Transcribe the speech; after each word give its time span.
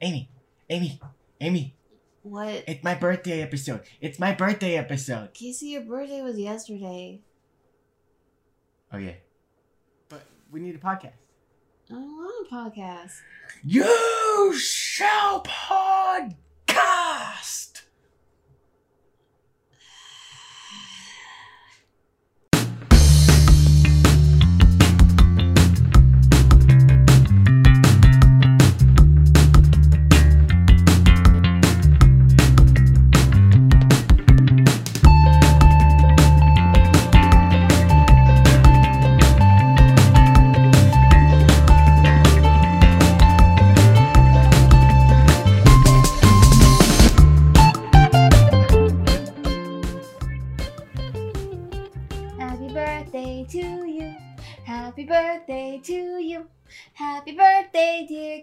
Amy, 0.00 0.28
Amy, 0.68 1.00
Amy. 1.40 1.76
What? 2.22 2.64
It's 2.66 2.82
my 2.82 2.94
birthday 2.94 3.42
episode. 3.42 3.82
It's 4.00 4.18
my 4.18 4.32
birthday 4.32 4.76
episode. 4.76 5.34
Casey, 5.34 5.68
your 5.68 5.82
birthday 5.82 6.22
was 6.22 6.38
yesterday. 6.38 7.20
Oh 8.92 8.98
yeah. 8.98 9.14
But 10.08 10.22
we 10.50 10.60
need 10.60 10.74
a 10.74 10.78
podcast. 10.78 11.12
I 11.90 11.94
don't 11.94 12.16
want 12.16 12.46
a 12.50 12.54
podcast. 12.54 13.12
You 13.62 14.54
shall 14.56 15.42
podcast. 15.42 16.22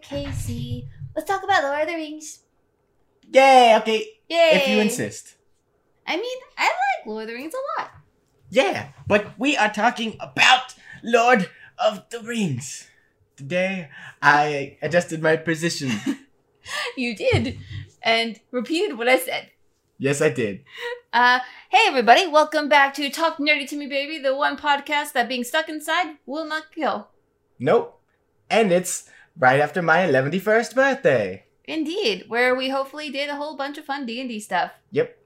Casey. 0.01 0.87
Let's 1.15 1.27
talk 1.27 1.43
about 1.43 1.63
Lord 1.63 1.81
of 1.81 1.87
the 1.87 1.95
Rings. 1.95 2.39
Yeah, 3.29 3.79
okay. 3.81 4.05
Yay! 4.29 4.49
If 4.53 4.67
you 4.67 4.79
insist. 4.79 5.35
I 6.07 6.17
mean, 6.17 6.37
I 6.57 6.65
like 6.65 7.05
Lord 7.07 7.23
of 7.23 7.27
the 7.29 7.33
Rings 7.35 7.53
a 7.53 7.81
lot. 7.81 7.91
Yeah, 8.49 8.89
but 9.07 9.37
we 9.39 9.55
are 9.55 9.71
talking 9.71 10.17
about 10.19 10.75
Lord 11.03 11.49
of 11.77 12.09
the 12.09 12.19
Rings. 12.21 12.87
Today, 13.37 13.89
I 14.21 14.77
adjusted 14.81 15.21
my 15.21 15.35
position. 15.37 15.91
You 16.95 17.15
did, 17.15 17.57
and 18.03 18.39
repeated 18.51 18.95
what 18.95 19.09
I 19.09 19.17
said. 19.17 19.49
yes, 19.97 20.21
I 20.21 20.29
did. 20.29 20.63
Uh, 21.11 21.39
hey 21.69 21.79
everybody, 21.87 22.27
welcome 22.27 22.69
back 22.69 22.93
to 22.93 23.09
Talk 23.09 23.39
Nerdy 23.39 23.67
to 23.69 23.75
Me 23.75 23.87
Baby, 23.87 24.19
the 24.19 24.35
one 24.35 24.55
podcast 24.57 25.13
that 25.13 25.27
being 25.27 25.43
stuck 25.43 25.69
inside 25.69 26.17
will 26.27 26.45
not 26.45 26.71
kill. 26.71 27.09
Nope. 27.57 27.99
And 28.49 28.71
it's 28.71 29.09
right 29.41 29.59
after 29.59 29.81
my 29.81 29.97
11st 30.07 30.73
birthday. 30.75 31.43
Indeed, 31.65 32.25
where 32.29 32.55
we 32.55 32.69
hopefully 32.69 33.09
did 33.09 33.29
a 33.29 33.35
whole 33.35 33.57
bunch 33.57 33.77
of 33.77 33.83
fun 33.85 34.05
D&D 34.05 34.39
stuff. 34.39 34.71
Yep. 34.91 35.17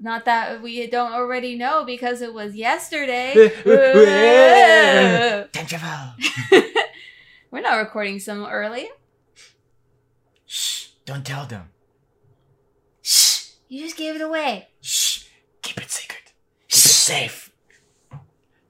Not 0.00 0.24
that 0.24 0.62
we 0.62 0.86
don't 0.86 1.12
already 1.12 1.56
know 1.56 1.84
because 1.84 2.20
it 2.22 2.32
was 2.32 2.54
yesterday. 2.56 3.32
Time 5.52 5.66
travel. 5.66 6.14
We're 7.50 7.60
not 7.60 7.76
recording 7.76 8.18
some 8.18 8.44
early. 8.44 8.88
Shh, 10.46 10.88
don't 11.04 11.24
tell 11.24 11.46
them. 11.46 11.70
Shh, 13.02 13.50
You 13.68 13.82
just 13.84 13.96
gave 13.96 14.14
it 14.16 14.20
away. 14.22 14.68
shh, 14.80 15.24
keep 15.62 15.78
it 15.78 15.90
secret. 15.90 16.32
Keep 16.68 16.78
it 16.84 16.88
safe. 16.88 17.43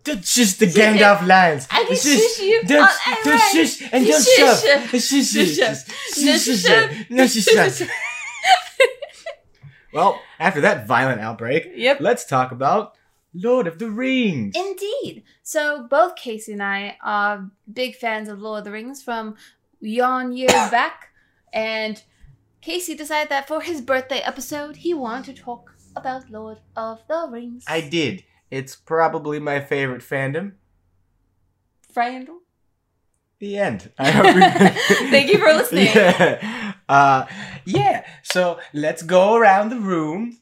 That's 0.05 0.35
just 0.35 0.61
the 0.61 0.67
Gandalf 0.67 1.27
lines. 1.27 1.67
I 1.71 1.85
can 1.85 1.97
Shh, 1.97 2.03
shush 2.03 2.39
you 2.41 2.63
Don't, 2.65 2.83
on 2.83 3.17
don't 3.25 3.35
air. 3.35 3.67
shush 3.67 3.89
and 3.93 4.07
don't 4.07 4.27
shove. 4.27 4.59
Shush, 4.91 5.09
Shush. 5.09 5.57
shush, 5.57 7.11
No 7.11 7.27
shush, 7.27 7.45
shush. 7.45 7.81
No 7.81 7.87
shush. 7.87 7.89
Well, 9.93 10.21
after 10.41 10.61
that 10.63 10.87
violent 10.89 11.21
outbreak, 11.21 11.71
Yep. 11.75 12.01
let's 12.01 12.25
talk 12.25 12.51
about 12.51 12.97
Lord 13.33 13.67
of 13.69 13.79
the 13.79 13.89
Rings. 13.91 14.55
Indeed. 14.57 15.23
So 15.43 15.87
both 15.89 16.17
Casey 16.17 16.53
and 16.53 16.63
I 16.63 16.97
are 17.03 17.49
big 17.73 17.95
fans 17.97 18.29
of 18.29 18.41
Lord 18.41 18.59
of 18.59 18.65
the 18.65 18.73
Rings 18.73 19.03
from 19.03 19.37
yon 19.81 20.33
years 20.37 20.51
back, 20.71 21.11
and 21.53 22.03
Casey 22.61 22.95
decided 22.97 23.29
that 23.31 23.47
for 23.47 23.61
his 23.61 23.81
birthday 23.81 24.19
episode, 24.19 24.77
he 24.77 24.93
wanted 24.95 25.37
to 25.37 25.43
talk 25.43 25.71
about 25.95 26.29
Lord 26.29 26.59
of 26.77 27.01
the 27.09 27.29
Rings. 27.31 27.65
I 27.69 27.81
did. 27.81 28.25
It's 28.55 28.77
probably 28.77 29.41
my 29.41 29.59
favorite 29.59 30.03
fandom. 30.03 30.53
Fandom? 31.93 32.39
The 33.41 33.59
end. 33.59 33.91
I 33.99 34.11
hope 34.13 34.27
Thank 35.11 35.33
you 35.33 35.39
for 35.39 35.53
listening. 35.53 35.89
Yeah. 35.95 36.75
Uh, 36.89 37.27
yeah. 37.65 38.07
So 38.23 38.61
let's 38.73 39.03
go 39.03 39.35
around 39.35 39.71
the 39.71 39.81
room, 39.81 40.39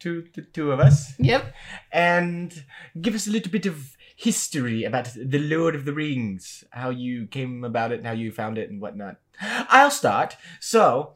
to 0.00 0.26
the 0.34 0.42
two 0.42 0.70
of 0.70 0.80
us, 0.80 1.14
Yep. 1.18 1.54
and 1.92 2.64
give 3.00 3.14
us 3.14 3.26
a 3.26 3.30
little 3.30 3.50
bit 3.50 3.64
of 3.64 3.96
history 4.16 4.84
about 4.84 5.08
the 5.16 5.38
Lord 5.38 5.74
of 5.74 5.86
the 5.86 5.94
Rings, 5.94 6.62
how 6.72 6.90
you 6.90 7.26
came 7.26 7.64
about 7.64 7.90
it, 7.92 8.00
and 8.00 8.06
how 8.06 8.12
you 8.12 8.32
found 8.32 8.58
it, 8.58 8.68
and 8.68 8.82
whatnot. 8.82 9.16
I'll 9.40 9.90
start. 9.90 10.36
So, 10.60 11.14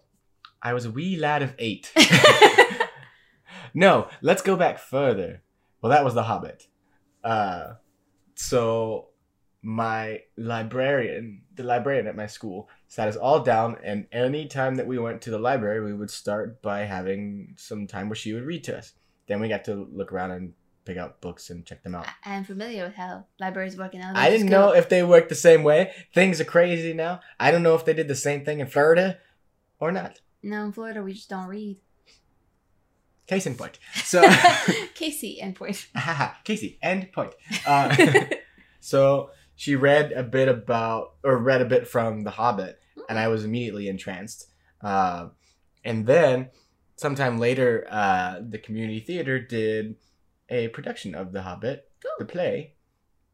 I 0.62 0.72
was 0.72 0.86
a 0.86 0.90
wee 0.90 1.16
lad 1.18 1.42
of 1.42 1.54
eight. 1.58 1.92
no, 3.74 4.08
let's 4.22 4.40
go 4.40 4.56
back 4.56 4.78
further. 4.78 5.42
Well, 5.84 5.90
that 5.90 6.02
was 6.02 6.14
The 6.14 6.22
Hobbit. 6.22 6.66
Uh, 7.22 7.74
so 8.34 9.08
my 9.60 10.22
librarian, 10.38 11.42
the 11.56 11.62
librarian 11.62 12.06
at 12.06 12.16
my 12.16 12.26
school, 12.26 12.70
sat 12.88 13.06
us 13.06 13.16
all 13.16 13.40
down, 13.40 13.76
and 13.84 14.06
any 14.10 14.46
time 14.46 14.76
that 14.76 14.86
we 14.86 14.96
went 14.98 15.20
to 15.20 15.30
the 15.30 15.38
library, 15.38 15.84
we 15.84 15.92
would 15.92 16.10
start 16.10 16.62
by 16.62 16.84
having 16.86 17.52
some 17.58 17.86
time 17.86 18.08
where 18.08 18.16
she 18.16 18.32
would 18.32 18.44
read 18.44 18.64
to 18.64 18.78
us. 18.78 18.94
Then 19.26 19.40
we 19.40 19.48
got 19.50 19.66
to 19.66 19.86
look 19.92 20.10
around 20.10 20.30
and 20.30 20.54
pick 20.86 20.96
out 20.96 21.20
books 21.20 21.50
and 21.50 21.66
check 21.66 21.82
them 21.82 21.94
out. 21.94 22.06
I 22.24 22.34
am 22.34 22.44
familiar 22.44 22.84
with 22.84 22.94
how 22.94 23.26
libraries 23.38 23.76
work 23.76 23.92
in 23.94 24.00
I 24.00 24.30
didn't 24.30 24.48
school. 24.48 24.58
know 24.58 24.72
if 24.74 24.88
they 24.88 25.02
worked 25.02 25.28
the 25.28 25.34
same 25.34 25.64
way. 25.64 25.92
Things 26.14 26.40
are 26.40 26.44
crazy 26.46 26.94
now. 26.94 27.20
I 27.38 27.50
don't 27.50 27.62
know 27.62 27.74
if 27.74 27.84
they 27.84 27.92
did 27.92 28.08
the 28.08 28.14
same 28.16 28.42
thing 28.42 28.60
in 28.60 28.68
Florida 28.68 29.18
or 29.78 29.92
not. 29.92 30.22
No, 30.42 30.64
in 30.64 30.72
Florida 30.72 31.02
we 31.02 31.12
just 31.12 31.28
don't 31.28 31.46
read. 31.46 31.76
Case 33.26 33.46
in 33.46 33.54
point. 33.54 33.78
So, 33.94 34.22
Casey 34.94 35.40
and 35.40 35.54
point. 35.54 35.86
Casey, 36.44 36.78
end 36.82 37.10
point. 37.12 37.34
Uh, 37.66 38.26
so 38.80 39.30
she 39.56 39.76
read 39.76 40.12
a 40.12 40.22
bit 40.22 40.48
about, 40.48 41.14
or 41.22 41.38
read 41.38 41.62
a 41.62 41.66
bit 41.66 41.88
from 41.88 42.24
The 42.24 42.30
Hobbit, 42.30 42.78
and 43.08 43.18
I 43.18 43.28
was 43.28 43.44
immediately 43.44 43.88
entranced. 43.88 44.48
Uh, 44.82 45.28
and 45.84 46.06
then, 46.06 46.50
sometime 46.96 47.38
later, 47.38 47.86
uh, 47.90 48.40
the 48.46 48.58
community 48.58 49.00
theater 49.00 49.38
did 49.38 49.96
a 50.50 50.68
production 50.68 51.14
of 51.14 51.32
The 51.32 51.42
Hobbit, 51.42 51.88
the 52.18 52.26
play. 52.26 52.74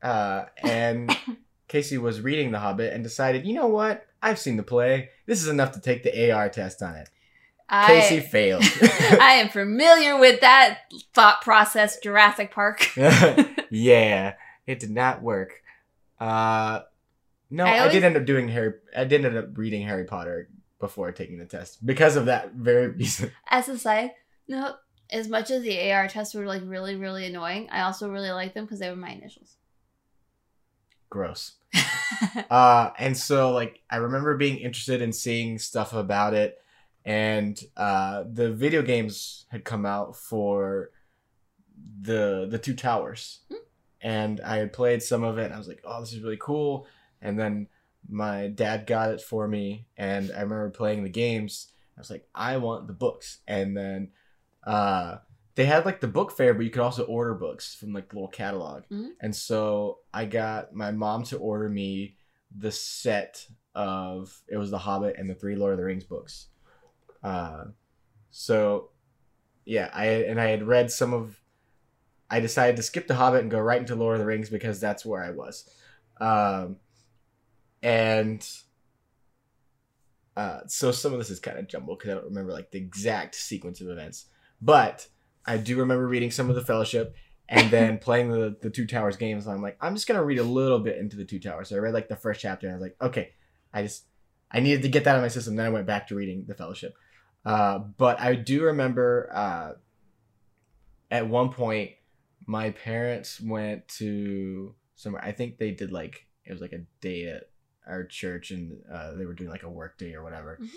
Uh, 0.02 0.44
and 0.62 1.16
Casey 1.68 1.98
was 1.98 2.20
reading 2.20 2.52
The 2.52 2.60
Hobbit 2.60 2.92
and 2.92 3.02
decided, 3.02 3.44
you 3.44 3.54
know 3.54 3.66
what? 3.66 4.06
I've 4.22 4.38
seen 4.38 4.56
the 4.56 4.62
play. 4.62 5.10
This 5.26 5.42
is 5.42 5.48
enough 5.48 5.72
to 5.72 5.80
take 5.80 6.02
the 6.02 6.30
AR 6.30 6.48
test 6.48 6.82
on 6.82 6.94
it. 6.94 7.08
Casey 7.70 8.16
I, 8.16 8.20
failed. 8.20 8.62
I 9.20 9.34
am 9.34 9.48
familiar 9.48 10.18
with 10.18 10.40
that 10.40 10.80
thought 11.14 11.40
process, 11.42 12.00
Jurassic 12.00 12.50
Park. 12.50 12.90
yeah, 13.70 14.34
it 14.66 14.80
did 14.80 14.90
not 14.90 15.22
work. 15.22 15.62
Uh, 16.18 16.80
no, 17.48 17.64
I 17.64 17.84
I, 17.84 17.88
did 17.88 18.02
end 18.02 18.16
up 18.16 18.24
doing 18.24 18.48
Harry. 18.48 18.74
I 18.96 19.04
did 19.04 19.24
end 19.24 19.36
up 19.36 19.56
reading 19.56 19.86
Harry 19.86 20.04
Potter 20.04 20.48
before 20.80 21.12
taking 21.12 21.38
the 21.38 21.44
test 21.44 21.84
because 21.86 22.16
of 22.16 22.26
that 22.26 22.54
very 22.54 22.88
reason. 22.88 23.30
As 23.48 23.68
a 23.68 23.78
side 23.78 24.12
note, 24.48 24.76
as 25.10 25.28
much 25.28 25.50
as 25.50 25.62
the 25.62 25.92
AR 25.92 26.08
tests 26.08 26.34
were 26.34 26.46
like 26.46 26.62
really, 26.64 26.96
really 26.96 27.26
annoying, 27.26 27.68
I 27.70 27.82
also 27.82 28.08
really 28.08 28.30
liked 28.30 28.54
them 28.54 28.64
because 28.64 28.80
they 28.80 28.90
were 28.90 28.96
my 28.96 29.10
initials. 29.10 29.56
Gross. 31.08 31.54
Uh, 32.50 32.90
and 32.98 33.16
so 33.16 33.52
like 33.52 33.80
I 33.88 33.96
remember 33.96 34.36
being 34.36 34.58
interested 34.58 35.02
in 35.02 35.12
seeing 35.12 35.58
stuff 35.58 35.92
about 35.92 36.34
it, 36.34 36.59
and 37.04 37.60
uh, 37.76 38.24
the 38.30 38.52
video 38.52 38.82
games 38.82 39.46
had 39.50 39.64
come 39.64 39.86
out 39.86 40.16
for 40.16 40.90
the 42.02 42.46
the 42.50 42.58
Two 42.58 42.74
Towers, 42.74 43.40
Hmm. 43.48 43.56
and 44.00 44.40
I 44.40 44.56
had 44.56 44.72
played 44.72 45.02
some 45.02 45.22
of 45.24 45.38
it. 45.38 45.46
And 45.46 45.54
I 45.54 45.58
was 45.58 45.68
like, 45.68 45.82
oh, 45.84 46.00
this 46.00 46.12
is 46.12 46.20
really 46.22 46.36
cool. 46.40 46.86
And 47.22 47.38
then 47.38 47.68
my 48.08 48.48
dad 48.48 48.86
got 48.86 49.10
it 49.10 49.20
for 49.20 49.46
me, 49.46 49.86
and 49.96 50.30
I 50.32 50.40
remember 50.42 50.70
playing 50.70 51.02
the 51.04 51.10
games. 51.10 51.68
I 51.96 52.00
was 52.00 52.10
like, 52.10 52.26
I 52.34 52.56
want 52.56 52.86
the 52.86 52.94
books, 52.94 53.38
and 53.46 53.76
then 53.76 54.10
uh, 54.66 55.18
they 55.54 55.66
had 55.66 55.84
like 55.84 56.00
the 56.00 56.08
book 56.08 56.32
fair, 56.32 56.54
but 56.54 56.64
you 56.64 56.70
could 56.70 56.82
also 56.82 57.04
order 57.04 57.34
books 57.34 57.74
from 57.74 57.92
like 57.92 58.08
the 58.08 58.14
little 58.14 58.28
catalog. 58.28 58.84
Mhm. 58.90 59.10
And 59.20 59.34
so 59.36 59.98
I 60.14 60.24
got 60.24 60.74
my 60.74 60.92
mom 60.92 61.24
to 61.24 61.36
order 61.38 61.68
me 61.68 62.16
the 62.56 62.72
set 62.72 63.46
of 63.74 64.42
it 64.48 64.56
was 64.56 64.70
The 64.70 64.78
Hobbit 64.78 65.16
and 65.18 65.28
the 65.30 65.34
three 65.34 65.56
Lord 65.56 65.72
of 65.72 65.78
the 65.78 65.84
Rings 65.84 66.04
books. 66.04 66.48
Uh, 67.22 67.64
so 68.30 68.90
yeah, 69.64 69.90
I 69.92 70.06
and 70.06 70.40
I 70.40 70.48
had 70.48 70.66
read 70.66 70.90
some 70.90 71.12
of. 71.12 71.36
I 72.32 72.38
decided 72.38 72.76
to 72.76 72.82
skip 72.82 73.08
The 73.08 73.16
Hobbit 73.16 73.42
and 73.42 73.50
go 73.50 73.58
right 73.58 73.80
into 73.80 73.96
Lord 73.96 74.14
of 74.14 74.20
the 74.20 74.26
Rings 74.26 74.50
because 74.50 74.80
that's 74.80 75.04
where 75.04 75.22
I 75.22 75.32
was, 75.32 75.68
um, 76.20 76.76
and 77.82 78.48
uh, 80.36 80.60
so 80.66 80.92
some 80.92 81.12
of 81.12 81.18
this 81.18 81.30
is 81.30 81.40
kind 81.40 81.58
of 81.58 81.68
jumbled 81.68 81.98
because 81.98 82.12
I 82.12 82.14
don't 82.14 82.26
remember 82.26 82.52
like 82.52 82.70
the 82.70 82.78
exact 82.78 83.34
sequence 83.34 83.80
of 83.80 83.88
events, 83.88 84.26
but 84.62 85.06
I 85.44 85.56
do 85.56 85.76
remember 85.78 86.06
reading 86.06 86.30
some 86.30 86.48
of 86.48 86.54
the 86.54 86.64
Fellowship 86.64 87.14
and 87.48 87.70
then 87.70 87.98
playing 88.02 88.30
the 88.30 88.56
the 88.60 88.70
Two 88.70 88.86
Towers 88.86 89.16
games. 89.16 89.46
I'm 89.46 89.60
like, 89.60 89.76
I'm 89.80 89.94
just 89.94 90.06
gonna 90.06 90.24
read 90.24 90.38
a 90.38 90.44
little 90.44 90.78
bit 90.78 90.98
into 90.98 91.16
the 91.16 91.24
Two 91.24 91.40
Towers. 91.40 91.68
So 91.68 91.76
I 91.76 91.80
read 91.80 91.94
like 91.94 92.08
the 92.08 92.16
first 92.16 92.40
chapter, 92.40 92.66
and 92.66 92.74
I 92.74 92.78
was 92.78 92.82
like, 92.82 92.96
okay, 93.02 93.32
I 93.74 93.82
just 93.82 94.04
I 94.50 94.60
needed 94.60 94.82
to 94.82 94.88
get 94.88 95.04
that 95.04 95.10
out 95.10 95.16
of 95.16 95.22
my 95.22 95.28
system. 95.28 95.56
Then 95.56 95.66
I 95.66 95.70
went 95.70 95.86
back 95.86 96.08
to 96.08 96.14
reading 96.14 96.44
the 96.46 96.54
Fellowship. 96.54 96.94
Uh, 97.44 97.78
but 97.78 98.20
I 98.20 98.34
do 98.34 98.64
remember 98.64 99.30
uh, 99.32 99.72
at 101.10 101.28
one 101.28 101.50
point 101.50 101.92
my 102.46 102.70
parents 102.70 103.40
went 103.40 103.88
to 103.88 104.74
somewhere. 104.94 105.24
I 105.24 105.32
think 105.32 105.58
they 105.58 105.70
did 105.70 105.92
like 105.92 106.26
it 106.44 106.52
was 106.52 106.60
like 106.60 106.72
a 106.72 106.84
day 107.00 107.28
at 107.28 107.48
our 107.86 108.04
church, 108.04 108.50
and 108.50 108.78
uh, 108.92 109.14
they 109.14 109.24
were 109.24 109.34
doing 109.34 109.50
like 109.50 109.62
a 109.62 109.70
work 109.70 109.98
day 109.98 110.14
or 110.14 110.22
whatever. 110.22 110.58
Mhm. 110.60 110.68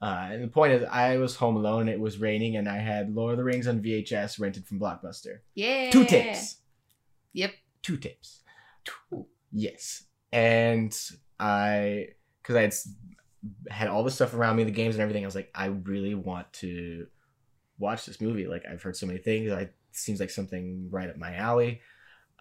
Uh, 0.00 0.28
and 0.32 0.44
the 0.44 0.48
point 0.48 0.72
is, 0.72 0.84
I 0.84 1.16
was 1.16 1.34
home 1.34 1.56
alone. 1.56 1.82
And 1.82 1.90
it 1.90 1.98
was 2.00 2.18
raining, 2.18 2.56
and 2.56 2.68
I 2.68 2.78
had 2.78 3.14
Lord 3.14 3.32
of 3.32 3.38
the 3.38 3.44
Rings 3.44 3.66
on 3.66 3.82
VHS 3.82 4.38
rented 4.38 4.66
from 4.66 4.78
Blockbuster. 4.78 5.40
Yeah. 5.54 5.90
Two 5.90 6.04
tapes. 6.04 6.58
Yep. 7.32 7.52
Two 7.82 7.96
tapes. 7.96 8.42
Two. 8.84 9.26
Yes. 9.50 10.04
And 10.32 10.96
I, 11.40 12.10
because 12.42 12.56
I 12.56 12.62
had 12.62 12.74
had 13.70 13.88
all 13.88 14.04
the 14.04 14.10
stuff 14.10 14.34
around 14.34 14.56
me, 14.56 14.64
the 14.64 14.70
games 14.70 14.94
and 14.94 15.02
everything. 15.02 15.24
I 15.24 15.26
was 15.26 15.34
like, 15.34 15.50
I 15.54 15.66
really 15.66 16.14
want 16.14 16.52
to 16.54 17.06
watch 17.78 18.06
this 18.06 18.20
movie. 18.20 18.46
Like 18.46 18.64
I've 18.70 18.82
heard 18.82 18.96
so 18.96 19.06
many 19.06 19.18
things. 19.18 19.52
I 19.52 19.60
it 19.62 19.74
seems 19.92 20.20
like 20.20 20.30
something 20.30 20.88
right 20.90 21.08
up 21.08 21.16
my 21.16 21.34
alley. 21.34 21.80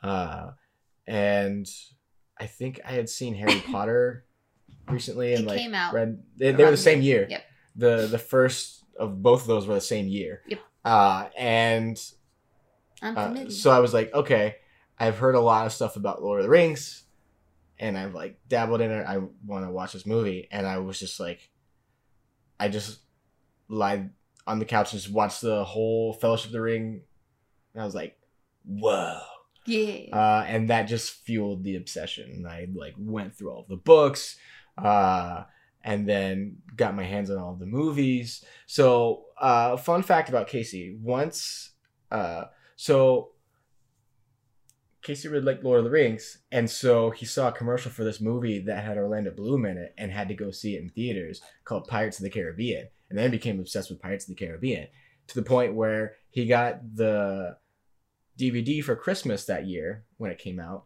Uh, 0.01 0.51
and 1.05 1.67
I 2.39 2.45
think 2.47 2.81
I 2.85 2.91
had 2.91 3.09
seen 3.09 3.35
Harry 3.35 3.59
Potter 3.71 4.25
recently, 4.89 5.33
and 5.33 5.43
It 5.43 5.47
like 5.47 5.59
came 5.59 5.73
out 5.73 5.93
read. 5.93 6.23
They, 6.37 6.51
they 6.51 6.63
were 6.63 6.71
the 6.71 6.77
same 6.77 7.01
year. 7.01 7.27
Yep. 7.29 7.43
The 7.75 8.07
the 8.07 8.19
first 8.19 8.83
of 8.97 9.21
both 9.21 9.41
of 9.41 9.47
those 9.47 9.67
were 9.67 9.75
the 9.75 9.81
same 9.81 10.07
year. 10.07 10.41
Yep. 10.47 10.59
Uh, 10.83 11.27
and 11.37 12.01
uh, 13.01 13.49
so 13.49 13.71
I 13.71 13.79
was 13.79 13.93
like, 13.93 14.13
okay, 14.13 14.55
I've 14.99 15.17
heard 15.17 15.35
a 15.35 15.39
lot 15.39 15.65
of 15.65 15.73
stuff 15.73 15.95
about 15.95 16.23
Lord 16.23 16.39
of 16.39 16.45
the 16.45 16.49
Rings, 16.49 17.03
and 17.79 17.97
I've 17.97 18.13
like 18.13 18.39
dabbled 18.47 18.81
in 18.81 18.91
it. 18.91 19.05
I 19.05 19.19
want 19.45 19.65
to 19.65 19.71
watch 19.71 19.93
this 19.93 20.05
movie, 20.05 20.47
and 20.51 20.65
I 20.65 20.79
was 20.79 20.99
just 20.99 21.19
like, 21.19 21.49
I 22.59 22.69
just 22.69 22.99
lied 23.67 24.09
on 24.45 24.59
the 24.59 24.65
couch 24.65 24.93
and 24.93 25.01
just 25.01 25.13
watched 25.13 25.41
the 25.41 25.63
whole 25.63 26.13
Fellowship 26.13 26.47
of 26.47 26.51
the 26.53 26.61
Ring, 26.61 27.01
and 27.73 27.81
I 27.81 27.85
was 27.85 27.95
like, 27.95 28.17
whoa. 28.65 29.19
yeah. 29.65 30.15
Uh, 30.15 30.45
and 30.47 30.69
that 30.69 30.83
just 30.83 31.11
fueled 31.11 31.63
the 31.63 31.75
obsession. 31.75 32.31
And 32.31 32.47
I 32.47 32.67
like 32.73 32.95
went 32.97 33.35
through 33.35 33.51
all 33.51 33.61
of 33.61 33.67
the 33.67 33.75
books, 33.77 34.37
uh, 34.77 35.43
and 35.83 36.07
then 36.07 36.57
got 36.75 36.95
my 36.95 37.03
hands 37.03 37.29
on 37.29 37.37
all 37.37 37.53
of 37.53 37.59
the 37.59 37.65
movies. 37.65 38.43
So, 38.65 39.25
uh, 39.39 39.77
fun 39.77 40.03
fact 40.03 40.29
about 40.29 40.47
Casey: 40.47 40.97
once, 41.01 41.71
uh, 42.11 42.45
so 42.75 43.31
Casey 45.07 45.29
really 45.29 45.45
liked 45.45 45.63
Lord 45.63 45.77
of 45.77 45.85
the 45.85 45.89
Rings, 45.89 46.39
and 46.51 46.69
so 46.69 47.11
he 47.11 47.25
saw 47.25 47.47
a 47.47 47.53
commercial 47.53 47.89
for 47.89 48.03
this 48.03 48.19
movie 48.19 48.59
that 48.59 48.83
had 48.83 48.97
Orlando 48.97 49.31
Bloom 49.31 49.65
in 49.65 49.77
it, 49.77 49.93
and 49.97 50.11
had 50.11 50.27
to 50.27 50.33
go 50.33 50.51
see 50.51 50.75
it 50.75 50.81
in 50.81 50.89
theaters 50.89 51.41
called 51.63 51.87
Pirates 51.87 52.19
of 52.19 52.25
the 52.25 52.29
Caribbean, 52.29 52.89
and 53.09 53.17
then 53.17 53.31
became 53.31 53.57
obsessed 53.57 53.89
with 53.89 54.01
Pirates 54.01 54.25
of 54.25 54.35
the 54.35 54.45
Caribbean 54.45 54.89
to 55.27 55.35
the 55.35 55.47
point 55.47 55.75
where 55.75 56.15
he 56.29 56.45
got 56.45 56.81
the 56.93 57.55
DVD 58.37 58.83
for 58.83 58.97
Christmas 58.97 59.45
that 59.45 59.65
year 59.65 60.03
when 60.17 60.29
it 60.29 60.39
came 60.39 60.59
out, 60.59 60.83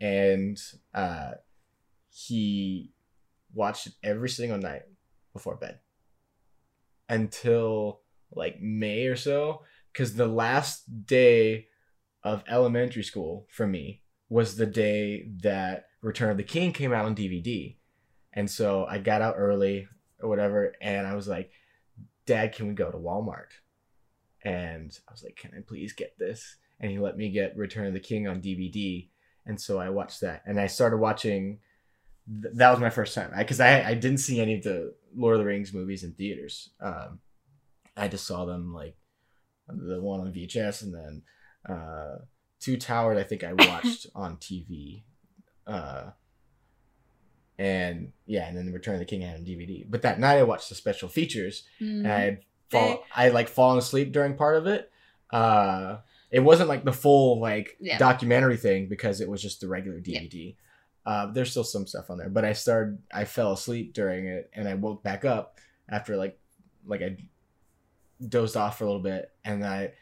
and 0.00 0.60
uh, 0.92 1.34
he 2.10 2.90
watched 3.54 3.86
it 3.86 3.92
every 4.02 4.30
single 4.30 4.58
night 4.58 4.82
before 5.32 5.54
bed 5.54 5.78
until 7.08 8.00
like 8.32 8.60
May 8.60 9.06
or 9.06 9.14
so. 9.14 9.62
Because 9.92 10.16
the 10.16 10.26
last 10.26 11.06
day 11.06 11.68
of 12.22 12.44
elementary 12.48 13.02
school 13.02 13.46
for 13.50 13.66
me 13.66 14.02
was 14.28 14.56
the 14.56 14.66
day 14.66 15.28
that 15.42 15.86
Return 16.02 16.30
of 16.30 16.36
the 16.36 16.42
King 16.42 16.72
came 16.72 16.92
out 16.92 17.04
on 17.04 17.14
DVD, 17.14 17.76
and 18.32 18.50
so 18.50 18.84
I 18.86 18.98
got 18.98 19.22
out 19.22 19.34
early 19.36 19.88
or 20.20 20.28
whatever, 20.28 20.74
and 20.80 21.06
I 21.06 21.14
was 21.14 21.28
like, 21.28 21.50
"Dad, 22.26 22.54
can 22.54 22.68
we 22.68 22.74
go 22.74 22.90
to 22.90 22.98
Walmart?" 22.98 23.52
And 24.42 24.96
I 25.08 25.12
was 25.12 25.22
like, 25.22 25.36
"Can 25.36 25.52
I 25.56 25.60
please 25.60 25.92
get 25.92 26.18
this?" 26.18 26.56
and 26.82 26.90
he 26.90 26.98
let 26.98 27.16
me 27.18 27.30
get 27.30 27.56
Return 27.58 27.86
of 27.86 27.92
the 27.92 28.00
King 28.00 28.26
on 28.26 28.40
DVD, 28.40 29.08
and 29.44 29.60
so 29.60 29.78
I 29.78 29.90
watched 29.90 30.20
that, 30.22 30.42
and 30.46 30.58
I 30.60 30.66
started 30.66 30.96
watching. 30.98 31.58
th- 32.42 32.54
That 32.54 32.70
was 32.70 32.80
my 32.80 32.90
first 32.90 33.14
time 33.14 33.32
because 33.36 33.60
I 33.60 33.82
I 33.82 33.94
didn't 33.94 34.18
see 34.18 34.40
any 34.40 34.54
of 34.56 34.62
the 34.62 34.94
Lord 35.14 35.34
of 35.36 35.40
the 35.40 35.46
Rings 35.46 35.74
movies 35.74 36.04
in 36.04 36.12
theaters. 36.12 36.70
Um, 36.80 37.20
I 37.96 38.08
just 38.08 38.26
saw 38.26 38.44
them 38.46 38.72
like 38.72 38.96
the 39.68 40.00
one 40.00 40.20
on 40.20 40.32
VHS, 40.32 40.82
and 40.82 40.94
then 40.94 41.22
uh, 41.68 42.16
Two 42.60 42.76
Towers. 42.76 43.18
I 43.18 43.22
think 43.22 43.44
I 43.44 43.52
watched 43.52 44.06
on 44.14 44.36
TV, 44.36 45.02
uh, 45.66 46.10
and 47.58 48.12
yeah, 48.26 48.48
and 48.48 48.56
then 48.56 48.72
Return 48.72 48.94
of 48.94 49.00
the 49.00 49.04
King 49.06 49.22
I 49.24 49.28
had 49.28 49.40
on 49.40 49.44
DVD. 49.44 49.84
But 49.88 50.02
that 50.02 50.18
night 50.18 50.38
I 50.38 50.42
watched 50.44 50.68
the 50.68 50.74
special 50.74 51.08
features, 51.08 51.64
Mhm. 51.80 51.98
and 52.00 52.08
I 52.12 52.20
had 52.20 52.40
fall, 52.70 53.04
I 53.14 53.28
like 53.28 53.48
fallen 53.48 53.78
asleep 53.78 54.12
during 54.12 54.34
part 54.36 54.56
of 54.56 54.66
it. 54.66 54.90
Uh, 55.30 55.98
it 56.30 56.40
wasn't 56.40 56.68
like 56.68 56.84
the 56.84 56.92
full 56.92 57.40
like 57.40 57.76
Yeah. 57.80 57.98
documentary 57.98 58.56
thing 58.56 58.88
because 58.88 59.20
it 59.20 59.28
was 59.28 59.42
just 59.42 59.60
the 59.60 59.68
regular 59.68 60.00
DVD. 60.00 60.56
Uh, 61.04 61.26
there's 61.32 61.50
still 61.50 61.64
some 61.64 61.86
stuff 61.86 62.10
on 62.10 62.18
there, 62.18 62.28
but 62.28 62.44
I 62.44 62.52
started, 62.52 62.98
I 63.12 63.24
fell 63.24 63.52
asleep 63.52 63.94
during 63.94 64.26
it, 64.26 64.50
and 64.52 64.68
I 64.68 64.74
woke 64.74 65.02
back 65.02 65.24
up 65.24 65.58
after 65.88 66.16
like, 66.16 66.38
like 66.86 67.02
I 67.02 67.16
dozed 68.26 68.56
off 68.56 68.78
for 68.78 68.84
a 68.84 68.86
little 68.86 69.02
bit, 69.02 69.32
and 69.44 69.64
I 69.64 69.92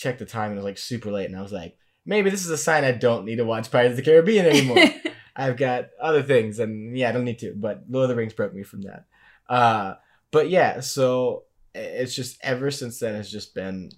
checked 0.00 0.18
the 0.18 0.26
time, 0.26 0.50
and 0.50 0.54
it 0.54 0.56
was 0.56 0.64
like 0.64 0.78
super 0.78 1.10
late, 1.10 1.28
and 1.28 1.38
I 1.38 1.42
was 1.42 1.52
like, 1.52 1.76
maybe 2.06 2.30
this 2.30 2.44
is 2.44 2.50
a 2.50 2.58
sign 2.58 2.84
I 2.84 2.92
don't 2.92 3.26
need 3.26 3.36
to 3.36 3.44
watch 3.44 3.70
Pirates 3.70 3.92
of 3.92 3.96
the 3.96 4.02
Caribbean 4.02 4.46
anymore. 4.46 4.78
I've 5.36 5.56
got 5.56 5.90
other 6.00 6.22
things, 6.22 6.58
and 6.58 6.96
yeah, 6.96 7.10
I 7.10 7.12
don't 7.12 7.24
need 7.24 7.38
to. 7.40 7.54
But 7.54 7.84
Lord 7.88 8.04
of 8.04 8.08
the 8.08 8.16
Rings 8.16 8.32
broke 8.32 8.54
me 8.54 8.62
from 8.62 8.82
that. 8.82 9.04
Uh, 9.48 9.94
but 10.30 10.48
yeah, 10.48 10.80
so 10.80 11.44
it's 11.74 12.14
just 12.14 12.38
ever 12.42 12.70
since 12.70 12.98
then 12.98 13.14
has 13.14 13.30
just 13.30 13.54
been 13.54 13.90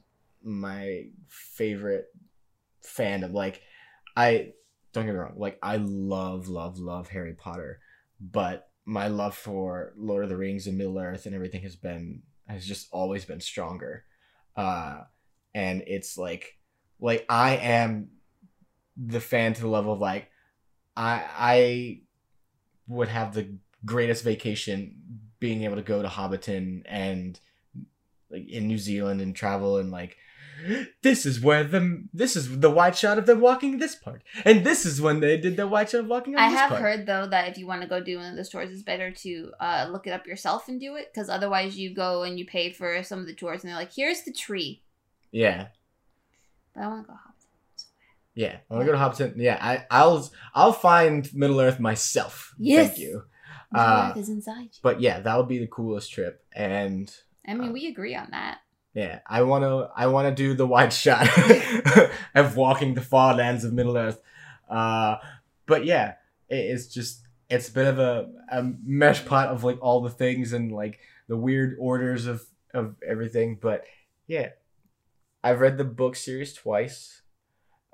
my 0.43 1.07
favorite 1.29 2.07
fandom. 2.85 3.33
Like, 3.33 3.63
I 4.17 4.53
don't 4.93 5.07
get 5.07 5.13
me 5.13 5.19
wrong, 5.19 5.35
like 5.37 5.59
I 5.63 5.77
love, 5.77 6.49
love, 6.49 6.79
love 6.79 7.09
Harry 7.09 7.35
Potter, 7.35 7.81
but 8.21 8.69
my 8.85 9.09
love 9.09 9.37
for 9.37 9.93
Lord 9.97 10.25
of 10.25 10.31
the 10.31 10.37
Rings 10.37 10.67
and 10.67 10.77
Middle 10.77 10.99
Earth 10.99 11.27
and 11.27 11.35
everything 11.35 11.63
has 11.63 11.77
been 11.77 12.23
has 12.49 12.67
just 12.67 12.89
always 12.91 13.25
been 13.25 13.41
stronger. 13.41 14.05
Uh, 14.57 15.03
and 15.55 15.83
it's 15.87 16.17
like, 16.17 16.59
like 17.01 17.27
I 17.29 17.57
am 17.57 18.11
the 18.97 19.21
fan 19.21 19.55
to 19.55 19.61
the 19.61 19.69
level 19.69 19.93
of 19.93 20.01
like 20.01 20.29
I 20.97 21.25
I 21.37 22.01
would 22.89 23.09
have 23.09 23.35
the 23.35 23.57
greatest 23.85 24.23
vacation 24.25 24.97
being 25.41 25.65
able 25.65 25.77
to 25.77 25.83
go 25.83 26.03
to 26.03 26.09
Hobbiton 26.09 26.83
and 26.87 27.39
like 28.31 28.49
in 28.49 28.67
New 28.67 28.79
Zealand 28.79 29.21
and 29.21 29.35
travel 29.35 29.79
and 29.79 29.91
like 29.91 30.17
this 31.03 31.27
is 31.27 31.41
where 31.41 31.65
the 31.65 32.05
this 32.13 32.37
is 32.37 32.61
the 32.61 32.71
wide 32.71 32.95
shot 32.97 33.19
of 33.19 33.27
them 33.27 33.41
walking 33.41 33.79
this 33.79 33.97
part 33.97 34.23
and 34.45 34.65
this 34.65 34.87
is 34.87 35.01
when 35.01 35.19
they 35.19 35.37
did 35.37 35.57
the 35.57 35.67
wide 35.67 35.89
shot 35.91 36.01
of 36.01 36.07
walking 36.07 36.37
I 36.37 36.47
have 36.49 36.69
part. 36.69 36.81
heard 36.81 37.07
though 37.07 37.27
that 37.27 37.49
if 37.49 37.59
you 37.59 37.67
want 37.67 37.83
to 37.83 37.89
go 37.89 38.01
do 38.01 38.19
one 38.19 38.31
of 38.31 38.37
the 38.37 38.45
tours, 38.45 38.71
it's 38.71 38.83
better 38.83 39.11
to 39.11 39.53
uh, 39.59 39.89
look 39.91 40.07
it 40.07 40.11
up 40.11 40.27
yourself 40.27 40.69
and 40.69 40.79
do 40.79 40.95
it 40.95 41.11
because 41.13 41.29
otherwise 41.29 41.77
you 41.77 41.93
go 41.95 42.23
and 42.23 42.39
you 42.39 42.47
pay 42.47 42.71
for 42.71 43.03
some 43.03 43.19
of 43.19 43.27
the 43.27 43.35
tours 43.35 43.63
and 43.63 43.71
they're 43.71 43.79
like, 43.79 43.93
"Here's 43.95 44.23
the 44.23 44.33
tree," 44.33 44.82
Yeah, 45.33 45.69
but 46.75 46.83
I 46.85 46.87
want 46.89 47.05
to 47.05 47.09
go 47.09 47.15
hop. 47.15 47.35
yeah. 48.35 48.57
I 48.71 48.75
want 48.75 48.87
to 48.87 48.93
go 48.93 48.99
to 48.99 48.99
Hobbiton. 48.99 49.35
Yeah, 49.37 49.59
I 49.61 49.85
I'll 49.91 50.31
I'll 50.55 50.73
find 50.73 51.29
Middle 51.35 51.61
Earth 51.61 51.81
myself. 51.81 52.55
Yes. 52.59 52.89
Thank 52.89 52.99
you. 53.01 53.25
The 53.73 53.79
Uh, 53.81 54.09
earth 54.11 54.19
is 54.19 54.29
inside 54.29 54.63
you. 54.65 54.69
But 54.83 55.01
yeah, 55.01 55.21
that 55.21 55.37
would 55.37 55.49
be 55.49 55.59
the 55.59 55.67
coolest 55.67 56.13
trip 56.13 56.45
and. 56.55 57.15
I 57.49 57.55
mean, 57.55 57.71
uh, 57.71 57.73
we 57.73 57.89
agree 57.89 58.15
on 58.15 58.29
that. 58.31 58.59
Yeah, 58.95 59.21
I 59.27 59.43
wanna 59.43 59.89
I 59.97 60.07
wanna 60.09 60.35
do 60.35 60.53
the 60.55 60.67
wide 60.67 60.93
shot 60.93 61.27
of 62.35 62.57
walking 62.57 62.95
the 62.95 63.01
far 63.01 63.35
lands 63.35 63.65
of 63.65 63.73
Middle 63.73 63.97
Earth. 63.97 64.21
Uh, 64.69 65.17
but 65.67 65.85
yeah, 65.87 66.15
it, 66.49 66.57
it's 66.57 66.87
just 66.89 67.23
it's 67.49 67.69
a 67.69 67.73
bit 67.73 67.87
of 67.87 67.99
a, 67.99 68.31
a 68.51 68.63
mesh 68.85 69.25
pot 69.25 69.49
of 69.49 69.65
like 69.65 69.79
all 69.83 70.03
the 70.03 70.11
things 70.11 70.53
and 70.53 70.71
like 70.73 71.01
the 71.29 71.37
weird 71.37 71.77
orders 71.81 72.27
of 72.27 72.45
of 72.75 72.97
everything. 73.07 73.59
But 73.61 73.85
yeah, 74.27 74.51
I've 75.45 75.61
read 75.61 75.79
the 75.79 75.85
book 75.85 76.17
series 76.17 76.53
twice. 76.55 77.23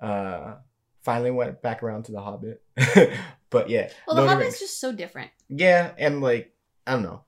Uh, 0.00 0.57
finally 1.02 1.31
went 1.31 1.62
back 1.62 1.83
around 1.83 2.05
to 2.05 2.12
the 2.12 2.21
Hobbit. 2.21 2.62
but 3.50 3.69
yeah, 3.71 3.90
Well, 4.07 4.17
the 4.17 4.23
Lord 4.23 4.25
of 4.25 4.25
the 4.25 4.28
Hobbit's 4.28 4.45
Rings. 4.52 4.59
just 4.61 4.81
so 4.81 4.93
different. 4.93 5.31
Yeah, 5.49 5.93
and 5.99 6.21
like 6.21 6.52
I 6.87 6.93
don't 6.93 7.02
know, 7.02 7.25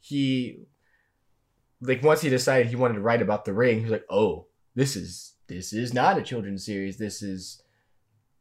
he 0.00 0.60
like 1.80 2.02
once 2.02 2.20
he 2.20 2.28
decided 2.28 2.66
he 2.68 2.76
wanted 2.76 2.94
to 2.94 3.00
write 3.00 3.22
about 3.22 3.44
the 3.44 3.52
ring, 3.52 3.78
he 3.78 3.82
was 3.84 3.92
like, 3.92 4.06
"Oh, 4.10 4.46
this 4.74 4.96
is 4.96 5.34
this 5.46 5.72
is 5.72 5.94
not 5.94 6.18
a 6.18 6.22
children's 6.22 6.64
series. 6.64 6.98
This 6.98 7.22
is 7.22 7.62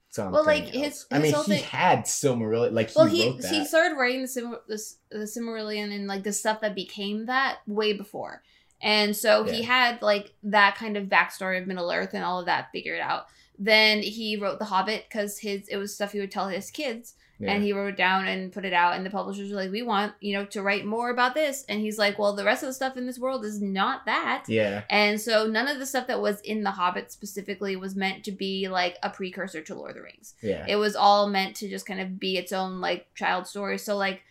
something. 0.10 0.34
Well, 0.34 0.46
like, 0.46 0.66
his- 0.66 0.84
else. 0.84 1.06
I 1.12 1.20
mean, 1.20 1.34
he 1.34 1.44
thing- 1.44 1.64
had 1.64 2.00
Silmarillion. 2.04 2.74
Like 2.74 2.90
he 2.90 2.94
well, 2.98 3.06
he 3.08 3.30
wrote 3.30 3.42
that. 3.42 3.52
he 3.52 3.66
started 3.66 3.96
writing 3.96 4.22
the 4.24 4.28
Sim- 4.28 4.58
the, 4.68 4.84
the 5.12 5.18
Silmarillion 5.20 5.94
and 5.96 6.08
like 6.08 6.24
the 6.24 6.34
stuff 6.34 6.62
that 6.62 6.76
became 6.76 7.26
that 7.28 7.60
way 7.68 7.94
before, 7.94 8.44
and 8.82 9.16
so 9.16 9.44
he 9.44 9.64
had 9.64 10.02
like 10.02 10.34
that 10.44 10.76
kind 10.76 10.98
of 10.98 11.06
backstory 11.06 11.60
of 11.62 11.68
Middle 11.68 11.92
Earth 11.92 12.14
and 12.14 12.24
all 12.24 12.40
of 12.40 12.46
that 12.46 12.72
figured 12.72 13.00
out. 13.02 13.28
Then 13.60 14.02
he 14.04 14.38
wrote 14.38 14.60
The 14.60 14.66
Hobbit 14.66 15.06
because 15.10 15.40
his 15.40 15.68
it 15.68 15.78
was 15.78 15.94
stuff 15.96 16.12
he 16.12 16.20
would 16.20 16.30
tell 16.32 16.48
his 16.48 16.70
kids, 16.70 17.16
Yeah. 17.40 17.54
and 17.54 17.64
he 17.64 17.74
wrote 17.74 17.88
it 17.90 17.98
down 17.98 18.28
and 18.28 18.52
put 18.52 18.66
it 18.66 18.74
out. 18.74 18.96
And 18.96 19.04
the 19.04 19.10
publishers 19.10 19.50
were 19.50 19.56
like, 19.58 19.72
"We 19.72 19.82
want 19.82 20.14
you 20.20 20.34
know 20.34 20.46
to 20.46 20.62
write 20.62 20.86
more 20.86 21.10
about 21.10 21.34
this," 21.34 21.66
and 21.68 21.80
he's 21.82 21.98
like, 21.98 22.20
"Well, 22.20 22.34
the 22.36 22.44
rest 22.44 22.62
of 22.62 22.68
the 22.68 22.74
stuff 22.74 22.98
in 22.98 23.08
this 23.08 23.18
world 23.18 23.44
is 23.44 23.60
not 23.60 24.06
that." 24.06 24.44
yeah. 24.48 24.84
And 24.92 25.20
so 25.20 25.48
none 25.48 25.68
of 25.68 25.80
the 25.80 25.88
stuff 25.88 26.06
that 26.06 26.22
was 26.22 26.40
in 26.42 26.62
The 26.62 26.70
Hobbit 26.72 27.12
specifically 27.12 27.76
was 27.76 27.96
meant 27.96 28.24
to 28.26 28.32
be 28.32 28.68
like 28.68 28.98
a 29.02 29.10
precursor 29.10 29.62
to 29.64 29.74
Lord 29.74 29.90
of 29.92 29.96
the 29.98 30.02
Rings 30.04 30.36
Yeah. 30.44 30.64
it 30.68 30.76
was 30.76 30.96
all 30.96 31.28
meant 31.28 31.56
to 31.58 31.68
just 31.68 31.88
kind 31.88 32.00
of 32.00 32.20
be 32.20 32.38
its 32.38 32.52
own 32.54 32.80
like 32.80 33.12
child 33.16 33.48
story 33.48 33.80
so 33.80 33.98
like 33.98 34.22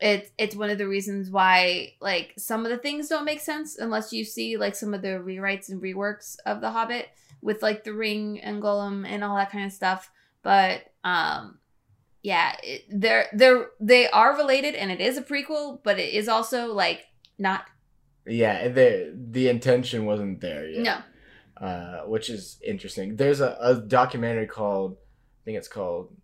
it's 0.00 0.30
it's 0.38 0.54
one 0.54 0.70
of 0.70 0.78
the 0.78 0.86
reasons 0.86 1.30
why 1.30 1.92
like 2.00 2.32
some 2.36 2.64
of 2.64 2.70
the 2.70 2.78
things 2.78 3.08
don't 3.08 3.24
make 3.24 3.40
sense 3.40 3.78
unless 3.78 4.12
you 4.12 4.24
see 4.24 4.56
like 4.56 4.76
some 4.76 4.94
of 4.94 5.02
the 5.02 5.08
rewrites 5.08 5.68
and 5.68 5.82
reworks 5.82 6.36
of 6.46 6.60
the 6.60 6.70
hobbit 6.70 7.08
with 7.42 7.62
like 7.62 7.84
the 7.84 7.92
ring 7.92 8.40
and 8.40 8.62
Gollum 8.62 9.06
and 9.06 9.24
all 9.24 9.36
that 9.36 9.50
kind 9.50 9.64
of 9.64 9.72
stuff 9.72 10.10
but 10.42 10.82
um 11.04 11.58
yeah 12.22 12.54
it, 12.62 12.84
they're 12.90 13.26
they're 13.32 13.70
they 13.80 14.08
are 14.10 14.36
related 14.36 14.74
and 14.74 14.90
it 14.90 15.00
is 15.00 15.16
a 15.16 15.22
prequel 15.22 15.80
but 15.82 15.98
it 15.98 16.14
is 16.14 16.28
also 16.28 16.72
like 16.72 17.06
not 17.38 17.64
Yeah. 18.26 18.68
The 18.68 19.16
the 19.30 19.48
intention 19.48 20.04
wasn't 20.04 20.40
there 20.40 20.68
yet. 20.68 20.82
no 20.82 20.98
uh, 21.60 22.02
which 22.02 22.30
is 22.30 22.58
interesting. 22.64 23.16
There's 23.16 23.40
a, 23.40 23.56
a 23.60 23.74
documentary 23.74 24.46
called, 24.46 24.92
I 24.92 25.40
think 25.44 25.58
it's 25.58 25.68
called, 25.68 26.14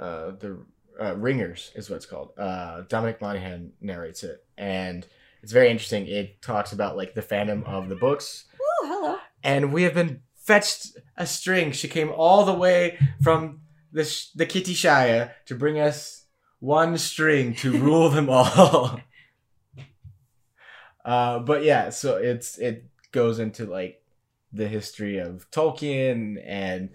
uh, 0.00 0.32
the 0.32 0.64
uh, 1.00 1.16
Ringers 1.16 1.72
is 1.74 1.88
what 1.88 1.96
it's 1.96 2.06
called. 2.06 2.32
Uh, 2.38 2.82
Dominic 2.88 3.20
Monaghan 3.20 3.72
narrates 3.80 4.22
it, 4.22 4.44
and 4.58 5.06
it's 5.42 5.52
very 5.52 5.70
interesting. 5.70 6.06
It 6.06 6.42
talks 6.42 6.72
about 6.72 6.96
like 6.96 7.14
the 7.14 7.22
fandom 7.22 7.64
of 7.64 7.88
the 7.88 7.96
books, 7.96 8.44
oh 8.60 8.86
hello 8.86 9.18
and 9.42 9.72
we 9.72 9.84
have 9.84 9.94
been 9.94 10.22
fetched 10.36 10.98
a 11.16 11.26
string. 11.26 11.72
She 11.72 11.88
came 11.88 12.10
all 12.10 12.44
the 12.44 12.54
way 12.54 12.98
from 13.22 13.60
the 13.92 14.04
sh- 14.04 14.30
the 14.34 14.46
Kitty 14.46 14.74
Shire 14.74 15.34
to 15.46 15.54
bring 15.54 15.78
us 15.78 16.24
one 16.58 16.98
string 16.98 17.54
to 17.56 17.72
rule 17.78 18.10
them 18.10 18.28
all. 18.28 19.00
uh, 21.04 21.38
but 21.40 21.64
yeah, 21.64 21.90
so 21.90 22.16
it's 22.16 22.58
it 22.58 22.84
goes 23.12 23.38
into 23.38 23.66
like 23.66 24.02
the 24.52 24.68
history 24.68 25.18
of 25.18 25.50
Tolkien 25.50 26.42
and 26.44 26.90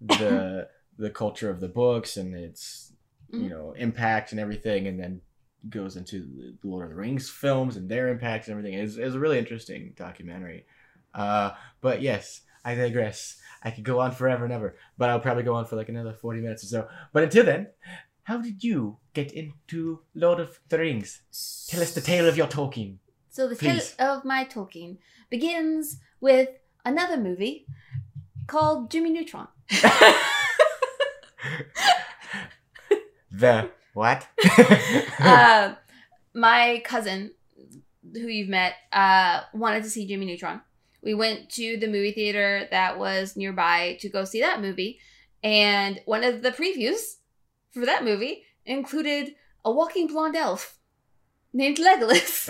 the 0.00 0.68
the 0.98 1.10
culture 1.10 1.50
of 1.50 1.60
the 1.60 1.68
books 1.68 2.16
and 2.16 2.34
its 2.34 2.92
you 3.30 3.40
Mhm. 3.40 3.50
know 3.50 3.72
impact 3.76 4.32
and 4.32 4.40
everything, 4.40 4.86
and 4.86 4.98
then 4.98 5.20
goes 5.68 5.96
into 5.96 6.56
the 6.62 6.68
Lord 6.68 6.84
of 6.84 6.90
the 6.90 6.96
Rings 6.96 7.28
films 7.30 7.76
and 7.76 7.88
their 7.88 8.08
impacts 8.08 8.48
and 8.48 8.58
everything. 8.58 8.78
It's, 8.78 8.96
it's 8.96 9.14
a 9.14 9.18
really 9.18 9.38
interesting 9.38 9.94
documentary. 9.96 10.66
Uh, 11.14 11.52
but 11.80 12.02
yes, 12.02 12.42
I 12.64 12.74
digress. 12.74 13.40
I 13.62 13.70
could 13.70 13.84
go 13.84 13.98
on 14.00 14.12
forever 14.12 14.44
and 14.44 14.52
ever, 14.52 14.76
but 14.98 15.08
I'll 15.08 15.20
probably 15.20 15.42
go 15.42 15.54
on 15.54 15.64
for 15.64 15.76
like 15.76 15.88
another 15.88 16.12
40 16.12 16.40
minutes 16.42 16.64
or 16.64 16.66
so. 16.66 16.88
But 17.14 17.22
until 17.22 17.44
then, 17.44 17.68
how 18.24 18.36
did 18.38 18.62
you 18.62 18.98
get 19.14 19.32
into 19.32 20.00
Lord 20.14 20.38
of 20.40 20.60
the 20.68 20.78
Rings? 20.78 21.22
Tell 21.68 21.80
us 21.82 21.94
the 21.94 22.00
tale 22.02 22.28
of 22.28 22.36
your 22.36 22.46
Tolkien. 22.46 22.98
So 23.30 23.48
the 23.48 23.56
Please. 23.56 23.92
tale 23.92 24.16
of 24.16 24.24
my 24.26 24.44
Tolkien 24.44 24.98
begins 25.30 25.98
with 26.20 26.50
another 26.84 27.16
movie 27.16 27.66
called 28.46 28.90
Jimmy 28.90 29.10
Neutron. 29.10 29.48
the 33.38 33.70
what? 33.92 34.26
uh, 35.20 35.74
my 36.34 36.82
cousin, 36.84 37.32
who 38.12 38.26
you've 38.26 38.48
met, 38.48 38.74
uh, 38.92 39.42
wanted 39.52 39.82
to 39.84 39.90
see 39.90 40.06
Jimmy 40.06 40.26
Neutron. 40.26 40.60
We 41.02 41.14
went 41.14 41.50
to 41.50 41.76
the 41.76 41.86
movie 41.86 42.12
theater 42.12 42.66
that 42.70 42.98
was 42.98 43.36
nearby 43.36 43.98
to 44.00 44.08
go 44.08 44.24
see 44.24 44.40
that 44.40 44.60
movie, 44.60 44.98
and 45.42 46.00
one 46.06 46.24
of 46.24 46.42
the 46.42 46.50
previews 46.50 47.16
for 47.72 47.84
that 47.84 48.04
movie 48.04 48.44
included 48.64 49.34
a 49.64 49.70
walking 49.70 50.06
blonde 50.06 50.36
elf 50.36 50.78
named 51.52 51.78
Legolas. 51.78 52.48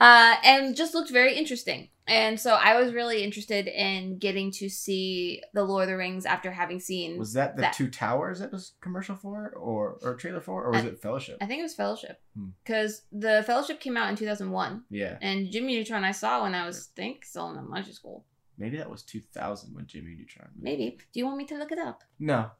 Uh, 0.00 0.34
and 0.44 0.76
just 0.76 0.94
looked 0.94 1.10
very 1.10 1.36
interesting. 1.36 1.88
And 2.10 2.40
so 2.40 2.54
I 2.54 2.74
was 2.80 2.92
really 2.92 3.22
interested 3.22 3.68
in 3.68 4.18
getting 4.18 4.50
to 4.52 4.68
see 4.68 5.40
the 5.54 5.62
Lord 5.64 5.84
of 5.84 5.88
the 5.90 5.96
Rings 5.96 6.26
after 6.26 6.50
having 6.50 6.80
seen. 6.80 7.18
Was 7.18 7.32
that 7.34 7.54
the 7.56 7.62
That- 7.62 7.72
Two 7.72 7.88
Towers 7.88 8.40
it 8.40 8.50
was 8.50 8.72
commercial 8.80 9.14
for, 9.14 9.50
or 9.56 9.98
or 10.02 10.16
trailer 10.16 10.40
for, 10.40 10.64
or 10.64 10.70
was 10.72 10.82
I- 10.84 10.88
it 10.88 11.00
Fellowship? 11.00 11.38
I 11.40 11.46
think 11.46 11.60
it 11.60 11.62
was 11.62 11.74
Fellowship 11.74 12.20
Hmm. 12.34 12.48
because 12.64 13.02
the 13.12 13.44
Fellowship 13.46 13.78
came 13.80 13.96
out 13.96 14.10
in 14.10 14.16
two 14.16 14.26
thousand 14.26 14.50
one, 14.50 14.84
Yeah, 14.90 15.18
and 15.22 15.50
Jimmy 15.52 15.76
Neutron 15.76 16.04
I 16.04 16.10
saw 16.12 16.42
when 16.42 16.54
I 16.54 16.66
was 16.66 16.90
I 16.94 17.00
think 17.00 17.24
still 17.24 17.48
in 17.50 17.56
elementary 17.56 17.92
school. 17.92 18.24
maybe 18.58 18.76
that 18.76 18.90
was 18.90 19.02
2000 19.04 19.74
when 19.74 19.86
Jimmy 19.86 20.14
Neutron. 20.18 20.50
Maybe. 20.60 20.98
Do 21.12 21.18
you 21.20 21.24
want 21.26 21.38
me 21.38 21.46
to 21.46 21.56
look 21.56 21.72
it 21.72 21.78
up? 21.78 22.02
No. 22.18 22.50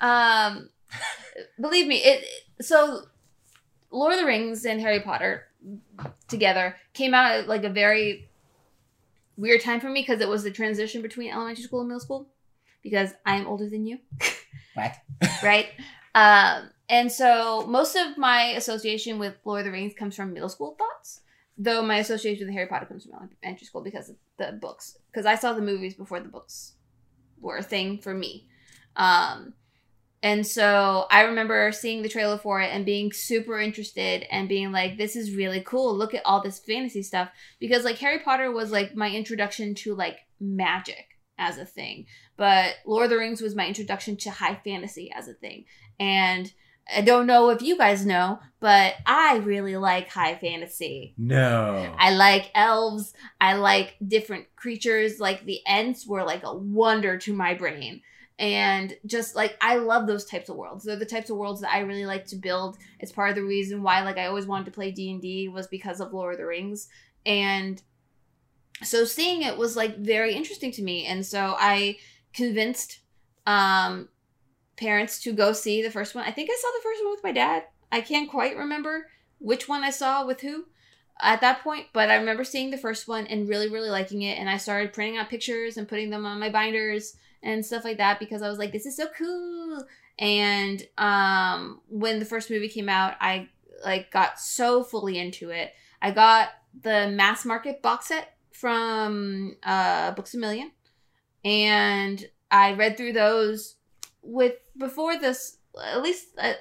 Um, 0.00 0.70
believe 1.60 1.86
me, 1.86 1.96
it. 2.02 2.26
So, 2.60 3.02
Lord 3.90 4.14
of 4.14 4.18
the 4.18 4.26
Rings 4.26 4.64
and 4.64 4.80
Harry 4.80 5.00
Potter 5.00 5.46
together 6.28 6.76
came 6.94 7.14
out 7.14 7.30
at 7.32 7.48
like 7.48 7.64
a 7.64 7.68
very 7.70 8.28
weird 9.36 9.60
time 9.60 9.80
for 9.80 9.88
me 9.88 10.02
because 10.02 10.20
it 10.20 10.28
was 10.28 10.42
the 10.42 10.50
transition 10.50 11.02
between 11.02 11.30
elementary 11.32 11.64
school 11.64 11.80
and 11.80 11.88
middle 11.88 12.00
school 12.00 12.28
because 12.82 13.10
I 13.24 13.36
am 13.36 13.46
older 13.46 13.68
than 13.68 13.86
you, 13.86 13.98
What? 14.74 14.94
right? 15.42 15.68
Um, 16.14 16.70
and 16.88 17.10
so 17.10 17.66
most 17.66 17.96
of 17.96 18.18
my 18.18 18.52
association 18.56 19.18
with 19.18 19.34
Lord 19.44 19.60
of 19.60 19.64
the 19.66 19.72
Rings 19.72 19.94
comes 19.94 20.14
from 20.14 20.32
middle 20.32 20.48
school 20.50 20.76
thoughts, 20.78 21.20
though 21.56 21.82
my 21.82 21.96
association 21.98 22.46
with 22.46 22.54
Harry 22.54 22.66
Potter 22.66 22.86
comes 22.86 23.04
from 23.04 23.14
elementary 23.14 23.66
school 23.66 23.82
because 23.82 24.10
of 24.10 24.16
the 24.36 24.52
books. 24.52 24.98
Because 25.10 25.26
I 25.26 25.34
saw 25.34 25.52
the 25.54 25.62
movies 25.62 25.94
before 25.94 26.20
the 26.20 26.28
books 26.28 26.74
were 27.40 27.56
a 27.56 27.62
thing 27.62 27.98
for 27.98 28.12
me. 28.14 28.46
Um, 28.96 29.54
and 30.24 30.46
so 30.46 31.04
I 31.10 31.20
remember 31.24 31.70
seeing 31.70 32.00
the 32.00 32.08
trailer 32.08 32.38
for 32.38 32.58
it 32.62 32.70
and 32.72 32.86
being 32.86 33.12
super 33.12 33.60
interested 33.60 34.24
and 34.30 34.48
being 34.48 34.72
like, 34.72 34.96
this 34.96 35.16
is 35.16 35.36
really 35.36 35.60
cool. 35.60 35.94
Look 35.94 36.14
at 36.14 36.24
all 36.24 36.40
this 36.40 36.58
fantasy 36.58 37.02
stuff. 37.02 37.28
Because 37.60 37.84
like 37.84 37.98
Harry 37.98 38.20
Potter 38.20 38.50
was 38.50 38.72
like 38.72 38.96
my 38.96 39.10
introduction 39.10 39.74
to 39.74 39.94
like 39.94 40.20
magic 40.40 41.18
as 41.36 41.58
a 41.58 41.66
thing. 41.66 42.06
But 42.38 42.76
Lord 42.86 43.04
of 43.04 43.10
the 43.10 43.18
Rings 43.18 43.42
was 43.42 43.54
my 43.54 43.66
introduction 43.66 44.16
to 44.16 44.30
high 44.30 44.58
fantasy 44.64 45.12
as 45.14 45.28
a 45.28 45.34
thing. 45.34 45.66
And 46.00 46.50
I 46.90 47.02
don't 47.02 47.26
know 47.26 47.50
if 47.50 47.60
you 47.60 47.76
guys 47.76 48.06
know, 48.06 48.38
but 48.60 48.94
I 49.04 49.36
really 49.44 49.76
like 49.76 50.08
high 50.08 50.36
fantasy. 50.36 51.12
No. 51.18 51.94
I 51.98 52.14
like 52.14 52.50
elves. 52.54 53.12
I 53.42 53.56
like 53.56 53.96
different 54.06 54.46
creatures. 54.56 55.20
Like 55.20 55.44
the 55.44 55.60
Ents 55.66 56.06
were 56.06 56.24
like 56.24 56.44
a 56.44 56.56
wonder 56.56 57.18
to 57.18 57.34
my 57.34 57.52
brain. 57.52 58.00
And 58.38 58.96
just 59.06 59.36
like 59.36 59.56
I 59.60 59.76
love 59.76 60.06
those 60.06 60.24
types 60.24 60.48
of 60.48 60.56
worlds. 60.56 60.84
They're 60.84 60.96
the 60.96 61.04
types 61.06 61.30
of 61.30 61.36
worlds 61.36 61.60
that 61.60 61.72
I 61.72 61.80
really 61.80 62.06
like 62.06 62.26
to 62.26 62.36
build. 62.36 62.78
It's 62.98 63.12
part 63.12 63.30
of 63.30 63.36
the 63.36 63.44
reason 63.44 63.82
why 63.82 64.02
like 64.02 64.18
I 64.18 64.26
always 64.26 64.46
wanted 64.46 64.66
to 64.66 64.70
play 64.72 64.90
D&D 64.90 65.48
was 65.48 65.68
because 65.68 66.00
of 66.00 66.12
Lord 66.12 66.34
of 66.34 66.38
the 66.38 66.46
Rings. 66.46 66.88
And 67.24 67.80
so 68.82 69.04
seeing 69.04 69.42
it 69.42 69.56
was 69.56 69.76
like 69.76 69.98
very 69.98 70.34
interesting 70.34 70.72
to 70.72 70.82
me. 70.82 71.06
And 71.06 71.24
so 71.24 71.54
I 71.58 71.98
convinced 72.32 73.00
um 73.46 74.08
parents 74.76 75.20
to 75.20 75.32
go 75.32 75.52
see 75.52 75.82
the 75.82 75.90
first 75.90 76.14
one. 76.14 76.24
I 76.24 76.32
think 76.32 76.50
I 76.50 76.58
saw 76.60 76.68
the 76.76 76.82
first 76.82 77.04
one 77.04 77.12
with 77.12 77.24
my 77.24 77.32
dad. 77.32 77.64
I 77.92 78.00
can't 78.00 78.30
quite 78.30 78.56
remember 78.56 79.06
which 79.38 79.68
one 79.68 79.84
I 79.84 79.90
saw 79.90 80.26
with 80.26 80.40
who 80.40 80.64
at 81.20 81.40
that 81.42 81.62
point, 81.62 81.86
but 81.92 82.10
I 82.10 82.16
remember 82.16 82.42
seeing 82.44 82.70
the 82.70 82.78
first 82.78 83.06
one 83.06 83.26
and 83.28 83.48
really, 83.48 83.68
really 83.68 83.90
liking 83.90 84.22
it. 84.22 84.38
And 84.38 84.48
I 84.48 84.56
started 84.56 84.92
printing 84.92 85.16
out 85.16 85.28
pictures 85.28 85.76
and 85.76 85.88
putting 85.88 86.10
them 86.10 86.26
on 86.26 86.40
my 86.40 86.50
binders 86.50 87.16
and 87.44 87.64
stuff 87.64 87.84
like 87.84 87.98
that 87.98 88.18
because 88.18 88.42
I 88.42 88.48
was 88.48 88.58
like, 88.58 88.72
this 88.72 88.86
is 88.86 88.96
so 88.96 89.06
cool. 89.16 89.84
And 90.18 90.82
um, 90.98 91.80
when 91.88 92.18
the 92.18 92.24
first 92.24 92.50
movie 92.50 92.68
came 92.68 92.88
out, 92.88 93.14
I 93.20 93.48
like 93.84 94.10
got 94.10 94.40
so 94.40 94.82
fully 94.82 95.18
into 95.18 95.50
it. 95.50 95.72
I 96.00 96.10
got 96.10 96.48
the 96.82 97.08
mass 97.08 97.44
market 97.44 97.82
box 97.82 98.06
set 98.06 98.36
from 98.50 99.56
uh, 99.62 100.12
Books 100.12 100.34
a 100.34 100.38
Million, 100.38 100.72
and 101.44 102.24
I 102.50 102.72
read 102.72 102.96
through 102.96 103.12
those 103.12 103.76
with 104.22 104.54
before 104.76 105.18
this 105.18 105.58
at 105.82 106.02
least. 106.02 106.28
Uh, 106.38 106.54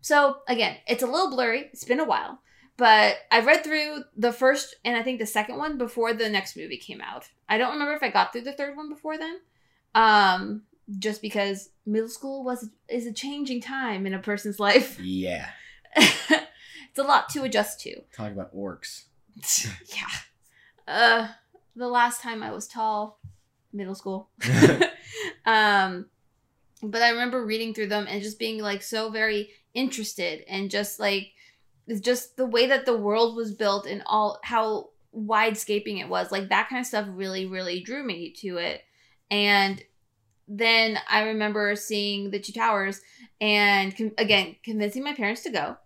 so 0.00 0.38
again, 0.48 0.76
it's 0.86 1.02
a 1.02 1.06
little 1.06 1.30
blurry. 1.30 1.70
It's 1.72 1.84
been 1.84 2.00
a 2.00 2.04
while, 2.04 2.40
but 2.76 3.16
I 3.30 3.40
read 3.40 3.64
through 3.64 4.04
the 4.16 4.32
first 4.32 4.76
and 4.84 4.96
I 4.96 5.02
think 5.02 5.18
the 5.18 5.26
second 5.26 5.58
one 5.58 5.76
before 5.76 6.14
the 6.14 6.28
next 6.28 6.56
movie 6.56 6.78
came 6.78 7.00
out. 7.00 7.28
I 7.48 7.58
don't 7.58 7.72
remember 7.72 7.94
if 7.94 8.02
I 8.02 8.10
got 8.10 8.32
through 8.32 8.42
the 8.42 8.52
third 8.52 8.76
one 8.76 8.88
before 8.88 9.18
then. 9.18 9.40
Um, 9.94 10.62
just 10.98 11.22
because 11.22 11.70
middle 11.86 12.08
school 12.08 12.44
was 12.44 12.68
is 12.88 13.06
a 13.06 13.12
changing 13.12 13.60
time 13.60 14.06
in 14.06 14.14
a 14.14 14.18
person's 14.18 14.58
life. 14.60 14.98
Yeah. 15.02 15.48
it's 15.96 16.98
a 16.98 17.02
lot 17.02 17.28
to 17.30 17.42
adjust 17.44 17.80
to. 17.82 18.00
Talk 18.16 18.32
about 18.32 18.54
orcs. 18.54 19.04
yeah. 19.94 20.08
Uh 20.86 21.28
the 21.76 21.88
last 21.88 22.20
time 22.20 22.42
I 22.42 22.52
was 22.52 22.68
tall, 22.68 23.18
middle 23.72 23.94
school. 23.94 24.28
um 25.46 26.06
but 26.82 27.02
I 27.02 27.10
remember 27.10 27.44
reading 27.44 27.72
through 27.74 27.88
them 27.88 28.06
and 28.08 28.22
just 28.22 28.38
being 28.38 28.58
like 28.60 28.82
so 28.82 29.10
very 29.10 29.50
interested 29.72 30.44
and 30.48 30.70
just 30.70 31.00
like 31.00 31.28
just 32.00 32.36
the 32.36 32.46
way 32.46 32.66
that 32.66 32.86
the 32.86 32.96
world 32.96 33.36
was 33.36 33.52
built 33.52 33.86
and 33.86 34.02
all 34.06 34.38
how 34.42 34.90
widescaping 35.16 36.00
it 36.00 36.08
was 36.08 36.32
like 36.32 36.48
that 36.48 36.68
kind 36.68 36.80
of 36.80 36.86
stuff 36.86 37.06
really 37.10 37.46
really 37.46 37.80
drew 37.80 38.02
me 38.02 38.30
to 38.30 38.56
it 38.56 38.82
and 39.30 39.82
then 40.46 40.98
i 41.08 41.22
remember 41.22 41.74
seeing 41.74 42.30
the 42.30 42.38
two 42.38 42.52
towers 42.52 43.00
and 43.40 43.94
again 44.18 44.54
convincing 44.62 45.02
my 45.02 45.14
parents 45.14 45.42
to 45.42 45.50
go 45.50 45.76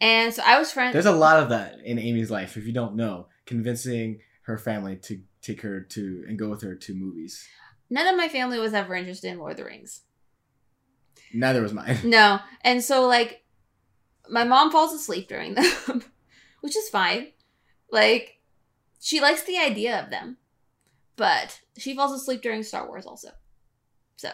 and 0.00 0.32
so 0.32 0.42
i 0.46 0.58
was 0.58 0.72
friends 0.72 0.92
There's 0.94 1.04
a 1.06 1.12
lot 1.12 1.42
of 1.42 1.48
that 1.50 1.76
in 1.84 1.98
Amy's 1.98 2.30
life. 2.30 2.56
If 2.56 2.64
you 2.66 2.72
don't 2.72 2.94
know, 2.96 3.26
convincing 3.46 4.20
her 4.42 4.56
family 4.56 4.96
to 4.96 5.20
take 5.42 5.60
her 5.62 5.80
to 5.80 6.24
and 6.28 6.38
go 6.38 6.48
with 6.48 6.62
her 6.62 6.74
to 6.74 6.94
movies. 6.94 7.46
none 7.90 8.06
of 8.06 8.16
my 8.16 8.28
family 8.28 8.58
was 8.58 8.72
ever 8.74 8.94
interested 8.94 9.30
in 9.30 9.38
lord 9.38 9.52
of 9.52 9.56
the 9.58 9.64
rings 9.64 10.02
Neither 11.34 11.60
was 11.62 11.74
mine. 11.74 11.98
no 12.04 12.38
and 12.62 12.82
so 12.82 13.06
like 13.06 13.44
my 14.30 14.44
mom 14.44 14.70
falls 14.70 14.94
asleep 14.94 15.28
during 15.28 15.54
them 15.54 16.02
which 16.62 16.76
is 16.76 16.88
fine 16.88 17.28
like 17.90 18.40
she 19.00 19.20
likes 19.20 19.42
the 19.42 19.58
idea 19.58 20.02
of 20.02 20.10
them 20.10 20.38
but 21.18 21.60
she 21.76 21.94
falls 21.94 22.12
asleep 22.12 22.40
during 22.40 22.62
star 22.62 22.86
wars 22.86 23.04
also. 23.04 23.28
So. 24.16 24.30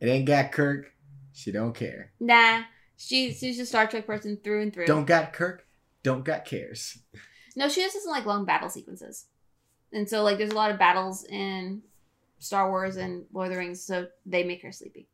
It 0.00 0.08
ain't 0.08 0.26
got 0.26 0.52
Kirk. 0.52 0.92
She 1.32 1.52
don't 1.52 1.74
care. 1.74 2.12
nah. 2.20 2.64
She, 2.98 3.32
she's 3.34 3.60
a 3.60 3.66
star 3.66 3.86
trek 3.86 4.06
person 4.06 4.38
through 4.42 4.62
and 4.62 4.72
through. 4.72 4.86
Don't 4.86 5.04
got 5.06 5.32
Kirk. 5.34 5.66
Don't 6.02 6.24
got 6.24 6.44
cares. 6.44 6.98
no 7.56 7.68
she 7.68 7.80
just 7.82 7.94
doesn't 7.94 8.10
like 8.10 8.26
long 8.26 8.44
battle 8.44 8.68
sequences. 8.70 9.26
And 9.92 10.08
so 10.08 10.22
like 10.22 10.38
there's 10.38 10.50
a 10.50 10.54
lot 10.54 10.70
of 10.70 10.78
battles 10.78 11.24
in 11.24 11.82
star 12.38 12.70
wars 12.70 12.96
and 12.96 13.24
lord 13.32 13.48
of 13.48 13.52
the 13.54 13.58
rings 13.58 13.82
so 13.82 14.06
they 14.24 14.44
make 14.44 14.62
her 14.62 14.72
sleepy. 14.72 15.08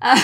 Uh, 0.00 0.22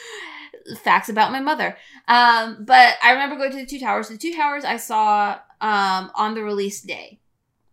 facts 0.82 1.08
about 1.08 1.32
my 1.32 1.40
mother. 1.40 1.76
Um 2.08 2.64
but 2.64 2.96
i 3.02 3.12
remember 3.12 3.36
going 3.36 3.52
to 3.52 3.58
the 3.58 3.66
two 3.66 3.80
towers. 3.80 4.08
The 4.08 4.18
two 4.18 4.34
towers 4.34 4.64
i 4.64 4.76
saw 4.76 5.38
um 5.60 6.10
on 6.14 6.34
the 6.34 6.42
release 6.42 6.82
day 6.82 7.19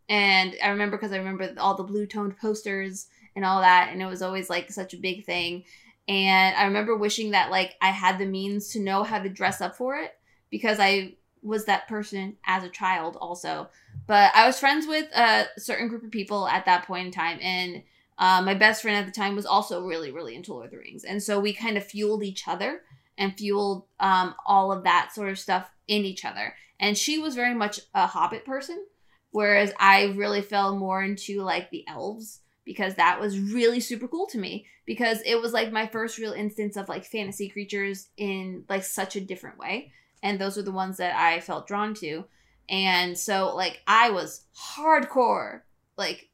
and 0.10 0.56
i 0.64 0.70
remember 0.70 0.98
because 0.98 1.12
i 1.12 1.18
remember 1.18 1.54
all 1.58 1.76
the 1.76 1.84
blue 1.84 2.06
toned 2.06 2.38
posters 2.38 3.08
and 3.38 3.46
all 3.46 3.62
that 3.62 3.90
and 3.92 4.02
it 4.02 4.06
was 4.08 4.22
always 4.22 4.50
like 4.50 4.72
such 4.72 4.94
a 4.94 4.98
big 4.98 5.24
thing. 5.24 5.64
And 6.08 6.56
i 6.56 6.66
remember 6.66 6.96
wishing 6.96 7.32
that 7.32 7.52
like 7.52 7.76
i 7.82 7.90
had 7.90 8.18
the 8.18 8.26
means 8.26 8.70
to 8.70 8.80
know 8.80 9.04
how 9.04 9.20
to 9.20 9.30
dress 9.30 9.62
up 9.62 9.76
for 9.76 9.98
it 9.98 10.14
because 10.50 10.80
i 10.80 11.14
was 11.44 11.66
that 11.66 11.88
person 11.88 12.36
as 12.46 12.64
a 12.64 12.70
child 12.70 13.16
also. 13.22 13.70
But 14.08 14.32
i 14.36 14.48
was 14.48 14.60
friends 14.60 14.88
with 14.88 15.06
a 15.16 15.46
certain 15.58 15.88
group 15.88 16.04
of 16.04 16.12
people 16.12 16.48
at 16.48 16.66
that 16.66 16.88
point 16.88 17.06
in 17.06 17.12
time 17.12 17.40
and 17.42 17.84
uh, 18.20 18.42
my 18.42 18.56
best 18.56 18.82
friend 18.82 18.98
at 18.98 19.06
the 19.06 19.12
time 19.12 19.36
was 19.36 19.46
also 19.46 19.86
really 19.86 20.12
really 20.12 20.36
into 20.36 20.54
lord 20.54 20.66
of 20.66 20.72
the 20.72 20.78
rings. 20.78 21.04
And 21.04 21.22
so 21.22 21.40
we 21.40 21.54
kind 21.54 21.78
of 21.78 21.86
fueled 21.86 22.24
each 22.24 22.48
other 22.48 22.82
and 23.18 23.38
fueled 23.38 23.86
um, 24.00 24.34
all 24.46 24.72
of 24.72 24.84
that 24.84 25.12
sort 25.14 25.30
of 25.30 25.40
stuff 25.40 25.70
in 25.88 26.06
each 26.06 26.26
other. 26.26 26.56
And 26.80 26.98
she 26.98 27.20
was 27.20 27.36
very 27.36 27.54
much 27.54 27.80
a 27.94 28.08
hobbit 28.08 28.46
person 28.46 28.86
whereas 29.32 29.72
i 29.80 30.06
really 30.16 30.42
fell 30.42 30.76
more 30.76 31.04
into 31.04 31.42
like 31.42 31.70
the 31.70 31.84
elves 31.88 32.42
because 32.68 32.96
that 32.96 33.20
was 33.20 33.40
really 33.40 33.80
super 33.80 34.10
cool 34.10 34.28
to 34.28 34.38
me 34.38 34.66
because 34.86 35.22
it 35.26 35.40
was 35.40 35.54
like 35.54 35.72
my 35.72 35.88
first 35.88 36.18
real 36.18 36.34
instance 36.34 36.76
of 36.76 36.90
like 36.90 37.06
fantasy 37.06 37.48
creatures 37.48 38.10
in 38.18 38.66
like 38.68 38.84
such 38.84 39.16
a 39.16 39.22
different 39.22 39.58
way. 39.58 39.92
And 40.22 40.40
those 40.40 40.58
are 40.58 40.64
the 40.64 40.72
ones 40.72 40.98
that 40.98 41.16
i 41.16 41.40
felt 41.40 41.68
drawn 41.68 41.94
to. 41.96 42.26
And 42.70 43.18
so 43.18 43.56
like 43.56 43.82
i 43.88 44.10
was 44.10 44.46
hardcore 44.76 45.62
like 45.98 46.30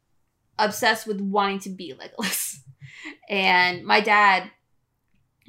obsessed 0.57 1.05
with 1.05 1.21
wanting 1.21 1.59
to 1.59 1.69
be 1.69 1.93
legolas. 1.99 2.59
And 3.29 3.85
my 3.85 4.01
dad 4.01 4.49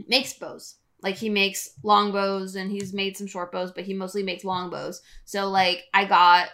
makes 0.07 0.35
bows. 0.35 0.77
Like 1.03 1.17
he 1.17 1.31
makes 1.31 1.71
long 1.83 2.13
bows 2.13 2.57
and 2.57 2.71
he's 2.71 2.93
made 2.93 3.17
some 3.17 3.27
short 3.27 3.53
bows 3.53 3.73
but 3.73 3.85
he 3.85 3.95
mostly 3.95 4.23
makes 4.23 4.45
long 4.45 4.69
bows. 4.69 5.01
So 5.25 5.49
like 5.49 5.85
i 5.95 6.05
got 6.05 6.49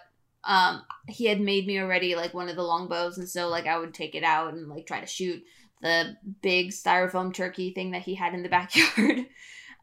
um 0.44 0.82
he 1.08 1.26
had 1.26 1.40
made 1.40 1.66
me 1.66 1.78
already 1.78 2.14
like 2.14 2.32
one 2.32 2.48
of 2.48 2.56
the 2.56 2.62
long 2.62 2.88
bows 2.88 3.18
and 3.18 3.28
so 3.28 3.48
like 3.48 3.66
i 3.66 3.78
would 3.78 3.92
take 3.92 4.14
it 4.14 4.24
out 4.24 4.54
and 4.54 4.68
like 4.68 4.86
try 4.86 5.00
to 5.00 5.06
shoot 5.06 5.42
the 5.82 6.16
big 6.42 6.70
styrofoam 6.70 7.32
turkey 7.32 7.72
thing 7.72 7.92
that 7.92 8.02
he 8.02 8.14
had 8.14 8.34
in 8.34 8.42
the 8.42 8.48
backyard. 8.58 9.26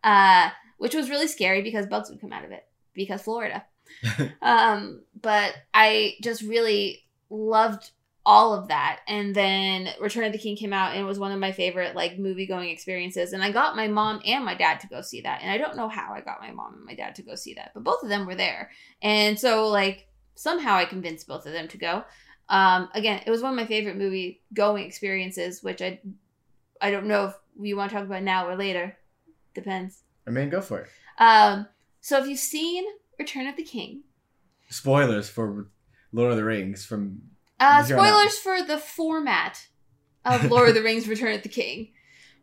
Uh 0.03 0.49
which 0.77 0.93
was 0.93 1.09
really 1.09 1.27
scary 1.27 1.63
because 1.63 1.87
bugs 1.87 2.09
would 2.09 2.21
come 2.21 2.33
out 2.33 2.45
of 2.45 2.51
it 2.51 2.65
because 2.93 3.21
florida. 3.21 3.65
Um 4.41 5.01
but 5.21 5.55
i 5.73 6.15
just 6.21 6.41
really 6.41 7.03
loved 7.29 7.91
all 8.29 8.53
of 8.53 8.67
that. 8.67 8.99
And 9.07 9.33
then 9.33 9.87
return 10.01 10.25
of 10.25 10.33
the 10.33 10.37
king 10.37 10.57
came 10.57 10.73
out 10.73 10.91
and 10.91 10.99
it 10.99 11.05
was 11.05 11.17
one 11.17 11.31
of 11.31 11.39
my 11.39 11.53
favorite 11.53 11.95
like 11.95 12.19
movie 12.19 12.45
going 12.45 12.69
experiences. 12.69 13.31
And 13.31 13.41
i 13.41 13.51
got 13.51 13.77
my 13.77 13.87
mom 13.87 14.21
and 14.25 14.43
my 14.43 14.53
dad 14.53 14.81
to 14.81 14.87
go 14.87 15.01
see 15.01 15.21
that. 15.21 15.41
And 15.41 15.49
i 15.49 15.57
don't 15.57 15.77
know 15.77 15.87
how 15.87 16.13
i 16.13 16.19
got 16.19 16.41
my 16.41 16.51
mom 16.51 16.73
and 16.75 16.85
my 16.85 16.93
dad 16.93 17.15
to 17.15 17.23
go 17.23 17.35
see 17.35 17.53
that 17.53 17.71
but 17.73 17.85
both 17.85 18.03
of 18.03 18.09
them 18.09 18.27
were 18.27 18.35
there. 18.35 18.69
And 19.01 19.39
so 19.39 19.69
like 19.69 20.06
somehow 20.37 20.75
i 20.75 20.85
convinced 20.85 21.27
both 21.27 21.45
of 21.45 21.53
them 21.53 21.67
to 21.67 21.77
go. 21.77 22.03
Um 22.49 22.89
again 22.93 23.21
it 23.25 23.31
was 23.31 23.41
one 23.41 23.51
of 23.51 23.57
my 23.57 23.65
favorite 23.65 23.97
movie 23.97 24.41
going 24.53 24.85
experiences 24.85 25.61
which 25.61 25.81
i 25.81 25.99
i 26.79 26.91
don't 26.91 27.07
know 27.07 27.25
if 27.25 27.33
we 27.57 27.73
want 27.73 27.89
to 27.91 27.97
talk 27.97 28.05
about 28.05 28.23
now 28.23 28.47
or 28.47 28.55
later. 28.55 28.95
Depends. 29.53 30.03
I 30.27 30.29
mean, 30.31 30.49
go 30.49 30.61
for 30.61 30.79
it. 30.81 30.87
um 31.19 31.67
so 32.01 32.19
if 32.21 32.27
you've 32.27 32.39
seen 32.39 32.85
return 33.19 33.47
of 33.47 33.55
the 33.57 33.63
king. 33.63 34.03
Spoilers 34.69 35.29
for 35.29 35.67
Lord 36.11 36.31
of 36.31 36.37
the 36.37 36.43
Rings 36.45 36.85
from 36.85 37.21
Uh, 37.59 37.83
Here 37.83 37.97
on 37.97 38.05
out. 38.05 38.07
spoilers 38.09 38.37
for 38.37 38.61
the 38.61 38.77
format 38.77 39.67
of 40.23 40.49
Lord 40.51 40.69
of 40.69 40.75
the 40.75 40.83
Rings: 40.89 41.07
Return 41.07 41.33
of 41.33 41.41
the 41.43 41.49
King, 41.49 41.89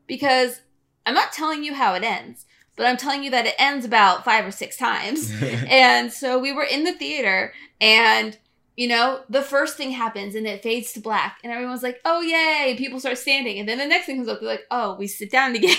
because 0.07 0.61
I'm 1.07 1.15
not 1.15 1.33
telling 1.33 1.63
you 1.65 1.75
how 1.75 1.95
it 1.95 2.03
ends, 2.03 2.47
but 2.77 2.87
I'm 2.87 2.97
telling 2.97 3.23
you 3.23 3.31
that 3.31 3.47
it 3.47 3.55
ends 3.59 3.85
about 3.85 4.25
five 4.25 4.45
or 4.47 4.51
six 4.51 4.77
times. 4.77 5.33
and 5.43 6.13
so 6.13 6.39
we 6.39 6.53
were 6.53 6.65
in 6.65 6.85
the 6.85 6.93
theater, 6.93 7.53
and 7.81 8.37
you 8.77 8.89
know, 8.89 9.21
the 9.29 9.43
first 9.43 9.77
thing 9.77 9.93
happens, 9.93 10.35
and 10.35 10.47
it 10.47 10.63
fades 10.63 10.93
to 10.95 11.01
black, 11.01 11.39
and 11.45 11.53
everyone's 11.53 11.83
like, 11.83 12.01
"Oh 12.05 12.21
yay!" 12.21 12.75
People 12.77 12.99
start 12.99 13.19
standing, 13.19 13.59
and 13.59 13.69
then 13.69 13.79
the 13.79 13.87
next 13.87 14.07
thing 14.07 14.17
comes 14.17 14.29
up, 14.29 14.41
they're 14.41 14.49
like, 14.49 14.67
"Oh, 14.71 14.97
we 14.97 15.07
sit 15.07 15.31
down 15.31 15.55
again," 15.55 15.77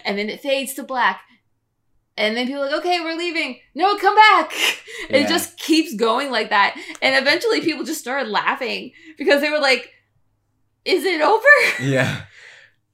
and 0.04 0.16
then 0.16 0.28
it 0.30 0.40
fades 0.40 0.74
to 0.74 0.82
black. 0.82 1.22
And 2.18 2.34
then 2.34 2.46
people 2.46 2.62
are 2.62 2.70
like, 2.70 2.78
okay, 2.78 3.00
we're 3.00 3.14
leaving. 3.14 3.58
No, 3.74 3.96
come 3.98 4.14
back. 4.14 4.52
Yeah. 5.10 5.18
It 5.18 5.28
just 5.28 5.58
keeps 5.58 5.94
going 5.94 6.30
like 6.30 6.48
that. 6.50 6.74
And 7.02 7.14
eventually 7.14 7.60
people 7.60 7.84
just 7.84 8.00
started 8.00 8.28
laughing 8.28 8.92
because 9.18 9.40
they 9.42 9.50
were 9.50 9.60
like, 9.60 9.92
is 10.86 11.04
it 11.04 11.20
over? 11.20 11.82
yeah. 11.82 12.22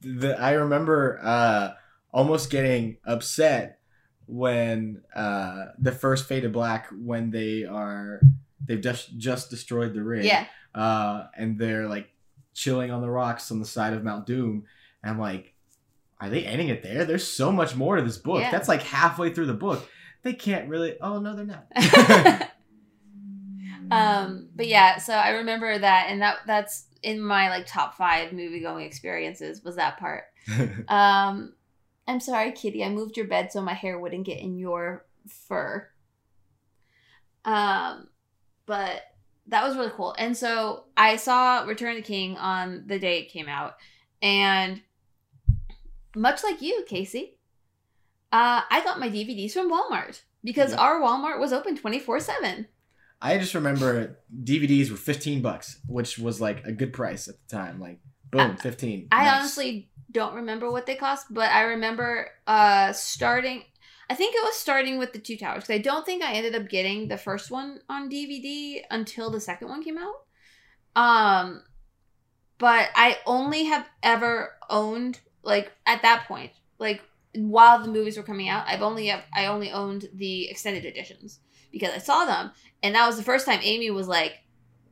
The, 0.01 0.37
I 0.37 0.51
remember 0.51 1.19
uh, 1.23 1.71
almost 2.13 2.49
getting 2.49 2.97
upset 3.05 3.79
when 4.27 5.01
uh, 5.15 5.65
the 5.79 5.91
first 5.91 6.25
Fade 6.25 6.43
to 6.43 6.49
Black 6.49 6.87
when 6.91 7.31
they 7.31 7.65
are 7.65 8.21
they've 8.65 8.81
just 8.81 9.17
just 9.17 9.49
destroyed 9.49 9.93
the 9.93 10.03
ring. 10.03 10.25
Yeah. 10.25 10.45
Uh, 10.73 11.27
and 11.35 11.59
they're 11.59 11.87
like 11.87 12.09
chilling 12.53 12.91
on 12.91 13.01
the 13.01 13.09
rocks 13.09 13.51
on 13.51 13.59
the 13.59 13.65
side 13.65 13.93
of 13.93 14.03
Mount 14.03 14.25
Doom. 14.25 14.63
And 15.03 15.11
I'm 15.11 15.19
like, 15.19 15.53
are 16.21 16.29
they 16.29 16.45
ending 16.45 16.69
it 16.69 16.83
there? 16.83 17.03
There's 17.03 17.27
so 17.27 17.51
much 17.51 17.75
more 17.75 17.97
to 17.97 18.01
this 18.01 18.17
book. 18.17 18.41
Yeah. 18.41 18.51
That's 18.51 18.69
like 18.69 18.83
halfway 18.83 19.33
through 19.33 19.47
the 19.47 19.53
book. 19.53 19.87
They 20.21 20.33
can't 20.33 20.69
really. 20.69 20.95
Oh 21.01 21.19
no, 21.19 21.35
they're 21.35 21.45
not. 21.45 21.67
um, 23.91 24.47
but 24.55 24.67
yeah, 24.67 24.97
so 24.97 25.13
I 25.13 25.31
remember 25.31 25.77
that, 25.77 26.07
and 26.09 26.21
that 26.21 26.37
that's 26.47 26.85
in 27.01 27.19
my 27.19 27.49
like 27.49 27.65
top 27.65 27.95
five 27.95 28.31
movie 28.31 28.61
going 28.61 28.85
experiences 28.85 29.63
was 29.63 29.75
that 29.75 29.99
part. 29.99 30.23
Um, 30.87 31.53
I'm 32.07 32.19
sorry, 32.19 32.51
Kitty. 32.51 32.83
I 32.83 32.89
moved 32.89 33.15
your 33.17 33.27
bed 33.27 33.51
so 33.51 33.61
my 33.61 33.73
hair 33.73 33.97
wouldn't 33.97 34.25
get 34.25 34.39
in 34.39 34.57
your 34.57 35.05
fur. 35.27 35.87
Um, 37.45 38.07
but 38.65 39.01
that 39.47 39.63
was 39.63 39.75
really 39.75 39.91
cool. 39.95 40.15
And 40.17 40.35
so 40.35 40.85
I 40.95 41.15
saw 41.17 41.63
Return 41.63 41.91
of 41.91 41.97
the 41.97 42.01
King 42.07 42.37
on 42.37 42.83
the 42.87 42.99
day 42.99 43.19
it 43.19 43.29
came 43.29 43.47
out, 43.49 43.75
and 44.21 44.81
much 46.15 46.43
like 46.43 46.61
you, 46.61 46.85
Casey, 46.87 47.37
uh, 48.31 48.61
I 48.69 48.81
got 48.83 48.99
my 48.99 49.09
DVDs 49.09 49.51
from 49.51 49.71
Walmart 49.71 50.21
because 50.43 50.73
our 50.73 50.99
Walmart 51.01 51.39
was 51.39 51.51
open 51.53 51.75
twenty 51.77 51.99
four 51.99 52.19
seven. 52.19 52.67
I 53.21 53.37
just 53.37 53.53
remember 53.53 54.19
DVDs 54.43 54.91
were 54.91 54.97
15 54.97 55.41
bucks, 55.41 55.79
which 55.87 56.19
was 56.19 56.41
like 56.41 56.65
a 56.65 56.73
good 56.73 56.91
price 56.91 57.29
at 57.29 57.35
the 57.47 57.55
time. 57.55 57.79
Like, 57.79 57.99
boom, 58.29 58.57
15. 58.57 59.07
I 59.13 59.23
Nice. 59.23 59.33
honestly 59.33 59.89
don't 60.13 60.35
remember 60.35 60.71
what 60.71 60.85
they 60.85 60.95
cost, 60.95 61.27
but 61.29 61.51
I 61.51 61.61
remember 61.63 62.29
uh 62.47 62.93
starting. 62.93 63.63
I 64.09 64.15
think 64.15 64.35
it 64.35 64.43
was 64.43 64.55
starting 64.55 64.97
with 64.97 65.13
the 65.13 65.19
Two 65.19 65.37
Towers. 65.37 65.69
I 65.69 65.77
don't 65.77 66.05
think 66.05 66.23
I 66.23 66.33
ended 66.33 66.55
up 66.55 66.69
getting 66.69 67.07
the 67.07 67.17
first 67.17 67.49
one 67.49 67.79
on 67.89 68.09
DVD 68.09 68.81
until 68.91 69.29
the 69.29 69.39
second 69.39 69.69
one 69.69 69.83
came 69.83 69.97
out. 69.97 70.15
Um, 70.95 71.63
but 72.57 72.89
I 72.95 73.17
only 73.25 73.65
have 73.65 73.87
ever 74.03 74.53
owned 74.69 75.19
like 75.41 75.71
at 75.85 76.01
that 76.03 76.25
point, 76.27 76.51
like 76.79 77.01
while 77.35 77.81
the 77.81 77.91
movies 77.91 78.17
were 78.17 78.23
coming 78.23 78.49
out, 78.49 78.65
I've 78.67 78.81
only 78.81 79.07
have, 79.07 79.23
I 79.33 79.47
only 79.47 79.71
owned 79.71 80.07
the 80.13 80.49
extended 80.49 80.85
editions 80.85 81.39
because 81.71 81.93
I 81.93 81.97
saw 81.97 82.25
them, 82.25 82.51
and 82.81 82.95
that 82.95 83.07
was 83.07 83.17
the 83.17 83.23
first 83.23 83.45
time 83.45 83.59
Amy 83.63 83.89
was 83.89 84.07
like, 84.07 84.33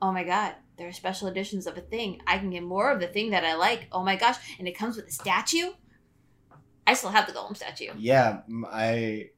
"Oh 0.01 0.11
my 0.11 0.23
god, 0.23 0.55
there 0.81 0.89
are 0.89 0.93
special 0.93 1.27
editions 1.27 1.67
of 1.67 1.77
a 1.77 1.81
thing. 1.81 2.19
I 2.25 2.39
can 2.39 2.49
get 2.49 2.63
more 2.63 2.89
of 2.91 2.99
the 2.99 3.05
thing 3.05 3.29
that 3.31 3.45
I 3.45 3.53
like. 3.53 3.87
Oh 3.91 4.03
my 4.03 4.15
gosh! 4.15 4.37
And 4.57 4.67
it 4.67 4.75
comes 4.75 4.95
with 4.95 5.07
a 5.07 5.11
statue. 5.11 5.69
I 6.87 6.95
still 6.95 7.11
have 7.11 7.27
the 7.27 7.33
Gollum 7.33 7.55
statue. 7.55 7.91
Yeah, 7.99 8.41
I, 8.67 9.29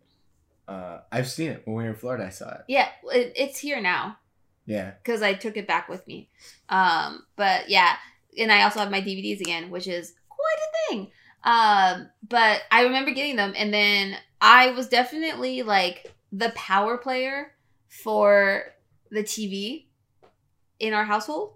uh 0.69 0.99
I've 1.11 1.29
seen 1.29 1.51
it 1.51 1.63
when 1.65 1.75
we 1.75 1.83
were 1.83 1.89
in 1.89 1.95
Florida. 1.97 2.25
I 2.27 2.29
saw 2.29 2.49
it. 2.49 2.61
Yeah, 2.69 2.87
it, 3.11 3.33
it's 3.35 3.59
here 3.59 3.81
now 3.81 4.17
Yeah. 4.65 4.91
because 5.03 5.21
I 5.21 5.33
took 5.33 5.57
it 5.57 5.67
back 5.67 5.89
with 5.89 6.07
me. 6.07 6.29
Um, 6.69 7.25
but 7.35 7.69
yeah, 7.69 7.97
and 8.39 8.49
I 8.49 8.63
also 8.63 8.79
have 8.79 8.89
my 8.89 9.01
DVDs 9.01 9.41
again, 9.41 9.69
which 9.69 9.87
is 9.87 10.13
quite 10.29 10.59
a 10.63 10.89
thing. 10.89 11.11
Um, 11.43 12.09
but 12.29 12.61
I 12.71 12.83
remember 12.83 13.11
getting 13.11 13.35
them, 13.35 13.53
and 13.57 13.73
then 13.73 14.15
I 14.39 14.71
was 14.71 14.87
definitely 14.87 15.61
like 15.61 16.13
the 16.31 16.51
power 16.55 16.97
player 16.97 17.51
for 17.89 18.63
the 19.11 19.23
TV 19.23 19.87
in 20.83 20.93
our 20.93 21.05
household 21.05 21.53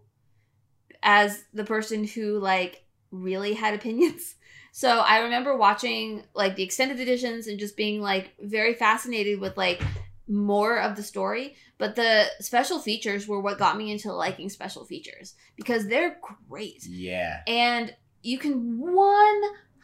as 1.03 1.43
the 1.53 1.65
person 1.65 2.05
who 2.05 2.39
like 2.39 2.83
really 3.11 3.53
had 3.53 3.73
opinions. 3.73 4.35
So 4.73 4.99
I 4.99 5.21
remember 5.21 5.57
watching 5.57 6.21
like 6.35 6.55
the 6.55 6.61
extended 6.61 6.99
editions 6.99 7.47
and 7.47 7.57
just 7.57 7.75
being 7.75 7.99
like 7.99 8.35
very 8.39 8.75
fascinated 8.75 9.39
with 9.39 9.57
like 9.57 9.81
more 10.27 10.77
of 10.79 10.95
the 10.95 11.01
story. 11.01 11.55
But 11.79 11.95
the 11.95 12.25
special 12.41 12.77
features 12.77 13.27
were 13.27 13.41
what 13.41 13.57
got 13.57 13.75
me 13.75 13.91
into 13.91 14.13
liking 14.13 14.49
special 14.49 14.85
features 14.85 15.33
because 15.55 15.87
they're 15.87 16.19
great. 16.47 16.85
Yeah. 16.85 17.41
And 17.47 17.95
you 18.21 18.37
can 18.37 18.79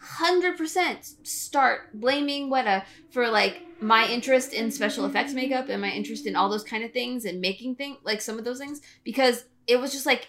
100% 0.04 1.26
start 1.28 1.82
blaming 1.94 2.50
Weta 2.50 2.84
for 3.12 3.30
like 3.30 3.62
my 3.82 4.08
interest 4.08 4.54
in 4.54 4.72
special 4.72 5.06
effects 5.06 5.34
makeup 5.34 5.70
and 5.70 5.82
my 5.82 5.90
interest 5.90 6.26
in 6.26 6.36
all 6.36 6.50
those 6.50 6.64
kind 6.64 6.84
of 6.84 6.92
things 6.92 7.26
and 7.26 7.42
making 7.42 7.76
things 7.76 7.98
like 8.04 8.22
some 8.22 8.38
of 8.38 8.46
those 8.46 8.60
things 8.60 8.82
because 9.04 9.46
it 9.68 9.78
was 9.80 9.92
just 9.92 10.06
like 10.06 10.28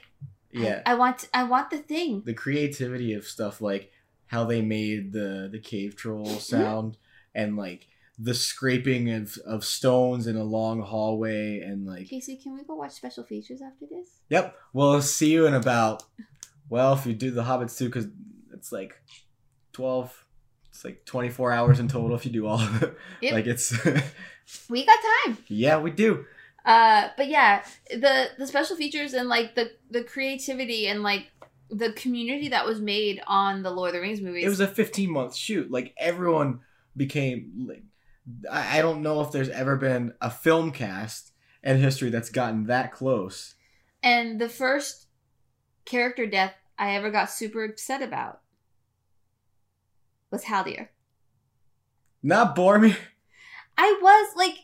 I- 0.55 0.59
Yeah. 0.59 0.83
I, 0.87 0.95
want 0.95 1.29
I 1.35 1.45
want 1.45 1.71
the 1.71 1.79
thing. 1.79 2.23
the 2.25 2.35
creativity 2.35 3.13
of 3.15 3.25
stuff 3.25 3.61
like 3.61 3.91
how 4.27 4.45
they 4.45 4.63
made 4.63 5.13
the 5.13 5.49
the 5.51 5.59
cave 5.59 5.97
troll 5.97 6.25
Mm-hmm. 6.27 6.39
sound 6.39 6.97
and 7.35 7.57
like 7.57 7.87
the 8.19 8.35
scraping 8.35 9.11
of, 9.11 9.37
of 9.45 9.65
stones 9.65 10.29
in 10.29 10.37
a 10.37 10.45
long 10.45 10.81
hallway 10.81 11.59
and 11.61 11.85
like 11.85 12.09
Casey, 12.09 12.37
can 12.37 12.55
we 12.55 12.63
go 12.63 12.77
watch 12.77 12.93
special 12.93 13.25
features 13.25 13.61
after 13.61 13.87
this? 13.91 14.09
yep 14.29 14.57
we'll 14.73 15.03
see 15.03 15.33
you 15.33 15.47
in 15.47 15.55
about 15.55 16.05
well 16.69 16.93
if 16.95 17.05
you 17.07 17.13
do 17.13 17.31
the 17.33 17.43
hobbits 17.43 17.77
too 17.77 17.87
because 17.87 18.07
it's 18.53 18.71
like 18.73 18.95
12 19.75 20.25
it's 20.71 20.85
like 20.85 21.05
24 21.05 21.53
hours 21.53 21.79
in 21.79 21.87
total 21.89 22.17
if 22.17 22.25
you 22.27 22.33
do 22.33 22.47
all 22.47 22.59
of 22.61 22.83
it 22.83 22.97
Yep. 23.21 23.33
like 23.35 23.47
it's 23.47 23.73
We 24.69 24.85
got 24.85 24.99
time. 25.25 25.39
yeah 25.49 25.79
we 25.79 25.91
do 25.91 26.25
Uh, 26.65 27.09
but 27.19 27.29
yeah, 27.29 27.63
the 27.91 28.29
the 28.39 28.47
special 28.47 28.75
features 28.77 29.13
and 29.13 29.29
like 29.29 29.55
the 29.55 29.71
the 29.91 30.03
creativity 30.03 30.87
and 30.89 31.03
like 31.03 31.31
the 31.71 31.93
community 31.93 32.49
that 32.49 32.65
was 32.67 32.81
made 32.81 33.21
on 33.27 33.63
the 33.63 33.71
Lord 33.71 33.89
of 33.91 33.95
the 33.95 34.01
Rings 34.01 34.21
movies. 34.23 34.45
it 34.45 34.49
was 34.49 34.61
a 34.61 34.67
15 34.67 35.11
month 35.11 35.35
shoot 35.35 35.71
like 35.71 35.93
everyone 35.99 36.61
became 36.97 37.67
like 37.69 37.83
I 38.51 38.79
I 38.79 38.83
don't 38.83 39.03
know 39.03 39.21
if 39.21 39.31
there's 39.33 39.51
ever 39.51 39.77
been 39.77 40.15
a 40.21 40.31
film 40.31 40.71
cast 40.73 41.33
in 41.63 41.79
history 41.79 42.11
that's 42.11 42.31
gotten 42.31 42.65
that 42.67 42.93
close 42.93 43.55
and 44.03 44.41
the 44.41 44.49
first 44.49 45.07
character 45.85 46.27
death 46.27 46.55
I 46.79 46.97
ever 46.97 47.11
got 47.11 47.31
super 47.31 47.65
upset 47.65 48.03
about 48.03 48.41
was 50.35 50.45
Haldir. 50.45 50.89
not 52.23 52.55
boromir 52.57 52.97
I 53.79 53.99
was 54.03 54.37
like 54.37 54.57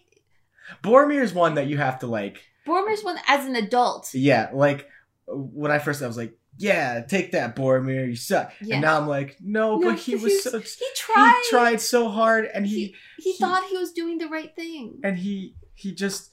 boromir 0.83 1.23
is 1.23 1.33
one 1.33 1.55
that 1.55 1.67
you 1.67 1.79
have 1.79 1.99
to 2.01 2.07
like 2.07 2.39
Boromir's 2.67 3.03
one 3.03 3.17
as 3.27 3.47
an 3.47 3.57
adult. 3.57 4.11
yeah 4.15 4.51
like 4.53 4.89
when 5.27 5.71
i 5.71 5.79
first 5.79 6.03
i 6.03 6.07
was 6.07 6.17
like 6.17 6.37
yeah 6.59 7.01
take 7.09 7.33
that 7.33 7.57
boromir 7.57 8.07
you 8.09 8.17
suck 8.17 8.53
Yeah. 8.61 8.75
and 8.77 8.83
now 8.83 9.01
i'm 9.01 9.07
like 9.09 9.37
no, 9.41 9.79
No, 9.79 9.91
but 9.91 9.99
he 9.99 10.15
was 10.17 10.43
so 10.43 10.59
He 10.59 10.87
tried. 10.97 11.41
he 11.45 11.51
tried 11.51 11.81
so 11.81 12.09
hard 12.09 12.45
and 12.53 12.67
he 12.67 12.75
He, 12.77 12.95
he 13.19 13.33
he- 13.33 13.39
thought 13.39 13.65
he 13.71 13.77
was 13.79 13.93
doing 13.93 14.19
the 14.19 14.29
right 14.29 14.55
thing. 14.55 15.01
and 15.05 15.17
he 15.19 15.55
he 15.75 15.93
just 15.95 16.31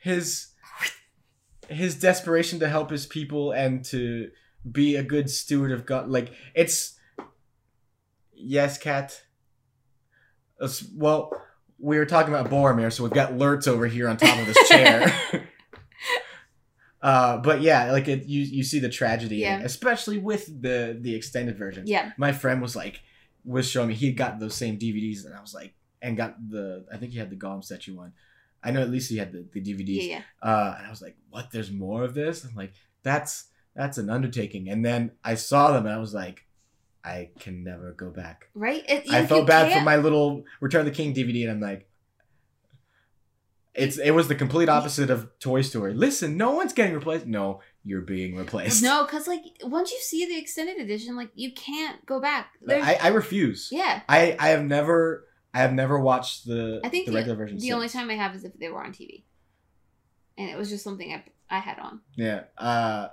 his 0.00 0.48
his 1.68 1.98
desperation 1.98 2.60
to 2.60 2.68
help 2.68 2.90
his 2.90 3.06
people 3.06 3.52
and 3.52 3.84
to 3.86 4.30
be 4.70 4.96
a 4.96 5.02
good 5.02 5.30
steward 5.30 5.72
of 5.72 5.86
god 5.86 6.08
like 6.08 6.32
it's 6.54 6.95
yes 8.36 8.78
cat 8.78 9.22
well 10.94 11.30
we 11.78 11.98
were 11.98 12.06
talking 12.06 12.32
about 12.32 12.50
boromir 12.50 12.92
so 12.92 13.02
we've 13.02 13.12
got 13.12 13.36
lurtz 13.36 13.66
over 13.66 13.86
here 13.86 14.08
on 14.08 14.16
top 14.16 14.38
of 14.38 14.46
this 14.46 14.68
chair 14.68 15.12
uh 17.02 17.36
but 17.38 17.60
yeah 17.60 17.92
like 17.92 18.08
it 18.08 18.24
you 18.26 18.40
you 18.42 18.62
see 18.64 18.78
the 18.78 18.88
tragedy 18.88 19.44
it, 19.44 19.62
especially 19.64 20.18
with 20.18 20.46
the 20.62 20.96
the 21.00 21.14
extended 21.14 21.56
version 21.58 21.84
Yeah. 21.86 22.12
my 22.16 22.32
friend 22.32 22.62
was 22.62 22.74
like 22.74 23.00
was 23.44 23.68
showing 23.68 23.88
me 23.88 23.94
he 23.94 24.06
had 24.06 24.16
got 24.16 24.40
those 24.40 24.54
same 24.54 24.78
DVDs 24.78 25.24
and 25.24 25.34
I 25.34 25.40
was 25.40 25.54
like 25.54 25.74
and 26.02 26.16
got 26.16 26.34
the 26.48 26.84
I 26.92 26.96
think 26.96 27.12
he 27.12 27.18
had 27.18 27.30
the 27.30 27.36
Gollum 27.36 27.62
statue 27.62 27.94
one. 27.96 28.12
I 28.62 28.70
know 28.72 28.82
at 28.82 28.90
least 28.90 29.08
he 29.10 29.18
had 29.18 29.30
the, 29.32 29.46
the 29.52 29.60
Yeah. 29.60 29.74
DVDs. 29.76 30.08
Yeah. 30.08 30.22
Uh 30.42 30.74
and 30.78 30.86
I 30.86 30.90
was 30.90 31.00
like, 31.02 31.16
what, 31.30 31.50
there's 31.52 31.70
more 31.70 32.02
of 32.02 32.14
this? 32.14 32.44
I'm 32.44 32.54
like, 32.56 32.72
that's 33.04 33.44
that's 33.74 33.98
an 33.98 34.08
undertaking. 34.10 34.68
And 34.68 34.84
then 34.84 35.12
I 35.22 35.34
saw 35.36 35.70
them 35.72 35.86
and 35.86 35.94
I 35.94 35.98
was 35.98 36.12
like, 36.14 36.45
I 37.06 37.30
can 37.38 37.62
never 37.62 37.92
go 37.92 38.10
back. 38.10 38.48
Right. 38.54 38.82
It, 38.88 39.08
I 39.10 39.24
felt 39.26 39.46
bad 39.46 39.66
for 39.68 39.72
can't- 39.74 39.84
my 39.84 39.96
little 39.96 40.44
Return 40.60 40.80
of 40.80 40.86
the 40.86 40.92
King 40.92 41.14
DVD 41.14 41.42
and 41.44 41.52
I'm 41.52 41.60
like 41.60 41.88
it's 43.74 43.98
it 43.98 44.12
was 44.12 44.26
the 44.28 44.34
complete 44.34 44.68
opposite 44.68 45.10
of 45.10 45.28
Toy 45.38 45.60
Story. 45.60 45.92
Listen, 45.92 46.36
no 46.36 46.52
one's 46.52 46.72
getting 46.72 46.94
replaced. 46.94 47.26
No, 47.26 47.60
you're 47.84 48.00
being 48.00 48.34
replaced. 48.34 48.82
No, 48.82 49.04
because 49.04 49.28
like 49.28 49.42
once 49.62 49.92
you 49.92 49.98
see 50.00 50.24
the 50.26 50.38
extended 50.38 50.78
edition, 50.78 51.14
like 51.14 51.30
you 51.34 51.52
can't 51.52 52.04
go 52.06 52.18
back. 52.20 52.48
There's, 52.62 52.82
I, 52.82 52.94
I 52.94 53.08
refuse. 53.08 53.68
yeah. 53.70 54.00
I 54.08 54.34
I 54.38 54.48
have 54.48 54.64
never 54.64 55.26
I 55.52 55.58
have 55.58 55.74
never 55.74 56.00
watched 56.00 56.46
the 56.46 56.80
I 56.82 56.88
think 56.88 57.04
the 57.06 57.12
the, 57.12 57.16
regular 57.18 57.36
version. 57.36 57.56
the 57.58 57.62
since. 57.64 57.74
only 57.74 57.88
time 57.90 58.08
I 58.10 58.14
have 58.14 58.34
is 58.34 58.44
if 58.44 58.54
they 58.58 58.70
were 58.70 58.82
on 58.82 58.92
TV, 58.92 59.24
and 60.38 60.48
it 60.48 60.56
was 60.56 60.70
just 60.70 60.82
something 60.82 61.12
I 61.12 61.24
I 61.54 61.58
had 61.60 61.78
on. 61.78 62.00
Yeah. 62.16 62.44
Uh 62.56 63.08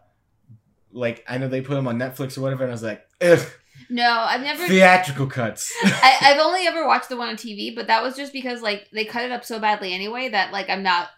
like 0.93 1.25
I 1.27 1.39
know 1.39 1.49
they 1.49 1.59
put 1.61 1.75
them 1.75 1.87
on 1.89 1.97
Netflix 1.99 2.37
or 2.37 2.41
whatever, 2.41 2.63
and 2.63 2.71
I 2.71 2.75
was 2.75 2.83
like, 2.83 3.03
ugh, 3.21 3.45
No, 3.89 4.25
I've 4.27 4.41
never. 4.41 4.67
theatrical 4.67 5.27
cuts. 5.27 5.71
I, 5.83 6.17
I've 6.21 6.39
only 6.39 6.65
ever 6.67 6.87
watched 6.87 7.09
the 7.09 7.17
one 7.17 7.29
on 7.29 7.35
TV, 7.35 7.75
but 7.75 7.87
that 7.87 8.03
was 8.03 8.15
just 8.15 8.33
because 8.33 8.61
like 8.61 8.87
they 8.91 9.05
cut 9.05 9.23
it 9.23 9.31
up 9.31 9.43
so 9.45 9.59
badly 9.59 9.93
anyway 9.93 10.29
that 10.29 10.51
like 10.51 10.69
I'm 10.69 10.83
not 10.83 11.09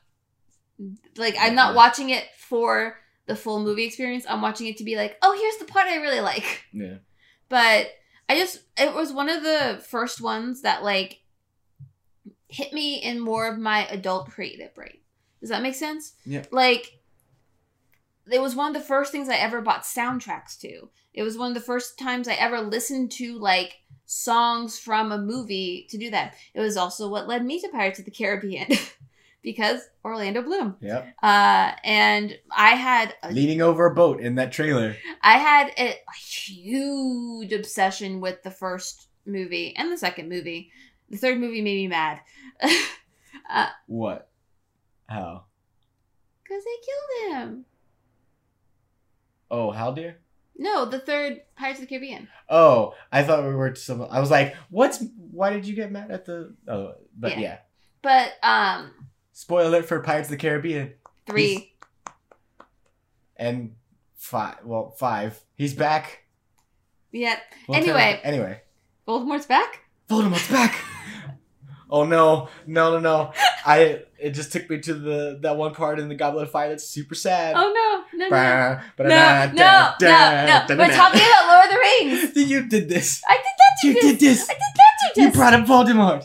like 1.17 1.35
I'm 1.39 1.55
not 1.55 1.75
watching 1.75 2.09
it 2.09 2.25
for 2.37 2.97
the 3.27 3.35
full 3.35 3.59
movie 3.63 3.85
experience. 3.85 4.25
I'm 4.27 4.41
watching 4.41 4.67
it 4.67 4.77
to 4.77 4.83
be 4.83 4.95
like, 4.95 5.17
oh, 5.21 5.37
here's 5.39 5.57
the 5.57 5.71
part 5.71 5.87
I 5.87 5.97
really 5.97 6.21
like. 6.21 6.63
yeah. 6.73 6.95
But 7.49 7.87
I 8.27 8.37
just 8.37 8.61
it 8.77 8.93
was 8.93 9.13
one 9.13 9.29
of 9.29 9.43
the 9.43 9.81
first 9.87 10.21
ones 10.21 10.61
that 10.63 10.83
like 10.83 11.21
hit 12.47 12.73
me 12.73 12.95
in 12.95 13.19
more 13.19 13.47
of 13.47 13.57
my 13.57 13.85
adult 13.87 14.29
creative 14.31 14.73
brain. 14.73 14.97
Does 15.39 15.49
that 15.49 15.61
make 15.61 15.75
sense? 15.75 16.13
Yeah. 16.25 16.45
Like 16.51 16.99
it 18.31 18.41
was 18.41 18.55
one 18.55 18.75
of 18.75 18.81
the 18.81 18.87
first 18.87 19.11
things 19.11 19.29
I 19.29 19.35
ever 19.35 19.61
bought 19.61 19.83
soundtracks 19.83 20.59
to. 20.61 20.89
It 21.15 21.23
was 21.23 21.37
one 21.37 21.47
of 21.47 21.55
the 21.55 21.61
first 21.61 21.97
times 21.97 22.27
I 22.27 22.33
ever 22.33 22.59
listened 22.59 23.11
to 23.13 23.39
like 23.39 23.77
songs 24.05 24.77
from 24.77 25.11
a 25.11 25.17
movie 25.17 25.87
to 25.89 25.97
do 25.97 26.11
that. 26.11 26.35
It 26.53 26.59
was 26.59 26.77
also 26.77 27.09
what 27.09 27.27
led 27.27 27.43
me 27.43 27.59
to 27.61 27.69
Pirates 27.69 27.99
of 27.99 28.05
the 28.05 28.11
Caribbean 28.11 28.67
because 29.41 29.81
Orlando 30.03 30.41
Bloom. 30.41 30.75
Yep. 30.81 31.15
Uh 31.23 31.71
and 31.83 32.37
I 32.55 32.71
had 32.71 33.15
a 33.23 33.31
Leaning 33.31 33.61
over 33.61 33.85
a 33.85 33.95
boat 33.95 34.19
in 34.19 34.35
that 34.35 34.51
trailer. 34.51 34.97
I 35.21 35.37
had 35.37 35.71
a, 35.77 35.91
a 35.93 36.17
huge 36.21 37.53
obsession 37.53 38.19
with 38.19 38.43
the 38.43 38.51
first 38.51 39.07
movie 39.25 39.73
and 39.77 39.91
the 39.91 39.97
second 39.97 40.27
movie. 40.27 40.69
The 41.09 41.17
third 41.17 41.39
movie 41.39 41.61
made 41.61 41.77
me 41.77 41.87
mad. 41.87 42.19
Because 42.61 42.77
What? 43.87 44.27
How? 45.07 45.45
Because 46.43 46.63
they 46.63 47.31
killed 47.31 47.41
him. 47.41 47.65
Oh, 49.49 49.71
Haldir? 49.71 50.15
No, 50.57 50.85
the 50.85 50.99
third 50.99 51.41
Pirates 51.57 51.79
of 51.79 51.85
the 51.85 51.89
Caribbean. 51.89 52.27
Oh, 52.49 52.93
I 53.11 53.23
thought 53.23 53.43
we 53.43 53.53
were 53.53 53.75
some. 53.75 54.01
I 54.09 54.19
was 54.19 54.31
like, 54.31 54.55
what's? 54.69 55.03
Why 55.31 55.51
did 55.51 55.67
you 55.67 55.75
get 55.75 55.91
mad 55.91 56.11
at 56.11 56.25
the? 56.25 56.55
Oh, 56.67 56.93
but 57.17 57.31
Yeah. 57.31 57.39
yeah. 57.39 57.57
But, 58.01 58.33
um, 58.43 58.91
Spoiler 59.33 59.67
alert 59.67 59.85
for 59.85 59.99
Pirates 60.01 60.27
of 60.27 60.31
the 60.31 60.37
Caribbean 60.37 60.93
three. 61.25 61.73
and 63.35 63.75
five. 64.15 64.57
Well, 64.63 64.91
five. 64.91 65.41
He's 65.55 65.73
back. 65.73 66.25
Yeah. 67.11 67.37
We'll 67.67 67.77
Anyway. 67.77 68.19
Anyway. 68.23 68.61
Voldemort's 69.07 69.45
back? 69.45 69.81
Voldemort's 70.09 70.49
back. 70.49 70.75
oh 71.89 72.05
no, 72.05 72.49
no, 72.65 72.91
no, 72.91 72.99
no! 72.99 73.33
I 73.65 74.01
it 74.19 74.31
just 74.31 74.51
took 74.51 74.69
me 74.69 74.79
to 74.81 74.93
the 74.93 75.39
that 75.41 75.57
one 75.57 75.73
part 75.73 75.99
in 75.99 76.09
the 76.09 76.15
Goblet 76.15 76.43
of 76.43 76.51
Fire 76.51 76.69
that's 76.69 76.87
super 76.87 77.15
sad. 77.15 77.55
Oh, 77.57 77.71
no. 77.73 77.94
No, 78.17 78.29
no. 78.29 78.79
No, 78.99 79.05
no, 79.07 79.93
no, 80.01 80.65
no. 80.69 80.77
We're 80.77 80.93
talking 80.93 81.21
about 81.21 81.47
Lord 81.47 81.65
of 81.65 81.71
the 81.71 81.79
Rings. 81.79 82.35
You 82.51 82.67
did 82.67 82.87
this. 82.89 83.21
I 83.27 83.35
did 83.35 83.43
not 83.43 83.81
do 83.81 83.87
You 83.87 83.93
this. 83.93 84.03
did 84.03 84.19
this. 84.19 84.49
I 84.49 84.53
did 84.53 84.59
not 84.59 85.15
do 85.15 85.21
You 85.21 85.27
this. 85.27 85.35
brought 85.35 85.53
up 85.53 85.65
Voldemort. 85.65 86.23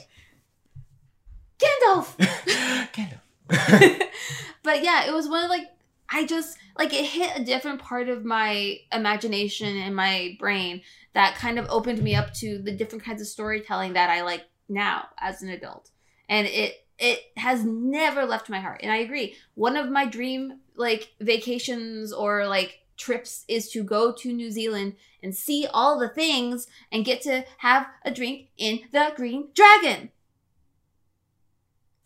Gandalf. 1.59 2.16
Gandalf. 2.92 3.20
but 4.62 4.83
yeah, 4.85 5.07
it 5.09 5.12
was 5.12 5.29
one 5.29 5.44
of 5.44 5.50
like 5.50 5.66
I 6.09 6.24
just 6.26 6.57
like 6.79 6.92
it 6.92 7.05
hit 7.05 7.38
a 7.38 7.44
different 7.44 7.81
part 7.81 8.09
of 8.09 8.24
my 8.24 8.79
imagination 8.92 9.76
and 9.76 9.94
my 9.94 10.37
brain 10.38 10.83
that 11.14 11.35
kind 11.35 11.59
of 11.59 11.66
opened 11.68 12.03
me 12.03 12.14
up 12.14 12.33
to 12.35 12.59
the 12.59 12.72
different 12.72 13.05
kinds 13.05 13.20
of 13.20 13.26
storytelling 13.26 13.94
that 13.94 14.11
I 14.11 14.22
like 14.22 14.44
now 14.68 15.07
as 15.18 15.42
an 15.42 15.48
adult. 15.50 15.90
And 16.29 16.46
it 16.46 16.74
it 17.00 17.32
has 17.36 17.64
never 17.64 18.24
left 18.24 18.50
my 18.50 18.60
heart. 18.60 18.80
And 18.82 18.92
I 18.92 18.98
agree. 18.98 19.34
One 19.54 19.76
of 19.76 19.90
my 19.90 20.06
dream 20.06 20.60
like 20.76 21.12
vacations 21.20 22.12
or 22.12 22.46
like 22.46 22.80
trips 22.96 23.44
is 23.48 23.70
to 23.70 23.82
go 23.82 24.12
to 24.12 24.32
New 24.32 24.50
Zealand 24.50 24.94
and 25.22 25.34
see 25.34 25.66
all 25.72 25.98
the 25.98 26.08
things 26.08 26.66
and 26.92 27.04
get 27.04 27.22
to 27.22 27.44
have 27.58 27.86
a 28.04 28.10
drink 28.10 28.48
in 28.58 28.80
the 28.92 29.12
Green 29.16 29.48
Dragon. 29.54 30.10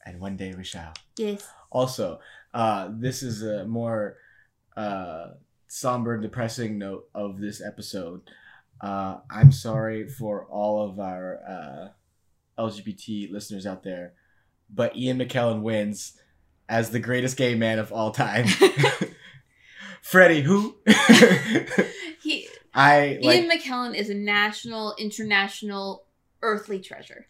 And 0.07 0.21
one 0.21 0.37
day 0.37 0.55
we 0.57 0.65
shall. 0.65 0.93
Yes. 1.17 1.47
Also, 1.71 2.21
uh, 2.53 2.89
this 2.93 3.23
is 3.23 3.43
a 3.43 3.65
more 3.65 4.17
uh, 4.77 5.31
somber, 5.67 6.19
depressing 6.19 6.79
note 6.79 7.09
of 7.15 7.41
this 7.41 7.61
episode. 7.61 8.23
Uh, 8.81 9.19
I'm 9.31 9.51
sorry 9.51 10.09
for 10.09 10.45
all 10.47 10.89
of 10.89 11.01
our 11.01 11.41
uh, 11.49 12.63
LGBT 12.63 13.33
listeners 13.33 13.67
out 13.67 13.83
there, 13.83 14.13
but 14.75 14.97
Ian 14.97 15.19
McKellen 15.19 15.63
wins 15.63 16.13
as 16.69 16.91
the 16.91 16.99
greatest 17.01 17.37
gay 17.37 17.55
man 17.55 17.79
of 17.79 17.93
all 17.93 18.11
time. 18.11 18.47
Freddie, 20.03 20.43
who? 20.43 20.77
he 22.23 22.49
I 22.75 23.19
like. 23.23 23.37
Ian 23.41 23.51
McKellen 23.51 23.95
is 23.95 24.11
a 24.11 24.15
national, 24.15 24.95
international, 24.99 26.05
earthly 26.43 26.81
treasure. 26.81 27.27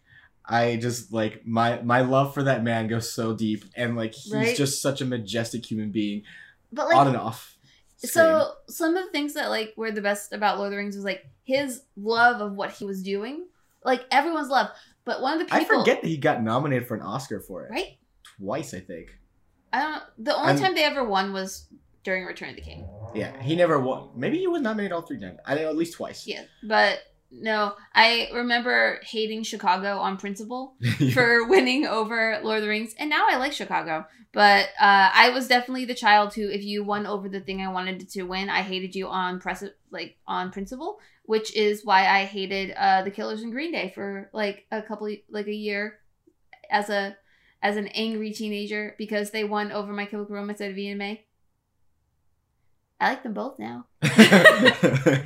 I 0.47 0.75
just 0.75 1.11
like 1.11 1.45
my 1.45 1.81
my 1.81 2.01
love 2.01 2.33
for 2.33 2.43
that 2.43 2.63
man 2.63 2.87
goes 2.87 3.11
so 3.11 3.33
deep, 3.35 3.65
and 3.75 3.95
like 3.95 4.13
he's 4.13 4.33
Right? 4.33 4.55
just 4.55 4.81
such 4.81 5.01
a 5.01 5.05
majestic 5.05 5.65
human 5.69 5.91
being, 5.91 6.23
But 6.71 6.87
like, 6.87 6.97
on 6.97 7.07
and 7.07 7.17
off. 7.17 7.57
so 7.97 8.51
some 8.67 8.95
of 8.95 9.05
the 9.05 9.11
things 9.11 9.33
that 9.33 9.49
like 9.49 9.73
were 9.75 9.91
the 9.91 10.01
best 10.01 10.33
about 10.33 10.57
Lord 10.57 10.67
of 10.67 10.71
the 10.71 10.77
Rings 10.77 10.95
was 10.95 11.05
like 11.05 11.25
his 11.43 11.81
love 11.97 12.41
of 12.41 12.53
what 12.53 12.71
he 12.71 12.85
was 12.85 13.01
doing. 13.01 13.45
Like 13.83 14.03
everyone's 14.11 14.49
love. 14.49 14.69
But 15.05 15.21
one 15.21 15.33
of 15.33 15.39
the 15.39 15.45
people 15.45 15.77
I 15.77 15.79
forget 15.79 16.01
that 16.01 16.07
he 16.07 16.17
got 16.17 16.43
nominated 16.43 16.87
for 16.87 16.95
an 16.95 17.01
Oscar 17.01 17.39
for 17.39 17.65
it 17.65 17.71
right? 17.71 17.97
twice. 18.39 18.73
I 18.73 18.79
think. 18.79 19.09
I 19.71 19.81
don't 19.81 20.03
the 20.17 20.35
only 20.35 20.53
I'm- 20.53 20.59
time 20.59 20.75
they 20.75 20.83
ever 20.83 21.03
won 21.03 21.31
was 21.33 21.67
during 22.03 22.25
Return 22.25 22.49
of 22.49 22.55
the 22.55 22.61
King. 22.61 22.87
Yeah, 23.13 23.41
he 23.41 23.55
never 23.55 23.79
won. 23.79 24.09
Maybe 24.15 24.37
he 24.37 24.47
was 24.47 24.61
nominated 24.61 24.91
all 24.91 25.01
three 25.01 25.19
times. 25.19 25.39
I 25.45 25.55
know 25.55 25.69
at 25.69 25.75
least 25.77 25.95
twice. 25.95 26.27
Yeah. 26.27 26.43
But 26.63 26.99
no, 27.31 27.73
I 27.93 28.29
remember 28.33 28.99
hating 29.03 29.43
Chicago 29.43 29.97
on 29.97 30.17
principle 30.17 30.75
for 31.13 31.47
winning 31.47 31.85
over 31.87 32.39
Lord 32.43 32.57
of 32.57 32.63
the 32.63 32.69
Rings, 32.69 32.93
and 32.99 33.09
now 33.09 33.25
I 33.29 33.37
like 33.37 33.53
Chicago. 33.53 34.05
But 34.31 34.65
uh, 34.79 35.09
I 35.13 35.29
was 35.33 35.47
definitely 35.47 35.85
the 35.85 35.95
child 35.95 36.33
who, 36.33 36.49
if 36.49 36.61
you 36.61 36.83
won 36.83 37.05
over 37.07 37.27
the 37.29 37.39
thing 37.39 37.61
I 37.61 37.71
wanted 37.71 38.07
to 38.09 38.23
win, 38.23 38.49
I 38.49 38.61
hated 38.61 38.93
you 38.93 39.07
on 39.07 39.39
press 39.39 39.63
like 39.91 40.17
on 40.27 40.51
principle, 40.51 40.99
which 41.27 41.55
is 41.55 41.83
why 41.85 42.07
I 42.07 42.25
hated 42.25 42.71
uh, 42.77 43.03
the 43.03 43.11
Killers 43.11 43.41
in 43.43 43.51
Green 43.51 43.71
Day 43.71 43.91
for 43.93 44.29
like 44.33 44.65
a 44.71 44.81
couple 44.81 45.13
like 45.29 45.47
a 45.47 45.53
year 45.53 45.99
as 46.69 46.89
a 46.89 47.15
as 47.61 47.77
an 47.77 47.87
angry 47.89 48.31
teenager 48.31 48.95
because 48.97 49.31
they 49.31 49.43
won 49.43 49.71
over 49.71 49.91
My 49.93 50.05
Chemical 50.05 50.35
Romance 50.35 50.61
at 50.61 50.71
of 50.71 50.77
Ian 50.77 50.97
May. 50.99 51.25
I 52.99 53.09
like 53.09 53.23
them 53.23 53.33
both 53.33 53.59
now. 53.59 53.87
uh, 54.03 55.17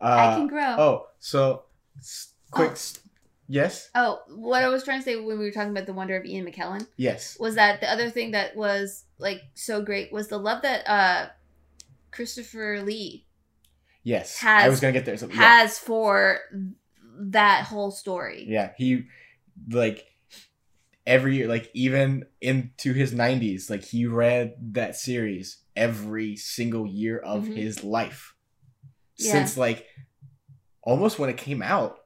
I 0.00 0.34
can 0.36 0.46
grow. 0.48 0.76
Oh, 0.78 1.06
so 1.18 1.64
s- 1.98 2.32
quick. 2.50 2.72
s- 2.72 2.98
Yes. 3.46 3.90
Oh, 3.94 4.20
what 4.28 4.64
I 4.64 4.68
was 4.70 4.84
trying 4.84 5.00
to 5.00 5.04
say 5.04 5.16
when 5.16 5.38
we 5.38 5.44
were 5.44 5.50
talking 5.50 5.70
about 5.72 5.84
the 5.84 5.92
wonder 5.92 6.16
of 6.16 6.24
Ian 6.24 6.46
McKellen 6.46 6.86
Yes. 6.96 7.36
was 7.38 7.56
that 7.56 7.82
the 7.82 7.90
other 7.92 8.08
thing 8.08 8.30
that 8.30 8.56
was 8.56 9.04
like 9.18 9.42
so 9.52 9.82
great 9.82 10.10
was 10.10 10.28
the 10.28 10.38
love 10.38 10.62
that 10.62 10.88
uh 10.88 11.28
Christopher 12.10 12.80
Lee 12.82 13.26
Yes. 14.04 14.38
Has- 14.38 14.64
I 14.64 14.68
was 14.68 14.80
gonna 14.80 14.92
get 14.92 15.04
there. 15.06 15.16
So, 15.16 15.26
yeah. 15.28 15.34
has 15.60 15.78
for 15.78 16.38
that 17.18 17.64
whole 17.64 17.90
story. 17.90 18.44
Yeah, 18.48 18.72
he 18.76 19.06
like 19.70 20.04
every 21.06 21.36
year, 21.36 21.48
like 21.48 21.70
even 21.74 22.24
into 22.40 22.92
his 22.92 23.12
nineties, 23.12 23.68
like 23.70 23.82
he 23.84 24.06
read 24.06 24.54
that 24.72 24.94
series 24.96 25.58
every 25.76 26.36
single 26.36 26.86
year 26.86 27.18
of 27.18 27.44
Mhm. 27.44 27.56
his 27.56 27.82
life 27.84 28.34
Yeah. 29.16 29.32
since 29.32 29.56
like 29.56 29.86
almost 30.82 31.18
when 31.18 31.30
it 31.30 31.36
came 31.36 31.62
out. 31.62 31.98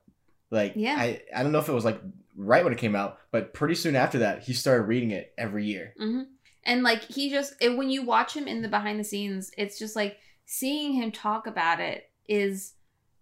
Like, 0.51 0.73
Yeah. 0.77 0.97
I 0.99 1.23
I 1.35 1.43
don't 1.43 1.53
know 1.53 1.59
if 1.59 1.69
it 1.69 1.73
was 1.73 1.85
like 1.85 2.01
right 2.37 2.63
when 2.65 2.73
it 2.73 2.79
came 2.79 2.95
out, 2.97 3.19
but 3.31 3.53
pretty 3.53 3.75
soon 3.75 3.97
after 3.97 4.19
that, 4.21 4.45
he 4.45 4.53
started 4.53 4.85
reading 4.85 5.11
it 5.11 5.33
every 5.37 5.65
year. 5.67 5.95
hmm 5.99 6.23
And 6.65 6.83
like 6.83 7.03
he 7.05 7.31
just 7.31 7.55
and 7.61 7.77
when 7.79 7.91
you 7.91 8.03
watch 8.03 8.35
him 8.35 8.47
in 8.49 8.63
the 8.63 8.69
behind 8.69 8.99
the 9.01 9.05
scenes, 9.05 9.51
it's 9.59 9.79
just 9.79 9.97
like 9.97 10.19
seeing 10.51 10.95
him 10.95 11.13
talk 11.13 11.47
about 11.47 11.79
it 11.79 12.11
is 12.27 12.73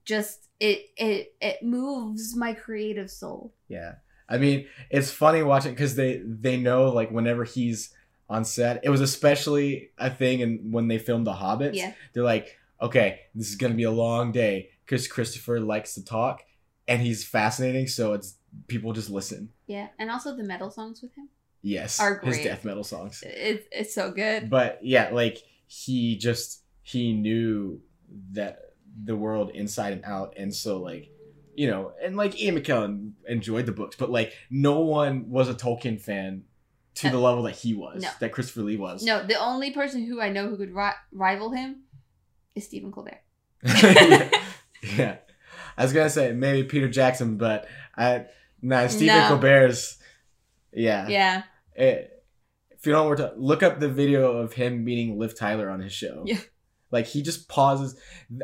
just 0.05 0.49
it 0.61 0.87
it 0.97 1.35
it 1.41 1.63
moves 1.63 2.37
my 2.37 2.55
creative 2.55 3.11
soul. 3.11 3.53
Yeah, 3.69 3.97
I 4.29 4.39
mean, 4.39 4.67
it's 4.91 5.11
funny 5.11 5.43
watching 5.43 5.73
because 5.73 5.97
they 5.97 6.23
they 6.25 6.57
know 6.57 6.89
like 6.91 7.11
whenever 7.11 7.43
he's 7.45 7.93
on 8.31 8.45
set, 8.45 8.81
it 8.85 8.91
was 8.91 9.01
especially 9.01 9.91
a 9.99 10.09
thing 10.09 10.41
and 10.41 10.73
when 10.73 10.87
they 10.89 10.99
filmed 10.99 11.27
The 11.27 11.33
Hobbit. 11.33 11.75
Yeah. 11.75 11.93
they're 12.13 12.23
like, 12.23 12.57
okay, 12.81 13.21
this 13.35 13.49
is 13.49 13.57
gonna 13.57 13.75
be 13.75 13.83
a 13.83 13.91
long 13.91 14.31
day 14.31 14.71
because 14.85 15.09
Christopher 15.09 15.61
likes 15.61 15.95
to 15.95 16.05
talk 16.05 16.43
and 16.87 17.03
he's 17.03 17.25
fascinating, 17.25 17.89
so 17.89 18.13
it's 18.13 18.37
people 18.69 18.93
just 18.93 19.11
listen. 19.11 19.51
Yeah. 19.67 19.89
And 19.99 20.11
also 20.11 20.37
the 20.37 20.45
metal 20.45 20.71
songs 20.71 21.03
with 21.03 21.13
him. 21.15 21.29
Yes, 21.63 21.99
Are 21.99 22.21
his 22.21 22.39
death 22.39 22.65
metal 22.65 22.85
songs. 22.85 23.25
It's 23.27 23.67
it's 23.73 23.95
so 23.95 24.13
good. 24.13 24.49
But 24.49 24.79
yeah, 24.83 25.11
like 25.13 25.39
he 25.67 26.17
just 26.17 26.63
he 26.87 27.13
knew 27.13 27.81
that 28.31 28.61
the 29.03 29.17
world 29.17 29.51
inside 29.51 29.93
and 29.93 30.05
out, 30.05 30.35
and 30.37 30.55
so 30.55 30.79
like 30.81 31.11
you 31.57 31.69
know, 31.69 31.91
and 32.01 32.17
like 32.17 32.41
Ian 32.41 32.57
McKellen 32.57 33.13
enjoyed 33.27 33.67
the 33.67 33.73
books, 33.73 33.97
but 33.97 34.09
like 34.09 34.33
no 34.51 34.81
one 34.81 35.29
was 35.29 35.49
a 35.49 35.55
Tolkien 35.55 36.01
fan 36.01 36.45
to 36.95 37.11
the 37.11 37.19
level 37.19 37.43
that 37.43 37.57
he 37.57 37.75
was, 37.75 38.03
No. 38.03 38.09
that 38.21 38.31
Christopher 38.31 38.63
Lee 38.63 38.77
was. 38.77 39.03
No, 39.03 39.27
the 39.27 39.35
only 39.35 39.73
person 39.73 40.05
who 40.07 40.21
I 40.21 40.29
know 40.29 40.49
who 40.49 40.57
could 40.57 40.73
ri- 40.73 41.01
rival 41.13 41.51
him 41.51 41.83
is 42.55 42.67
Stephen 42.67 42.93
Colbert. 42.93 43.21
yeah. 43.65 44.31
yeah. 44.97 45.17
I 45.77 45.83
was 45.83 45.93
gonna 45.93 46.09
say 46.09 46.31
maybe 46.33 46.69
Peter 46.69 46.89
Jackson, 46.89 47.37
but 47.37 47.67
I 47.97 48.27
nah 48.63 48.87
Stephen 48.87 49.17
No. 49.17 49.29
Colbert's 49.29 49.99
yeah. 50.73 51.09
Yeah. 51.09 51.43
Eh, 51.75 52.03
if 52.71 52.87
you 52.87 52.93
don't 52.93 53.19
know 53.19 53.25
what 53.25 53.41
look 53.41 53.65
up 53.65 53.81
the 53.81 53.89
video 53.89 54.37
of 54.37 54.53
him 54.53 54.85
meeting 54.85 55.19
Liv 55.19 55.37
Tyler 55.37 55.69
on 55.69 55.81
his 55.81 55.93
show. 55.93 56.23
Yeah. 56.27 56.39
Like 56.91 57.07
he 57.07 57.23
just 57.23 57.49
pauses. 57.49 57.99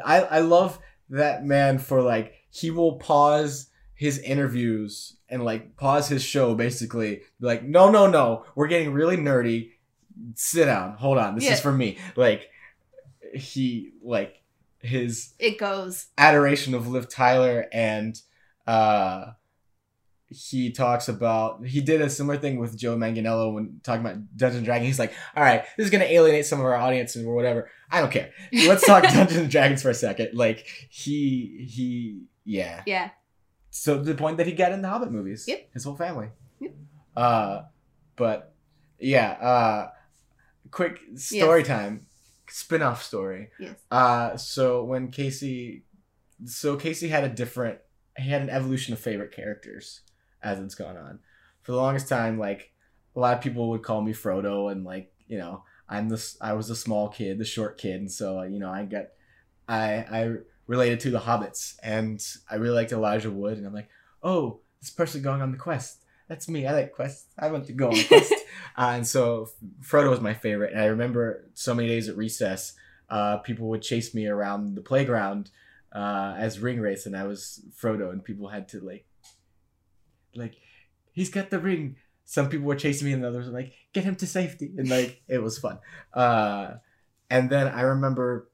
I 0.04 0.22
I 0.22 0.38
love 0.40 0.78
that 1.10 1.44
man 1.44 1.78
for 1.78 2.02
like 2.02 2.34
he 2.50 2.70
will 2.70 2.96
pause 2.96 3.68
his 3.94 4.18
interviews 4.18 5.16
and 5.28 5.44
like 5.44 5.76
pause 5.76 6.08
his 6.08 6.22
show 6.22 6.54
basically 6.54 7.16
be 7.40 7.46
like 7.46 7.62
no 7.62 7.90
no 7.90 8.06
no 8.08 8.44
we're 8.54 8.66
getting 8.66 8.92
really 8.92 9.16
nerdy 9.16 9.70
sit 10.34 10.64
down 10.64 10.94
hold 10.94 11.18
on 11.18 11.34
this 11.34 11.44
Yeah. 11.44 11.52
is 11.52 11.60
for 11.60 11.70
me 11.72 11.98
like 12.16 12.48
he 13.34 13.92
like 14.02 14.40
his 14.80 15.34
It 15.38 15.58
goes. 15.58 16.06
adoration 16.18 16.74
of 16.74 16.88
Liv 16.88 17.08
Tyler 17.08 17.66
and 17.72 18.20
uh 18.66 19.32
he 20.28 20.72
talks 20.72 21.08
about 21.08 21.66
he 21.66 21.80
did 21.82 22.00
a 22.00 22.08
similar 22.08 22.38
thing 22.38 22.58
with 22.58 22.76
Joe 22.78 22.96
Manganiello 22.96 23.52
when 23.52 23.80
talking 23.82 24.00
about 24.00 24.16
Dungeons 24.34 24.56
and 24.56 24.64
Dragons. 24.64 24.86
He's 24.86 24.98
like, 24.98 25.12
all 25.36 25.42
right, 25.42 25.64
this 25.76 25.84
is 25.84 25.90
gonna 25.90 26.04
alienate 26.04 26.46
some 26.46 26.58
of 26.58 26.64
our 26.64 26.74
audience 26.74 27.14
or 27.16 27.34
whatever. 27.34 27.70
I 27.92 28.00
don't 28.00 28.10
care. 28.10 28.30
Let's 28.52 28.84
talk 28.84 29.02
Dungeons 29.04 29.36
and 29.36 29.50
Dragons 29.50 29.82
for 29.82 29.90
a 29.90 29.94
second. 29.94 30.30
Like 30.34 30.66
he 30.88 31.66
he 31.68 32.22
yeah. 32.44 32.82
Yeah. 32.86 33.10
So 33.70 34.02
the 34.02 34.14
point 34.14 34.38
that 34.38 34.46
he 34.46 34.52
got 34.52 34.72
in 34.72 34.82
the 34.82 34.88
Hobbit 34.88 35.12
movies. 35.12 35.44
Yep. 35.46 35.70
His 35.74 35.84
whole 35.84 35.94
family. 35.94 36.30
Yep. 36.58 36.74
Uh 37.16 37.60
but 38.16 38.54
yeah, 38.98 39.32
uh 39.32 39.90
quick 40.70 41.00
story 41.16 41.62
time. 41.62 42.06
Spin-off 42.48 43.02
story. 43.02 43.48
Yes. 43.58 43.76
Uh, 43.90 44.36
so 44.36 44.84
when 44.84 45.10
Casey, 45.10 45.84
so 46.44 46.76
Casey 46.76 47.08
had 47.08 47.24
a 47.24 47.28
different, 47.28 47.78
he 48.18 48.28
had 48.28 48.42
an 48.42 48.50
evolution 48.50 48.92
of 48.92 49.00
favorite 49.00 49.32
characters 49.32 50.02
as 50.42 50.60
it's 50.60 50.74
gone 50.74 50.96
on. 50.98 51.20
For 51.62 51.72
the 51.72 51.78
longest 51.78 52.08
time, 52.08 52.38
like 52.38 52.72
a 53.16 53.20
lot 53.20 53.36
of 53.36 53.42
people 53.42 53.70
would 53.70 53.82
call 53.82 54.02
me 54.02 54.12
Frodo, 54.12 54.70
and 54.70 54.84
like 54.84 55.12
you 55.28 55.38
know, 55.38 55.62
I'm 55.96 56.08
this, 56.08 56.36
I 56.40 56.54
was 56.54 56.70
a 56.70 56.76
small 56.76 57.08
kid, 57.08 57.38
the 57.38 57.44
short 57.44 57.78
kid, 57.78 58.00
and 58.00 58.10
so 58.10 58.42
you 58.42 58.58
know, 58.58 58.70
I 58.70 58.84
got, 58.84 59.06
I 59.68 60.06
I 60.10 60.34
related 60.66 61.00
to 61.00 61.10
the 61.10 61.20
hobbits, 61.20 61.76
and 61.82 62.24
I 62.50 62.56
really 62.56 62.74
liked 62.74 62.92
Elijah 62.92 63.30
Wood, 63.30 63.58
and 63.58 63.66
I'm 63.66 63.74
like, 63.74 63.88
oh, 64.22 64.60
this 64.80 64.90
person 64.90 65.22
going 65.22 65.42
on 65.42 65.52
the 65.52 65.58
quest. 65.58 66.04
That's 66.28 66.48
me. 66.48 66.66
I 66.66 66.72
like 66.72 66.92
quests. 66.92 67.26
I 67.38 67.50
want 67.50 67.66
to 67.66 67.72
go 67.72 67.88
on 67.90 68.04
quest. 68.08 68.32
Uh, 68.76 68.92
and 68.94 69.06
so 69.06 69.50
Frodo 69.82 70.08
was 70.08 70.20
my 70.20 70.34
favorite. 70.34 70.72
And 70.72 70.80
I 70.80 70.86
remember 70.86 71.50
so 71.52 71.74
many 71.74 71.88
days 71.88 72.08
at 72.08 72.16
recess, 72.16 72.72
uh, 73.10 73.38
people 73.38 73.68
would 73.68 73.82
chase 73.82 74.14
me 74.14 74.26
around 74.26 74.74
the 74.74 74.80
playground 74.80 75.50
uh, 75.92 76.34
as 76.38 76.58
ring 76.58 76.80
race, 76.80 77.04
and 77.04 77.16
I 77.16 77.24
was 77.24 77.60
Frodo, 77.78 78.10
and 78.10 78.24
people 78.24 78.48
had 78.48 78.68
to 78.68 78.80
like, 78.80 79.04
like, 80.34 80.54
he's 81.12 81.28
got 81.28 81.50
the 81.50 81.58
ring. 81.58 81.96
Some 82.24 82.48
people 82.48 82.66
were 82.66 82.76
chasing 82.76 83.06
me 83.06 83.12
and 83.12 83.24
others 83.24 83.46
were 83.46 83.52
like, 83.52 83.72
get 83.92 84.04
him 84.04 84.16
to 84.16 84.26
safety. 84.26 84.72
And 84.76 84.88
like 84.88 85.22
it 85.28 85.38
was 85.42 85.58
fun. 85.58 85.78
Uh 86.12 86.74
and 87.30 87.48
then 87.50 87.68
I 87.68 87.82
remember 87.82 88.48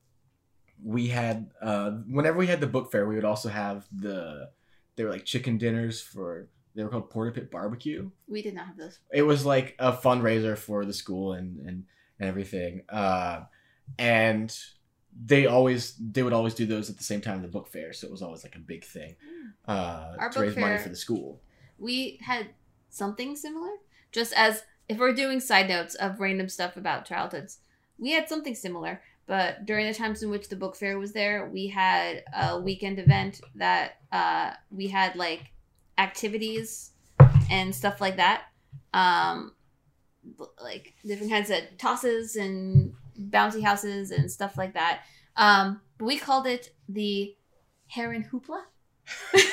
we 0.82 1.08
had 1.08 1.50
uh 1.60 1.90
whenever 1.90 2.38
we 2.38 2.46
had 2.46 2.60
the 2.60 2.66
book 2.66 2.90
fair, 2.90 3.06
we 3.06 3.14
would 3.14 3.24
also 3.24 3.48
have 3.48 3.86
the 3.92 4.50
they 4.96 5.04
were 5.04 5.10
like 5.10 5.24
chicken 5.24 5.58
dinners 5.58 6.00
for 6.00 6.48
they 6.74 6.84
were 6.84 6.90
called 6.90 7.10
Porta 7.10 7.32
Pit 7.32 7.50
Barbecue. 7.50 8.10
We 8.28 8.42
did 8.42 8.54
not 8.54 8.66
have 8.66 8.76
those. 8.76 8.98
It 9.12 9.22
was 9.22 9.44
like 9.44 9.74
a 9.78 9.92
fundraiser 9.92 10.56
for 10.56 10.84
the 10.84 10.92
school 10.92 11.32
and 11.32 11.58
and, 11.60 11.84
and 12.18 12.28
everything. 12.28 12.82
Uh 12.88 13.44
and 13.98 14.56
they 15.20 15.46
always 15.46 15.94
they 15.96 16.22
would 16.22 16.32
always 16.32 16.54
do 16.54 16.66
those 16.66 16.90
at 16.90 16.96
the 16.96 17.04
same 17.04 17.20
time 17.20 17.42
the 17.42 17.48
book 17.48 17.68
fair, 17.68 17.92
so 17.92 18.06
it 18.06 18.10
was 18.10 18.22
always 18.22 18.44
like 18.44 18.54
a 18.54 18.60
big 18.60 18.84
thing 18.84 19.16
uh, 19.66 20.14
Our 20.18 20.30
to 20.30 20.40
raise 20.40 20.56
money 20.56 20.78
for 20.78 20.88
the 20.88 20.96
school. 20.96 21.40
We 21.78 22.18
had 22.22 22.48
something 22.90 23.36
similar. 23.36 23.70
Just 24.12 24.32
as 24.34 24.62
if 24.88 24.98
we're 24.98 25.14
doing 25.14 25.40
side 25.40 25.68
notes 25.68 25.94
of 25.94 26.20
random 26.20 26.48
stuff 26.48 26.76
about 26.76 27.04
childhoods, 27.04 27.58
we 27.98 28.12
had 28.12 28.28
something 28.28 28.54
similar. 28.54 29.02
But 29.26 29.66
during 29.66 29.86
the 29.86 29.92
times 29.92 30.22
in 30.22 30.30
which 30.30 30.48
the 30.48 30.56
book 30.56 30.74
fair 30.74 30.98
was 30.98 31.12
there, 31.12 31.50
we 31.52 31.66
had 31.66 32.24
a 32.34 32.58
weekend 32.58 32.98
event 32.98 33.42
that 33.56 33.98
uh, 34.10 34.52
we 34.70 34.88
had 34.88 35.16
like 35.16 35.52
activities 35.98 36.92
and 37.50 37.74
stuff 37.74 38.00
like 38.00 38.16
that. 38.16 38.44
Um, 38.94 39.52
like 40.62 40.94
different 41.04 41.30
kinds 41.30 41.50
of 41.50 41.58
tosses 41.76 42.36
and 42.36 42.94
bouncy 43.20 43.62
houses 43.62 44.10
and 44.10 44.30
stuff 44.30 44.56
like 44.56 44.74
that. 44.74 45.02
Um, 45.36 45.82
but 45.98 46.06
we 46.06 46.16
called 46.16 46.46
it 46.46 46.70
the 46.88 47.36
Heron 47.86 48.24
Hoopla. 48.24 48.62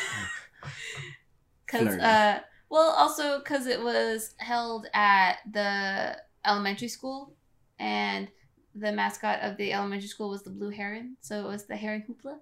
Because, 1.66 1.96
uh, 1.96 2.40
well, 2.70 2.92
also 2.92 3.40
because 3.40 3.68
it 3.68 3.82
was 3.82 4.34
held 4.38 4.88
at 4.94 5.38
the 5.52 6.18
elementary 6.46 6.88
school, 6.88 7.34
and 7.80 8.28
the 8.76 8.92
mascot 8.92 9.40
of 9.42 9.58
the 9.58 9.74
elementary 9.74 10.08
school 10.08 10.30
was 10.30 10.44
the 10.44 10.50
blue 10.50 10.70
heron, 10.70 11.18
so 11.22 11.40
it 11.40 11.48
was 11.48 11.66
the 11.66 11.76
Heron 11.76 12.04
Hoopla. 12.08 12.38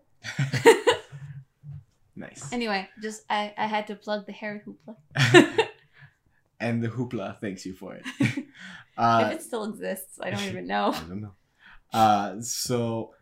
nice. 2.15 2.51
Anyway, 2.51 2.89
just 3.01 3.23
I, 3.29 3.53
I 3.57 3.67
had 3.67 3.88
to 3.88 3.95
plug 3.95 4.25
the 4.25 4.31
Heron 4.31 4.62
Hoopla. 4.65 5.67
and 6.59 6.83
the 6.83 6.88
hoopla 6.88 7.39
thanks 7.39 7.65
you 7.65 7.75
for 7.75 7.95
it. 7.95 8.03
uh, 8.97 9.25
if 9.27 9.39
it 9.39 9.43
still 9.43 9.65
exists, 9.65 10.19
I 10.21 10.31
don't 10.31 10.43
even 10.43 10.65
know. 10.65 10.93
I 10.93 10.99
don't 10.99 11.21
know. 11.21 11.33
Uh, 11.93 12.41
so 12.41 13.13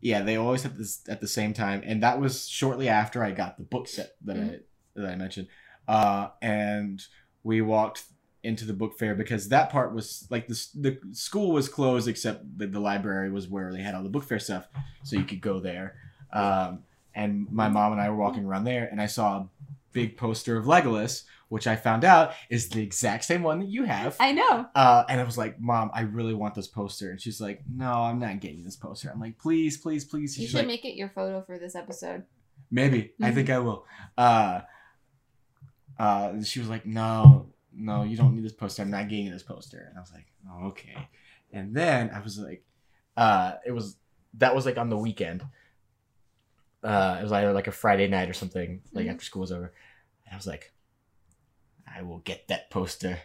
yeah, 0.00 0.22
they 0.22 0.36
always 0.36 0.62
had 0.62 0.76
this 0.76 1.00
at 1.08 1.20
the 1.20 1.28
same 1.28 1.54
time, 1.54 1.82
and 1.84 2.02
that 2.02 2.20
was 2.20 2.48
shortly 2.48 2.88
after 2.88 3.24
I 3.24 3.30
got 3.30 3.56
the 3.56 3.64
book 3.64 3.88
set 3.88 4.16
that 4.24 4.36
I 4.36 4.58
that 4.96 5.10
I 5.10 5.14
mentioned. 5.14 5.48
Uh, 5.88 6.28
and 6.40 7.02
we 7.42 7.60
walked 7.60 8.04
into 8.42 8.64
the 8.64 8.72
book 8.72 8.98
fair 8.98 9.14
because 9.14 9.48
that 9.50 9.70
part 9.70 9.94
was 9.94 10.26
like 10.30 10.48
the 10.48 10.66
the 10.74 10.98
school 11.12 11.52
was 11.52 11.68
closed 11.68 12.08
except 12.08 12.58
the, 12.58 12.66
the 12.66 12.80
library 12.80 13.30
was 13.30 13.48
where 13.48 13.70
they 13.72 13.82
had 13.82 13.94
all 13.94 14.02
the 14.02 14.08
book 14.08 14.24
fair 14.24 14.38
stuff, 14.38 14.66
so 15.04 15.16
you 15.16 15.24
could 15.24 15.40
go 15.40 15.60
there. 15.60 15.96
Um, 16.32 16.84
and 17.14 17.50
my 17.50 17.68
mom 17.68 17.92
and 17.92 18.00
I 18.00 18.08
were 18.08 18.16
walking 18.16 18.44
around 18.44 18.64
there, 18.64 18.88
and 18.90 19.00
I 19.00 19.06
saw 19.06 19.38
a 19.38 19.48
big 19.92 20.16
poster 20.16 20.56
of 20.56 20.66
Legolas, 20.66 21.24
which 21.48 21.66
I 21.66 21.76
found 21.76 22.04
out 22.04 22.32
is 22.48 22.68
the 22.68 22.82
exact 22.82 23.24
same 23.24 23.42
one 23.42 23.58
that 23.60 23.68
you 23.68 23.84
have. 23.84 24.16
I 24.20 24.32
know. 24.32 24.66
Uh, 24.74 25.04
and 25.08 25.20
I 25.20 25.24
was 25.24 25.36
like, 25.36 25.60
Mom, 25.60 25.90
I 25.92 26.02
really 26.02 26.34
want 26.34 26.54
this 26.54 26.68
poster. 26.68 27.10
And 27.10 27.20
she's 27.20 27.40
like, 27.40 27.62
No, 27.72 27.90
I'm 27.92 28.18
not 28.18 28.40
getting 28.40 28.64
this 28.64 28.76
poster. 28.76 29.10
I'm 29.10 29.20
like, 29.20 29.38
Please, 29.38 29.76
please, 29.76 30.04
please. 30.04 30.38
You 30.38 30.46
should 30.46 30.58
like, 30.58 30.66
make 30.66 30.84
it 30.84 30.94
your 30.94 31.08
photo 31.08 31.42
for 31.42 31.58
this 31.58 31.74
episode. 31.74 32.24
Maybe. 32.70 33.12
I 33.20 33.32
think 33.32 33.50
I 33.50 33.58
will. 33.58 33.84
Uh, 34.16 34.60
uh, 36.00 36.42
she 36.42 36.58
was 36.60 36.68
like, 36.68 36.86
No, 36.86 37.46
no, 37.72 38.02
you 38.02 38.16
don't 38.16 38.34
need 38.34 38.44
this 38.44 38.52
poster. 38.52 38.82
I'm 38.82 38.90
not 38.90 39.08
getting 39.08 39.26
you 39.26 39.32
this 39.32 39.42
poster. 39.42 39.86
And 39.88 39.96
I 39.98 40.00
was 40.00 40.12
like, 40.12 40.26
Oh, 40.50 40.66
okay. 40.68 40.96
And 41.52 41.74
then 41.74 42.10
I 42.14 42.20
was 42.20 42.38
like, 42.38 42.64
uh, 43.16 43.54
it 43.66 43.72
was 43.72 43.96
that 44.38 44.54
was 44.54 44.64
like 44.66 44.78
on 44.78 44.88
the 44.90 44.96
weekend. 44.98 45.44
Uh, 46.82 47.18
it 47.20 47.22
was 47.22 47.32
either 47.32 47.52
like 47.52 47.66
a 47.66 47.72
Friday 47.72 48.08
night 48.08 48.30
or 48.30 48.32
something, 48.32 48.80
like 48.92 49.06
Mhm. 49.06 49.10
after 49.10 49.24
school 49.24 49.40
was 49.42 49.52
over. 49.52 49.72
And 50.24 50.32
I 50.32 50.36
was 50.36 50.46
like, 50.46 50.72
I 51.86 52.02
will 52.02 52.20
get 52.20 52.48
that 52.48 52.70
poster. 52.70 53.18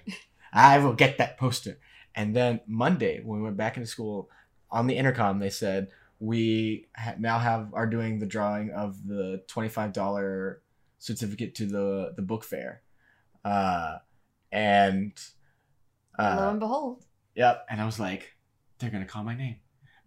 I 0.53 0.79
will 0.79 0.93
get 0.93 1.17
that 1.19 1.37
poster. 1.37 1.79
And 2.15 2.35
then 2.35 2.61
Monday, 2.67 3.21
when 3.23 3.39
we 3.39 3.43
went 3.45 3.57
back 3.57 3.77
into 3.77 3.87
school, 3.87 4.29
on 4.71 4.87
the 4.87 4.97
intercom, 4.97 5.39
they 5.39 5.49
said 5.49 5.89
we 6.19 6.87
ha- 6.95 7.15
now 7.19 7.39
have 7.39 7.73
are 7.73 7.87
doing 7.87 8.19
the 8.19 8.25
drawing 8.25 8.71
of 8.71 9.05
the 9.05 9.43
twenty 9.47 9.69
five 9.69 9.93
dollar 9.93 10.61
certificate 10.99 11.55
to 11.55 11.65
the 11.65 12.13
the 12.15 12.21
book 12.21 12.43
fair, 12.43 12.81
uh, 13.43 13.97
and 14.51 15.13
Lo 16.17 16.25
uh, 16.25 16.49
and 16.51 16.59
behold. 16.59 17.03
yep. 17.35 17.65
And 17.69 17.81
I 17.81 17.85
was 17.85 17.99
like, 17.99 18.33
they're 18.79 18.89
gonna 18.89 19.05
call 19.05 19.23
my 19.23 19.35
name 19.35 19.57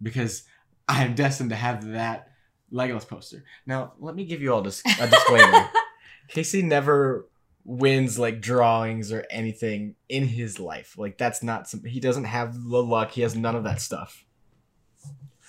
because 0.01 0.43
I 0.87 1.03
am 1.03 1.15
destined 1.15 1.51
to 1.51 1.55
have 1.55 1.89
that 1.89 2.29
Legolas 2.73 3.07
poster. 3.07 3.43
Now, 3.65 3.93
let 3.99 4.15
me 4.15 4.25
give 4.25 4.41
you 4.41 4.53
all 4.53 4.61
dis- 4.61 4.83
a 4.99 5.07
disclaimer. 5.07 5.69
Casey 6.29 6.61
never 6.61 7.27
wins 7.65 8.17
like 8.17 8.41
drawings 8.41 9.11
or 9.11 9.25
anything 9.29 9.95
in 10.07 10.25
his 10.25 10.59
life. 10.59 10.95
Like 10.97 11.17
that's 11.17 11.43
not 11.43 11.69
some 11.69 11.83
he 11.83 11.99
doesn't 11.99 12.25
have 12.25 12.53
the 12.63 12.83
luck. 12.83 13.11
He 13.11 13.21
has 13.21 13.35
none 13.35 13.55
of 13.55 13.63
that 13.63 13.81
stuff. 13.81 14.25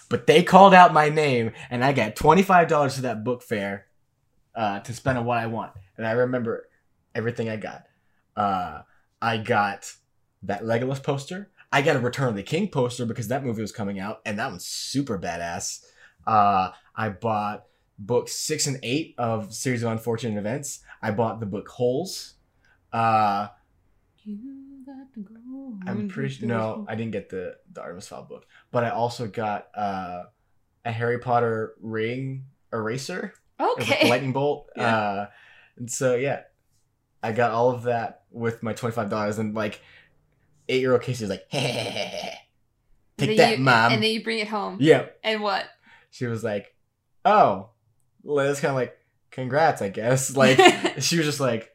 But 0.08 0.26
they 0.26 0.42
called 0.42 0.74
out 0.74 0.92
my 0.92 1.08
name 1.08 1.52
and 1.70 1.84
I 1.84 1.92
got 1.92 2.16
$25 2.16 2.96
to 2.96 3.02
that 3.02 3.22
book 3.22 3.42
fair 3.42 3.86
uh, 4.54 4.80
to 4.80 4.92
spend 4.92 5.18
on 5.18 5.24
what 5.24 5.38
I 5.38 5.46
want. 5.46 5.72
And 5.96 6.06
I 6.06 6.12
remember 6.12 6.68
everything 7.14 7.48
I 7.48 7.56
got. 7.56 7.86
Uh, 8.36 8.82
I 9.20 9.38
got 9.38 9.92
that 10.42 10.62
Legolas 10.62 11.02
poster. 11.02 11.50
I 11.72 11.82
got 11.82 11.96
a 11.96 12.00
Return 12.00 12.28
of 12.28 12.36
the 12.36 12.42
King 12.42 12.68
poster 12.68 13.06
because 13.06 13.28
that 13.28 13.44
movie 13.44 13.62
was 13.62 13.72
coming 13.72 14.00
out 14.00 14.20
and 14.26 14.38
that 14.38 14.48
one's 14.48 14.66
super 14.66 15.18
badass. 15.18 15.84
Uh, 16.26 16.70
I 16.96 17.10
bought 17.10 17.64
books 17.98 18.32
six 18.32 18.66
and 18.66 18.78
eight 18.82 19.14
of 19.18 19.52
Series 19.54 19.82
of 19.82 19.92
Unfortunate 19.92 20.38
Events. 20.38 20.80
I 21.02 21.10
bought 21.12 21.38
the 21.40 21.46
book 21.46 21.68
Holes. 21.68 22.34
Uh, 22.92 23.48
You 24.24 24.82
got 24.84 25.12
to 25.14 25.20
go 25.20 25.78
I'm 25.86 26.08
pretty 26.08 26.34
sure, 26.34 26.48
no, 26.48 26.84
I 26.88 26.94
didn't 26.94 27.12
get 27.12 27.28
the 27.30 27.56
the 27.72 27.80
Artemis 27.80 28.08
Fowl 28.08 28.24
book, 28.24 28.46
but 28.70 28.84
I 28.84 28.90
also 28.90 29.26
got 29.26 29.68
uh, 29.74 30.24
a 30.84 30.92
Harry 30.92 31.18
Potter 31.18 31.74
ring 31.80 32.46
eraser, 32.72 33.34
Okay. 33.60 34.08
lightning 34.08 34.32
bolt. 34.32 34.68
Yeah. 34.76 34.96
Uh, 34.96 35.26
and 35.76 35.90
so 35.90 36.14
yeah, 36.16 36.42
I 37.22 37.32
got 37.32 37.50
all 37.52 37.70
of 37.70 37.82
that 37.84 38.22
with 38.30 38.62
my 38.62 38.72
twenty 38.72 38.94
five 38.94 39.10
dollars, 39.10 39.38
and 39.38 39.54
like 39.54 39.80
eight 40.68 40.80
year 40.80 40.92
old 40.92 41.02
Casey 41.02 41.24
was 41.24 41.30
like, 41.30 41.44
hey, 41.48 42.34
"Take 43.18 43.36
that, 43.36 43.58
you- 43.58 43.64
mom." 43.64 43.92
And 43.92 44.02
then 44.02 44.10
you 44.10 44.22
bring 44.22 44.38
it 44.38 44.48
home. 44.48 44.78
yeah, 44.80 45.06
And 45.24 45.42
what? 45.42 45.66
she 46.10 46.26
was 46.26 46.42
like, 46.44 46.74
"Oh," 47.24 47.70
it's 48.24 48.60
kind 48.60 48.70
of 48.70 48.76
like, 48.76 48.96
"Congrats," 49.30 49.82
I 49.82 49.88
guess. 49.90 50.34
Like 50.36 50.58
she 51.00 51.16
was 51.16 51.26
just 51.26 51.40
like, 51.40 51.74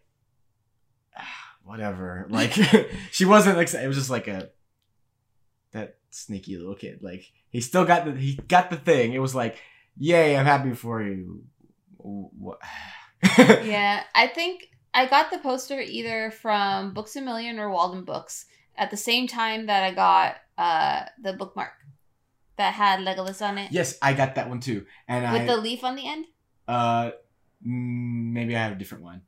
"Ah, 1.18 1.56
whatever. 1.64 2.28
Like 2.30 2.54
she 3.12 3.26
wasn't 3.26 3.58
like 3.58 3.74
it 3.74 3.88
was 3.88 3.98
just 3.98 4.10
like 4.10 4.28
a 4.28 4.50
that 5.72 5.98
sneaky 6.10 6.58
little 6.58 6.76
kid. 6.76 7.00
Like 7.02 7.24
he 7.50 7.62
still 7.62 7.86
got 7.86 8.06
the 8.06 8.12
he 8.14 8.36
got 8.48 8.70
the 8.70 8.78
thing. 8.78 9.14
It 9.14 9.20
was 9.20 9.36
like, 9.36 9.58
yay, 9.98 10.38
I'm 10.38 10.46
happy 10.46 10.74
for 10.74 11.02
you. 11.02 11.44
What? 12.06 12.60
Yeah, 13.64 14.04
I 14.14 14.28
think 14.28 14.70
I 14.94 15.08
got 15.08 15.32
the 15.32 15.40
poster 15.40 15.80
either 15.80 16.32
from 16.32 16.94
Books 16.94 17.16
a 17.16 17.22
Million 17.22 17.60
or 17.60 17.70
Waldenbooks 17.70 18.46
at 18.78 18.92
the 18.92 18.98
same 18.98 19.28
time 19.28 19.66
that 19.66 19.84
I 19.84 19.92
got 19.92 20.36
uh 20.58 21.06
the 21.22 21.34
bookmark 21.34 21.74
that 22.58 22.74
had 22.74 23.00
Legolas 23.02 23.42
on 23.46 23.58
it 23.58 23.72
yes, 23.72 23.98
I 24.02 24.14
got 24.14 24.36
that 24.36 24.48
one 24.48 24.60
too. 24.60 24.86
And 25.08 25.30
with 25.34 25.42
I 25.42 25.46
the 25.48 25.58
leaf 25.58 25.84
on 25.84 25.96
the 25.96 26.08
end. 26.08 26.26
uh 26.68 27.12
mm, 27.66 28.32
maybe 28.34 28.56
I 28.56 28.60
have 28.64 28.74
a 28.74 28.76
different 28.80 29.04
one. 29.04 29.22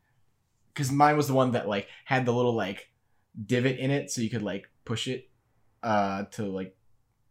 Cuz 0.76 0.92
mine 0.92 1.18
was 1.18 1.28
the 1.28 1.34
one 1.34 1.52
that 1.52 1.68
like 1.68 1.88
had 2.06 2.26
the 2.26 2.34
little 2.34 2.54
like 2.54 2.90
divot 3.36 3.80
in 3.80 3.92
it 3.92 4.12
so 4.12 4.22
you 4.22 4.30
could 4.30 4.44
like 4.44 4.70
push 4.86 5.08
it 5.08 5.30
uh 5.84 6.24
to 6.32 6.44
like 6.46 6.78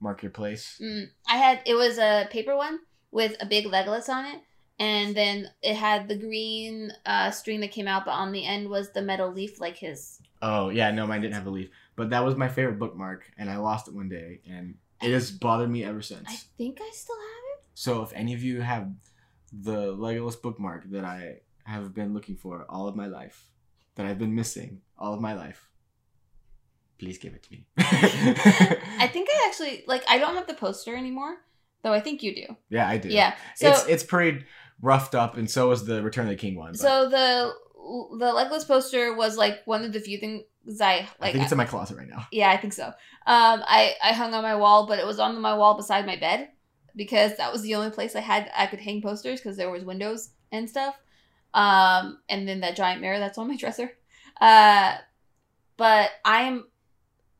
mark 0.00 0.22
your 0.22 0.32
place. 0.32 0.78
Mm, 0.82 1.06
I 1.28 1.36
had 1.36 1.62
it 1.64 1.74
was 1.74 1.96
a 1.98 2.28
paper 2.30 2.56
one 2.56 2.80
with 3.10 3.36
a 3.40 3.46
big 3.46 3.66
Legolas 3.66 4.08
on 4.08 4.26
it, 4.26 4.40
and 4.78 5.14
then 5.16 5.50
it 5.62 5.74
had 5.74 6.08
the 6.08 6.16
green 6.16 6.92
uh, 7.04 7.30
string 7.30 7.60
that 7.60 7.70
came 7.70 7.88
out, 7.88 8.04
but 8.04 8.12
on 8.12 8.32
the 8.32 8.44
end 8.44 8.68
was 8.68 8.92
the 8.92 9.02
metal 9.02 9.32
leaf 9.32 9.60
like 9.60 9.76
his. 9.76 10.20
Oh 10.42 10.68
yeah, 10.68 10.90
no, 10.90 11.06
mine 11.06 11.22
didn't 11.22 11.34
have 11.34 11.46
a 11.46 11.50
leaf, 11.50 11.70
but 11.96 12.10
that 12.10 12.24
was 12.24 12.36
my 12.36 12.48
favorite 12.48 12.78
bookmark, 12.78 13.30
and 13.38 13.48
I 13.50 13.56
lost 13.56 13.88
it 13.88 13.94
one 13.94 14.08
day, 14.08 14.40
and 14.48 14.74
it 15.02 15.12
has 15.12 15.30
bothered 15.30 15.70
me 15.70 15.84
ever 15.84 16.02
since. 16.02 16.24
I 16.28 16.36
think 16.58 16.78
I 16.80 16.90
still 16.92 17.16
have 17.16 17.58
it. 17.58 17.64
So 17.74 18.02
if 18.02 18.12
any 18.14 18.34
of 18.34 18.42
you 18.42 18.60
have 18.60 18.90
the 19.52 19.94
Legolas 19.94 20.40
bookmark 20.40 20.90
that 20.90 21.04
I 21.04 21.40
have 21.64 21.94
been 21.94 22.14
looking 22.14 22.36
for 22.36 22.66
all 22.68 22.88
of 22.88 22.96
my 22.96 23.06
life, 23.06 23.44
that 23.94 24.06
I've 24.06 24.18
been 24.18 24.34
missing 24.34 24.80
all 24.98 25.14
of 25.14 25.20
my 25.20 25.34
life, 25.34 25.68
please 26.98 27.18
give 27.18 27.34
it 27.34 27.42
to 27.44 27.52
me. 27.52 27.66
I 27.78 29.08
think 29.12 29.28
I 29.30 29.46
actually 29.48 29.84
like. 29.86 30.04
I 30.08 30.18
don't 30.18 30.34
have 30.34 30.46
the 30.46 30.54
poster 30.54 30.94
anymore, 30.96 31.36
though. 31.82 31.92
I 31.92 32.00
think 32.00 32.22
you 32.22 32.34
do. 32.34 32.56
yeah, 32.68 32.88
I 32.88 32.98
do. 32.98 33.08
Yeah. 33.08 33.34
So 33.56 33.70
it's 33.70 33.86
it's 33.86 34.04
pretty 34.04 34.44
roughed 34.80 35.14
up, 35.14 35.36
and 35.36 35.50
so 35.50 35.68
was 35.68 35.84
the 35.84 36.02
Return 36.02 36.26
of 36.26 36.30
the 36.30 36.36
King 36.36 36.56
one. 36.56 36.72
But 36.72 36.80
so 36.80 37.08
the 37.08 37.52
the 38.18 38.26
Legolas 38.26 38.66
poster 38.66 39.14
was 39.14 39.36
like 39.36 39.62
one 39.64 39.84
of 39.84 39.92
the 39.92 40.00
few 40.00 40.18
things 40.18 40.42
I 40.80 40.84
I 40.84 41.08
like 41.20 41.32
think 41.32 41.44
it's 41.44 41.52
in 41.52 41.58
my 41.58 41.64
closet 41.64 41.96
right 41.96 42.08
now. 42.08 42.26
yeah, 42.32 42.50
I 42.50 42.56
think 42.56 42.72
so. 42.72 42.86
Um, 42.86 42.94
I 43.26 43.94
I 44.02 44.12
hung 44.12 44.34
on 44.34 44.42
my 44.42 44.56
wall, 44.56 44.86
but 44.86 44.98
it 44.98 45.06
was 45.06 45.18
on 45.18 45.40
my 45.40 45.56
wall 45.56 45.76
beside 45.76 46.06
my 46.06 46.16
bed 46.16 46.48
because 46.94 47.36
that 47.36 47.52
was 47.52 47.62
the 47.62 47.74
only 47.74 47.90
place 47.90 48.16
I 48.16 48.20
had 48.20 48.50
I 48.56 48.66
could 48.66 48.80
hang 48.80 49.02
posters 49.02 49.40
because 49.40 49.56
there 49.56 49.70
was 49.70 49.84
windows 49.84 50.30
and 50.50 50.68
stuff. 50.68 50.96
Um, 51.54 52.18
and 52.28 52.46
then 52.46 52.60
that 52.60 52.76
giant 52.76 53.00
mirror 53.00 53.18
that's 53.18 53.38
on 53.38 53.48
my 53.48 53.56
dresser. 53.62 53.92
Uh, 54.40 54.96
but 55.76 56.10
I'm 56.24 56.64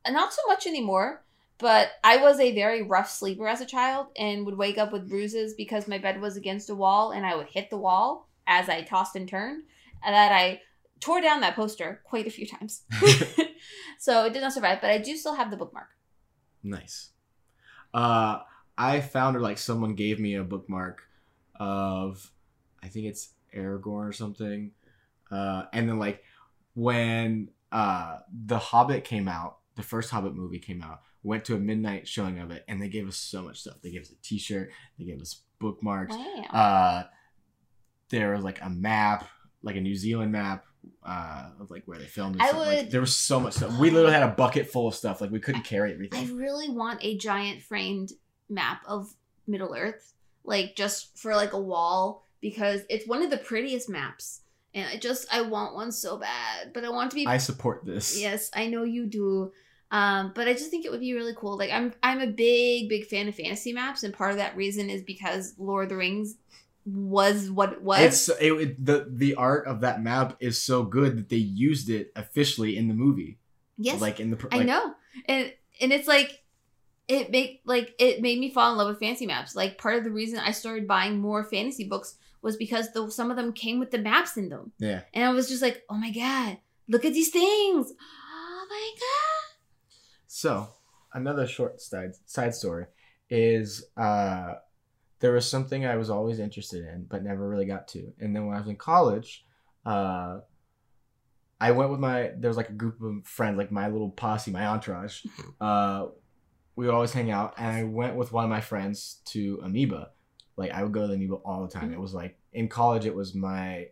not 0.09 0.33
so 0.33 0.41
much 0.47 0.65
anymore. 0.67 1.23
But 1.59 1.89
I 2.03 2.17
was 2.17 2.39
a 2.39 2.53
very 2.53 2.83
rough 2.83 3.09
sleeper 3.09 3.47
as 3.47 3.61
a 3.61 3.65
child 3.65 4.07
and 4.15 4.45
would 4.45 4.57
wake 4.57 4.77
up 4.77 4.91
with 4.91 5.09
bruises 5.09 5.53
because 5.55 5.87
my 5.87 5.97
bed 5.97 6.21
was 6.21 6.37
against 6.37 6.69
a 6.69 6.75
wall 6.75 7.11
and 7.11 7.25
I 7.25 7.35
would 7.35 7.47
hit 7.47 7.69
the 7.69 7.77
wall 7.77 8.29
as 8.45 8.69
I 8.69 8.81
tossed 8.83 9.15
and 9.15 9.27
turned. 9.27 9.63
And 10.03 10.13
that 10.13 10.31
I 10.31 10.61
tore 10.99 11.21
down 11.21 11.41
that 11.41 11.55
poster 11.55 12.01
quite 12.03 12.27
a 12.27 12.31
few 12.31 12.45
times. 12.45 12.83
so 13.99 14.25
it 14.25 14.33
did 14.33 14.41
not 14.41 14.53
survive, 14.53 14.79
but 14.81 14.91
I 14.91 14.99
do 14.99 15.17
still 15.17 15.35
have 15.35 15.49
the 15.49 15.57
bookmark. 15.57 15.89
Nice. 16.63 17.09
Uh, 17.93 18.39
I 18.77 19.01
found 19.01 19.35
or 19.35 19.39
like 19.39 19.57
someone 19.57 19.95
gave 19.95 20.19
me 20.19 20.35
a 20.35 20.43
bookmark 20.43 21.03
of, 21.59 22.31
I 22.83 22.87
think 22.87 23.07
it's 23.07 23.29
Aragorn 23.55 24.07
or 24.07 24.13
something. 24.13 24.71
Uh, 25.31 25.63
and 25.73 25.89
then 25.89 25.99
like 25.99 26.23
when 26.75 27.49
uh 27.71 28.19
the 28.31 28.59
Hobbit 28.59 29.03
came 29.03 29.27
out, 29.27 29.57
the 29.75 29.83
first 29.83 30.09
Hobbit 30.11 30.35
movie 30.35 30.59
came 30.59 30.81
out, 30.81 31.01
went 31.27 31.45
to 31.45 31.55
a 31.55 31.59
midnight 31.59 32.07
showing 32.07 32.39
of 32.39 32.51
it, 32.51 32.63
and 32.67 32.81
they 32.81 32.89
gave 32.89 33.07
us 33.07 33.17
so 33.17 33.41
much 33.43 33.59
stuff. 33.59 33.75
They 33.83 33.91
gave 33.91 34.01
us 34.01 34.11
a 34.11 34.15
T-shirt, 34.23 34.71
they 34.97 35.05
gave 35.05 35.21
us 35.21 35.41
bookmarks. 35.59 36.15
Wow. 36.15 36.43
Uh, 36.51 37.03
there 38.09 38.31
was 38.33 38.43
like 38.43 38.59
a 38.61 38.69
map, 38.69 39.27
like 39.61 39.75
a 39.75 39.81
New 39.81 39.95
Zealand 39.95 40.31
map. 40.31 40.63
Uh, 41.05 41.49
of 41.59 41.69
like 41.69 41.83
where 41.85 41.99
they 41.99 42.05
filmed. 42.05 42.35
And 42.35 42.41
I 42.41 42.47
stuff. 42.47 42.59
Like, 42.59 42.77
would- 42.83 42.91
there 42.91 43.01
was 43.01 43.15
so 43.15 43.41
much 43.41 43.55
stuff. 43.55 43.77
We 43.77 43.89
literally 43.89 44.13
had 44.13 44.23
a 44.23 44.29
bucket 44.33 44.69
full 44.71 44.87
of 44.87 44.95
stuff. 44.95 45.19
Like 45.19 45.31
we 45.31 45.39
couldn't 45.39 45.63
carry 45.63 45.91
everything. 45.91 46.25
I 46.29 46.31
really 46.31 46.69
want 46.69 47.03
a 47.03 47.17
giant 47.17 47.61
framed 47.61 48.13
map 48.49 48.83
of 48.87 49.13
Middle 49.47 49.75
Earth, 49.75 50.13
like 50.45 50.77
just 50.77 51.17
for 51.17 51.35
like 51.35 51.51
a 51.51 51.59
wall, 51.59 52.25
because 52.39 52.81
it's 52.89 53.05
one 53.05 53.21
of 53.21 53.29
the 53.29 53.37
prettiest 53.37 53.89
maps. 53.89 54.41
And 54.73 54.87
I 54.87 54.95
just 54.97 55.27
I 55.33 55.41
want 55.41 55.75
one 55.75 55.91
so 55.91 56.17
bad, 56.17 56.71
but 56.73 56.85
I 56.85 56.89
want 56.89 57.11
to 57.11 57.15
be 57.15 57.27
I 57.27 57.37
support 57.37 57.83
this. 57.85 58.17
Yes, 58.17 58.49
I 58.53 58.67
know 58.67 58.83
you 58.83 59.07
do. 59.07 59.51
Um, 59.89 60.33
but 60.35 60.47
I 60.47 60.53
just 60.53 60.69
think 60.69 60.85
it 60.85 60.91
would 60.91 60.99
be 60.99 61.13
really 61.13 61.33
cool. 61.35 61.57
Like 61.57 61.71
I'm 61.71 61.93
I'm 62.03 62.19
a 62.19 62.27
big, 62.27 62.89
big 62.89 63.05
fan 63.07 63.27
of 63.27 63.35
fantasy 63.35 63.71
maps, 63.73 64.03
and 64.03 64.13
part 64.13 64.31
of 64.31 64.37
that 64.37 64.55
reason 64.57 64.89
is 64.89 65.01
because 65.01 65.53
Lord 65.57 65.83
of 65.85 65.89
the 65.89 65.95
Rings 65.95 66.35
was 66.85 67.49
what 67.49 67.73
it 67.73 67.81
was. 67.81 68.01
It's 68.01 68.29
it, 68.41 68.51
it- 68.53 68.85
the 68.85 69.07
the 69.09 69.35
art 69.35 69.65
of 69.67 69.81
that 69.81 70.01
map 70.01 70.37
is 70.39 70.61
so 70.61 70.83
good 70.83 71.17
that 71.17 71.29
they 71.29 71.37
used 71.37 71.89
it 71.89 72.11
officially 72.15 72.77
in 72.77 72.87
the 72.87 72.93
movie. 72.93 73.37
yes, 73.77 73.99
Like 74.01 74.19
in 74.19 74.29
the 74.29 74.37
pr- 74.37 74.47
I 74.51 74.63
know. 74.63 74.93
And 75.27 75.53
and 75.81 75.91
it's 75.93 76.07
like 76.07 76.43
it 77.07 77.31
make 77.31 77.61
like 77.65 77.93
it 77.99 78.21
made 78.21 78.39
me 78.39 78.49
fall 78.51 78.71
in 78.73 78.77
love 78.77 78.89
with 78.89 78.99
fantasy 78.99 79.25
maps. 79.25 79.55
Like 79.55 79.77
part 79.77 79.95
of 79.97 80.03
the 80.03 80.11
reason 80.11 80.39
I 80.39 80.51
started 80.51 80.87
buying 80.87 81.19
more 81.19 81.43
fantasy 81.45 81.87
books 81.87 82.15
was 82.41 82.55
because 82.57 82.91
the, 82.91 83.09
some 83.09 83.31
of 83.31 83.37
them 83.37 83.51
came 83.53 83.79
with 83.79 83.91
the 83.91 83.97
maps 83.97 84.35
in 84.37 84.49
them. 84.49 84.71
Yeah. 84.79 85.01
And 85.13 85.23
I 85.25 85.29
was 85.31 85.47
just 85.49 85.61
like, 85.61 85.83
"Oh 85.89 85.95
my 85.95 86.11
god, 86.11 86.57
look 86.89 87.05
at 87.05 87.13
these 87.13 87.29
things." 87.29 87.93
Oh 88.59 88.65
my 88.69 88.91
god. 88.99 89.26
So 90.37 90.67
another 91.13 91.47
short 91.47 91.81
side 91.81 92.11
side 92.27 92.53
story 92.53 92.85
is 93.27 93.87
uh 93.97 94.53
there 95.19 95.31
was 95.31 95.49
something 95.49 95.83
I 95.83 95.95
was 95.95 96.11
always 96.11 96.37
interested 96.37 96.85
in 96.85 97.07
but 97.09 97.23
never 97.23 97.49
really 97.49 97.65
got 97.65 97.87
to. 97.89 98.13
And 98.19 98.35
then 98.35 98.45
when 98.45 98.55
I 98.55 98.59
was 98.59 98.69
in 98.69 98.75
college, 98.75 99.43
uh 99.83 100.41
I 101.59 101.71
went 101.71 101.89
with 101.89 101.99
my 101.99 102.33
there 102.37 102.51
was 102.51 102.57
like 102.57 102.69
a 102.69 102.73
group 102.83 103.01
of 103.01 103.25
friends, 103.25 103.57
like 103.57 103.71
my 103.71 103.87
little 103.87 104.11
posse, 104.11 104.51
my 104.51 104.67
entourage. 104.67 105.25
Uh 105.59 106.09
we 106.75 106.85
would 106.85 106.93
always 106.93 107.13
hang 107.13 107.31
out 107.31 107.55
and 107.57 107.75
I 107.75 107.83
went 107.85 108.15
with 108.15 108.31
one 108.31 108.43
of 108.43 108.51
my 108.51 108.61
friends 108.61 109.21
to 109.33 109.59
Amoeba. 109.63 110.11
Like 110.55 110.69
I 110.71 110.83
would 110.83 110.91
go 110.91 111.01
to 111.01 111.07
the 111.07 111.15
Amoeba 111.15 111.37
all 111.37 111.63
the 111.63 111.73
time. 111.73 111.89
Mhm. 111.89 111.93
It 111.93 111.99
was 111.99 112.13
like 112.13 112.37
in 112.53 112.69
college 112.69 113.07
it 113.07 113.15
was 113.15 113.33
my 113.33 113.87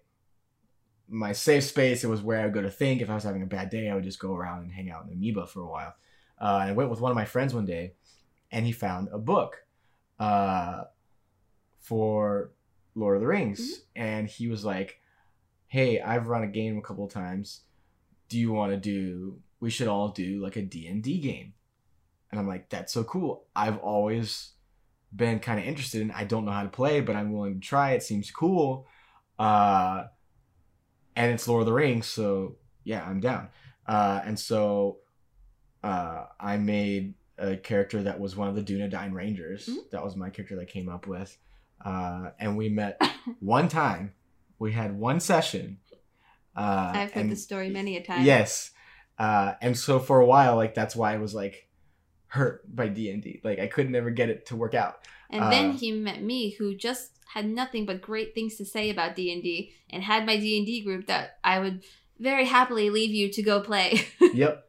my 1.08 1.34
safe 1.34 1.64
space. 1.64 2.04
It 2.04 2.08
was 2.08 2.22
where 2.22 2.40
I 2.42 2.46
would 2.46 2.54
go 2.54 2.62
to 2.62 2.70
think. 2.70 3.02
If 3.02 3.10
I 3.10 3.16
was 3.16 3.24
having 3.24 3.42
a 3.42 3.48
bad 3.58 3.72
day, 3.72 3.90
I 3.90 3.96
would 3.96 4.04
just 4.04 4.20
go 4.20 4.36
around 4.36 4.62
and 4.64 4.72
hang 4.72 4.92
out 4.92 5.06
in 5.06 5.14
Amoeba 5.14 5.48
for 5.48 5.62
a 5.62 5.72
while. 5.78 5.96
Uh, 6.40 6.60
and 6.62 6.70
I 6.70 6.74
went 6.74 6.90
with 6.90 7.02
one 7.02 7.12
of 7.12 7.16
my 7.16 7.26
friends 7.26 7.54
one 7.54 7.66
day, 7.66 7.94
and 8.52 8.66
he 8.66 8.72
found 8.72 9.10
a 9.12 9.18
book 9.18 9.58
uh, 10.20 10.84
for 11.80 12.52
Lord 12.96 13.16
of 13.16 13.22
the 13.22 13.28
Rings, 13.28 13.82
and 13.96 14.28
he 14.28 14.48
was 14.48 14.66
like, 14.66 15.00
"Hey, 15.68 16.02
I've 16.02 16.28
run 16.28 16.44
a 16.44 16.48
game 16.48 16.78
a 16.78 16.82
couple 16.82 17.06
of 17.06 17.12
times. 17.12 17.62
Do 18.30 18.38
you 18.38 18.52
want 18.52 18.72
to 18.72 18.78
do? 18.78 19.40
We 19.60 19.70
should 19.70 19.88
all 19.88 20.10
do 20.10 20.42
like 20.42 20.56
a 20.56 20.62
D 20.62 20.88
and 20.88 21.04
D 21.04 21.20
game." 21.20 21.54
And 22.32 22.40
I'm 22.40 22.48
like, 22.48 22.70
"That's 22.70 22.94
so 22.94 23.04
cool. 23.04 23.46
I've 23.56 23.78
always 23.80 24.52
been 25.16 25.40
kind 25.40 25.60
of 25.60 25.66
interested 25.66 26.02
in. 26.02 26.12
I 26.12 26.26
don't 26.26 26.46
know 26.46 26.52
how 26.52 26.64
to 26.64 26.70
play, 26.70 27.00
but 27.02 27.16
I'm 27.16 27.32
willing 27.32 27.60
to 27.62 27.68
try. 27.68 27.92
It 27.92 28.04
seems 28.04 28.32
cool." 28.32 28.88
Uh, 29.38 30.06
and 31.16 31.32
it's 31.32 31.48
Lord 31.48 31.62
of 31.62 31.68
the 31.68 31.74
Rings, 31.74 32.08
so 32.08 32.58
yeah, 32.84 33.04
I'm 33.06 33.20
down. 33.20 33.50
Uh, 33.88 34.22
and 34.26 34.40
so 34.40 35.00
uh, 35.86 36.26
I 36.40 36.58
made 36.58 37.14
a 37.38 37.56
character 37.58 38.04
that 38.04 38.20
was 38.20 38.36
one 38.36 38.48
of 38.50 38.56
the 38.56 38.64
Dunedain 38.64 39.14
Rangers. 39.14 39.68
Mhm. 39.68 39.90
That 39.92 40.04
was 40.04 40.16
my 40.16 40.30
character 40.30 40.56
that 40.56 40.62
I 40.64 40.66
came 40.66 40.90
up 40.90 41.06
with. 41.08 41.38
Uh, 41.84 42.32
and 42.40 42.58
we 42.58 42.70
met 42.70 43.00
one 43.40 43.68
time. 43.70 44.14
We 44.58 44.72
had 44.72 44.98
one 44.98 45.20
session. 45.20 45.80
Uh, 46.56 46.92
I've 46.96 47.12
heard 47.12 47.22
and- 47.24 47.32
this 47.32 47.44
story 47.44 47.70
many 47.70 47.98
a 47.98 48.04
time. 48.04 48.24
Yes. 48.26 48.72
Uh, 49.20 49.54
and 49.62 49.78
so 49.78 50.00
for 50.00 50.20
a 50.20 50.26
while, 50.26 50.56
like 50.56 50.74
that's 50.74 50.96
why 50.96 51.14
I 51.14 51.18
was 51.18 51.34
like 51.36 51.70
hurt 52.28 52.64
by 52.74 52.88
D 52.88 53.10
and 53.12 53.22
D. 53.22 53.42
Like 53.44 53.60
I 53.60 53.68
could 53.68 53.90
never 53.90 54.10
get 54.10 54.30
it 54.30 54.46
to 54.48 54.56
work 54.56 54.74
out. 54.74 55.00
And 55.30 55.52
then 55.52 55.72
Uh, 55.72 55.78
he 55.78 55.92
met 55.92 56.22
me, 56.22 56.52
who 56.52 56.76
just 56.76 57.12
had 57.34 57.46
nothing 57.50 57.86
but 57.86 58.02
great 58.02 58.34
things 58.36 58.56
to 58.58 58.66
say 58.66 58.90
about 58.90 59.16
D 59.16 59.32
and 59.34 59.42
D, 59.44 59.72
and 59.90 60.04
had 60.04 60.26
my 60.26 60.38
D 60.38 60.58
and 60.58 60.66
D 60.66 60.82
group 60.84 61.08
that 61.08 61.40
I 61.44 61.60
would 61.60 61.84
very 62.20 62.46
happily 62.46 62.90
leave 62.90 63.12
you 63.12 63.30
to 63.32 63.42
go 63.44 63.60
play. 63.62 64.06
yep. 64.34 64.65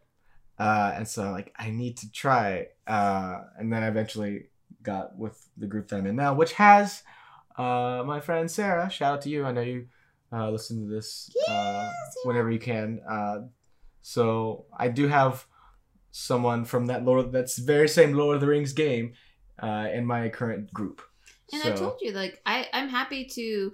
Uh, 0.59 0.92
and 0.96 1.07
so 1.07 1.30
like 1.30 1.52
I 1.59 1.70
need 1.70 1.96
to 1.98 2.11
try. 2.11 2.68
Uh, 2.86 3.42
and 3.59 3.72
then 3.72 3.82
I 3.82 3.88
eventually 3.88 4.48
got 4.82 5.16
with 5.16 5.48
the 5.57 5.66
group 5.66 5.88
that 5.88 5.96
I'm 5.96 6.07
in 6.07 6.16
now, 6.16 6.34
which 6.34 6.52
has 6.54 7.02
uh, 7.59 8.02
my 8.07 8.20
friend 8.20 8.50
Sarah. 8.50 8.90
Shout 8.90 9.14
out 9.14 9.22
to 9.22 9.28
you. 9.28 9.44
I 9.44 9.52
know 9.52 9.61
you 9.61 9.86
uh, 10.32 10.50
listen 10.50 10.84
to 10.84 10.94
this 10.94 11.30
uh, 11.48 11.90
whenever 12.24 12.50
you 12.50 12.59
can. 12.59 13.00
Uh, 13.09 13.38
so 14.02 14.66
I 14.76 14.88
do 14.88 15.09
have 15.09 15.46
someone 16.11 16.64
from 16.64 16.86
that 16.86 17.04
Lord, 17.04 17.32
that's 17.32 17.59
very 17.59 17.88
same 17.88 18.12
Lord 18.12 18.36
of 18.36 18.40
the 18.40 18.46
Rings 18.46 18.72
game 18.72 19.12
uh, 19.62 19.88
in 19.92 20.07
my 20.07 20.28
current 20.28 20.72
group. 20.72 21.02
and 21.52 21.62
so, 21.62 21.72
I 21.72 21.76
told 21.76 21.98
you, 22.00 22.12
like, 22.12 22.40
I 22.46 22.66
I'm 22.72 22.88
happy 22.88 23.26
to 23.26 23.72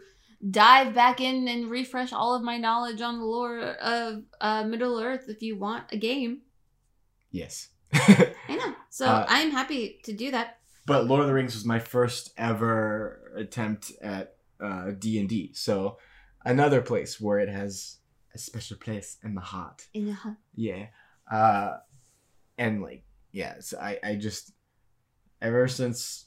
dive 0.50 0.94
back 0.94 1.20
in 1.20 1.46
and 1.46 1.70
refresh 1.70 2.12
all 2.12 2.34
of 2.34 2.42
my 2.42 2.56
knowledge 2.56 3.00
on 3.00 3.18
the 3.18 3.24
lore 3.24 3.60
of 3.60 4.22
uh, 4.40 4.64
Middle 4.64 4.98
Earth 4.98 5.26
if 5.28 5.42
you 5.42 5.56
want 5.56 5.84
a 5.92 5.96
game. 5.96 6.40
Yes. 7.32 7.68
I 7.92 8.56
know, 8.56 8.74
so 8.90 9.06
Uh, 9.06 9.26
I'm 9.28 9.50
happy 9.50 10.00
to 10.04 10.12
do 10.12 10.30
that. 10.30 10.58
but 10.86 11.06
Lord 11.06 11.20
of 11.22 11.26
the 11.28 11.34
Rings 11.34 11.54
was 11.54 11.64
my 11.64 11.78
first 11.80 12.32
ever 12.36 13.32
attempt 13.36 13.92
at 14.00 14.36
D 15.00 15.18
and 15.18 15.28
D. 15.28 15.52
So 15.54 15.98
another 16.44 16.80
place 16.80 17.20
where 17.20 17.38
it 17.40 17.48
has 17.48 17.98
a 18.34 18.38
special 18.38 18.76
place 18.78 19.18
in 19.24 19.34
the 19.34 19.40
heart. 19.40 19.88
In 19.92 20.06
the 20.06 20.14
hu- 20.14 20.36
Yeah, 20.54 20.86
uh, 21.30 21.78
and 22.58 22.82
like 22.82 23.04
yeah, 23.32 23.60
so 23.60 23.78
I 23.78 23.98
I 24.04 24.14
just 24.16 24.52
ever 25.40 25.66
since 25.68 26.26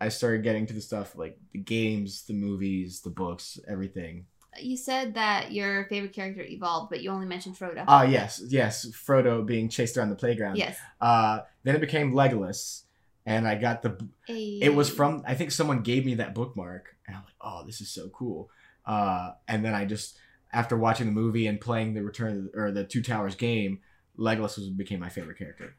I 0.00 0.08
started 0.10 0.42
getting 0.42 0.66
to 0.66 0.74
the 0.74 0.80
stuff 0.80 1.16
like 1.16 1.38
the 1.52 1.58
games, 1.60 2.24
the 2.26 2.34
movies, 2.34 3.00
the 3.02 3.10
books, 3.10 3.58
everything. 3.68 4.26
You 4.60 4.76
said 4.76 5.14
that 5.14 5.52
your 5.52 5.86
favorite 5.86 6.12
character 6.12 6.42
evolved, 6.42 6.90
but 6.90 7.02
you 7.02 7.10
only 7.10 7.26
mentioned 7.26 7.56
Frodo. 7.56 7.84
Ah, 7.86 8.02
yes, 8.02 8.42
yes, 8.46 8.86
Frodo 8.86 9.44
being 9.44 9.68
chased 9.68 9.96
around 9.96 10.10
the 10.10 10.16
playground. 10.16 10.56
yes. 10.56 10.76
Uh, 11.00 11.40
then 11.64 11.74
it 11.74 11.80
became 11.80 12.12
Legolas, 12.12 12.82
and 13.24 13.46
I 13.46 13.56
got 13.56 13.82
the 13.82 13.98
it 14.28 14.74
was 14.74 14.88
from 14.90 15.22
I 15.26 15.34
think 15.34 15.50
someone 15.50 15.82
gave 15.82 16.04
me 16.04 16.14
that 16.16 16.34
bookmark, 16.34 16.96
and 17.06 17.16
I'm 17.16 17.22
like, 17.24 17.34
oh, 17.40 17.64
this 17.66 17.80
is 17.80 17.90
so 17.90 18.08
cool. 18.08 18.50
Uh, 18.84 19.32
and 19.48 19.64
then 19.64 19.74
I 19.74 19.84
just 19.84 20.16
after 20.52 20.76
watching 20.76 21.06
the 21.06 21.12
movie 21.12 21.46
and 21.46 21.60
playing 21.60 21.94
the 21.94 22.02
Return 22.02 22.36
of 22.36 22.44
the, 22.44 22.60
or 22.60 22.70
the 22.70 22.84
Two 22.84 23.02
Towers 23.02 23.34
game, 23.34 23.80
Legolas 24.18 24.56
was 24.56 24.70
became 24.70 25.00
my 25.00 25.08
favorite 25.08 25.38
character. 25.38 25.74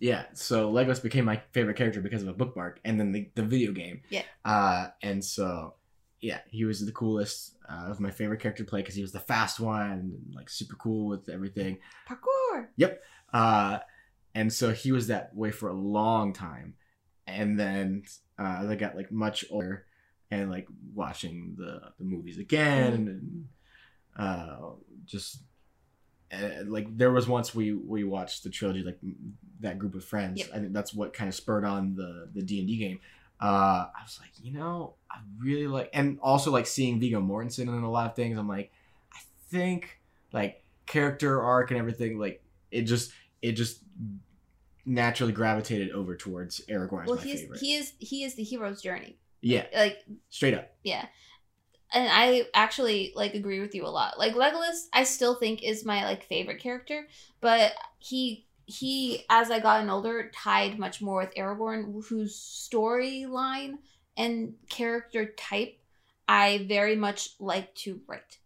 Yeah, 0.00 0.24
so 0.32 0.72
Legolas 0.72 1.02
became 1.02 1.24
my 1.26 1.40
favorite 1.52 1.76
character 1.76 2.00
because 2.00 2.22
of 2.22 2.28
a 2.28 2.32
bookmark, 2.32 2.80
and 2.84 2.98
then 2.98 3.12
the, 3.12 3.30
the 3.34 3.42
video 3.42 3.72
game. 3.72 4.00
Yeah. 4.08 4.22
Uh, 4.44 4.88
and 5.02 5.22
so 5.24 5.74
yeah, 6.20 6.40
he 6.48 6.64
was 6.64 6.84
the 6.84 6.92
coolest. 6.92 7.54
Uh, 7.68 7.86
was 7.88 8.00
my 8.00 8.10
favorite 8.10 8.40
character 8.40 8.64
to 8.64 8.68
play 8.68 8.80
because 8.80 8.94
he 8.94 9.02
was 9.02 9.12
the 9.12 9.20
fast 9.20 9.60
one, 9.60 9.90
and, 9.90 10.34
like 10.34 10.48
super 10.50 10.74
cool 10.76 11.06
with 11.06 11.28
everything. 11.28 11.78
parkour. 12.08 12.68
Yep. 12.76 13.02
Uh, 13.32 13.78
and 14.34 14.52
so 14.52 14.72
he 14.72 14.90
was 14.90 15.06
that 15.08 15.34
way 15.36 15.50
for 15.50 15.68
a 15.68 15.74
long 15.74 16.32
time. 16.32 16.74
And 17.26 17.58
then 17.60 18.02
uh, 18.38 18.66
I 18.68 18.74
got 18.76 18.96
like 18.96 19.12
much 19.12 19.44
older 19.50 19.84
and 20.30 20.50
like 20.50 20.66
watching 20.94 21.54
the 21.58 21.80
the 21.98 22.04
movies 22.04 22.38
again 22.38 22.92
Mm-hmm. 22.92 23.08
and 23.08 23.48
uh 24.16 24.56
just 25.04 25.38
like 26.66 26.96
there 26.96 27.10
was 27.10 27.26
once 27.26 27.54
we 27.54 27.72
we 27.72 28.04
watched 28.04 28.44
the 28.44 28.50
trilogy 28.50 28.82
like 28.82 28.98
that 29.60 29.78
group 29.78 29.94
of 29.94 30.04
friends 30.04 30.38
Yep. 30.38 30.48
i 30.54 30.58
think 30.60 30.72
that's 30.72 30.94
what 30.94 31.12
kind 31.12 31.28
of 31.28 31.34
spurred 31.34 31.64
on 31.64 31.94
the 31.96 32.28
the 32.32 32.42
d&d 32.42 32.76
game 32.78 33.00
uh 33.40 33.86
i 33.96 34.02
was 34.02 34.18
like 34.20 34.30
you 34.42 34.52
know 34.52 34.94
i 35.10 35.16
really 35.38 35.66
like 35.66 35.90
and 35.92 36.18
also 36.22 36.50
like 36.52 36.66
seeing 36.66 37.00
viggo 37.00 37.20
mortensen 37.20 37.62
in 37.68 37.82
a 37.82 37.90
lot 37.90 38.08
of 38.10 38.14
things 38.16 38.38
i'm 38.38 38.46
like 38.48 38.70
i 39.12 39.18
think 39.50 40.00
like 40.32 40.62
character 40.86 41.42
arc 41.42 41.70
and 41.70 41.78
everything 41.80 42.18
like 42.18 42.42
it 42.70 42.82
just 42.82 43.12
it 43.42 43.52
just 43.52 43.80
naturally 44.86 45.32
gravitated 45.32 45.90
over 45.90 46.16
towards 46.16 46.60
aragorn 46.68 47.06
well, 47.06 47.16
he's 47.16 47.40
favorite 47.40 47.60
he 47.60 47.74
is 47.74 47.92
he 47.98 48.24
is 48.24 48.34
the 48.34 48.42
hero's 48.42 48.80
journey. 48.82 49.16
yeah 49.40 49.66
Like 49.74 49.98
straight 50.30 50.54
up 50.54 50.72
Yeah. 50.82 51.06
And 51.92 52.08
I 52.10 52.46
actually 52.54 53.12
like 53.16 53.34
agree 53.34 53.60
with 53.60 53.74
you 53.74 53.84
a 53.84 53.88
lot. 53.88 54.18
Like 54.18 54.34
Legolas, 54.34 54.86
I 54.92 55.04
still 55.04 55.34
think 55.34 55.62
is 55.62 55.84
my 55.84 56.04
like 56.04 56.24
favorite 56.24 56.60
character, 56.60 57.08
but 57.40 57.72
he 57.98 58.46
he 58.66 59.24
as 59.28 59.50
I 59.50 59.58
gotten 59.58 59.90
older 59.90 60.30
tied 60.32 60.78
much 60.78 61.02
more 61.02 61.18
with 61.18 61.34
Aragorn, 61.34 62.04
whose 62.08 62.36
storyline 62.36 63.78
and 64.16 64.54
character 64.68 65.26
type 65.26 65.80
I 66.28 66.64
very 66.68 66.94
much 66.94 67.30
like 67.40 67.74
to 67.76 68.00
write. 68.06 68.38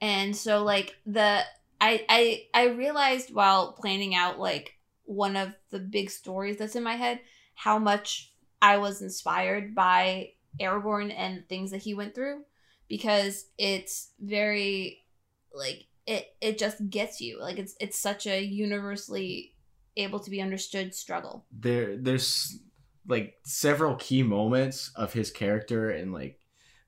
And 0.00 0.34
so 0.34 0.64
like 0.64 0.96
the 1.04 1.42
I 1.80 2.06
I 2.08 2.46
I 2.54 2.64
realized 2.68 3.34
while 3.34 3.72
planning 3.72 4.14
out 4.14 4.38
like 4.38 4.74
one 5.04 5.36
of 5.36 5.52
the 5.70 5.78
big 5.78 6.10
stories 6.10 6.56
that's 6.56 6.76
in 6.76 6.82
my 6.82 6.96
head 6.96 7.20
how 7.54 7.78
much 7.78 8.32
I 8.62 8.78
was 8.78 9.02
inspired 9.02 9.74
by 9.74 10.30
Aragorn 10.58 11.12
and 11.14 11.46
things 11.48 11.72
that 11.72 11.82
he 11.82 11.92
went 11.92 12.14
through 12.14 12.44
because 12.90 13.46
it's 13.56 14.10
very 14.20 15.06
like 15.54 15.86
it 16.06 16.34
it 16.42 16.58
just 16.58 16.90
gets 16.90 17.22
you 17.22 17.40
like 17.40 17.58
it's 17.58 17.74
it's 17.80 17.98
such 17.98 18.26
a 18.26 18.42
universally 18.42 19.54
able 19.96 20.20
to 20.20 20.30
be 20.30 20.42
understood 20.42 20.94
struggle 20.94 21.46
there 21.50 21.96
there's 21.96 22.58
like 23.06 23.34
several 23.44 23.94
key 23.94 24.22
moments 24.22 24.92
of 24.96 25.14
his 25.14 25.30
character 25.30 25.90
and 25.90 26.12
like 26.12 26.38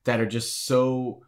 that 0.03 0.19
are 0.19 0.27
just 0.27 0.65
so 0.65 1.23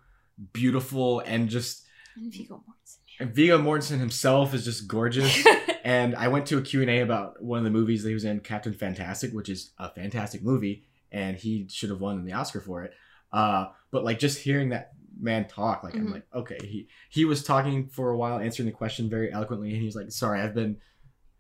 beautiful 0.54 1.22
and 1.22 1.50
just 1.50 1.86
and 2.16 2.32
Viggo 2.32 2.56
Mortensen 2.56 2.98
and 3.20 3.34
Viggo 3.34 3.58
Mortensen 3.58 4.00
himself 4.00 4.54
is 4.54 4.66
just 4.66 4.88
gorgeous. 4.88 5.46
and 5.86 6.16
I 6.16 6.28
went 6.28 6.48
to 6.48 6.58
a 6.58 6.62
Q&A 6.62 7.00
about 7.00 7.42
one 7.42 7.60
of 7.60 7.64
the 7.64 7.70
movies 7.70 8.04
that 8.04 8.10
he 8.10 8.14
was 8.14 8.26
in, 8.26 8.42
Captain 8.42 8.74
Fantastic, 8.74 9.32
which 9.32 9.48
is 9.48 9.72
a 9.78 9.90
fantastic 9.90 10.44
movie, 10.44 10.84
and 11.12 11.38
he 11.38 11.68
should 11.70 11.92
have 11.92 12.02
won 12.02 12.26
the 12.26 12.34
Oscar 12.34 12.60
for 12.60 12.84
it. 12.84 12.94
Uh, 13.32 13.68
but 13.92 14.04
like 14.04 14.20
just 14.20 14.40
hearing 14.40 14.70
that 14.70 14.92
man 15.20 15.48
talk, 15.48 15.84
like 15.84 15.96
I'm 15.96 16.08
Mhm. 16.08 16.12
like, 16.14 16.28
okay, 16.34 16.58
he 16.62 16.88
he 17.10 17.26
was 17.26 17.44
talking 17.44 17.88
for 17.88 18.10
a 18.10 18.18
while, 18.18 18.40
answering 18.40 18.66
the 18.68 18.72
question 18.74 19.10
very 19.10 19.32
eloquently, 19.32 19.72
and 19.74 19.82
he's 19.82 19.96
like, 19.96 20.12
sorry, 20.12 20.42
I've 20.42 20.54
been. 20.56 20.78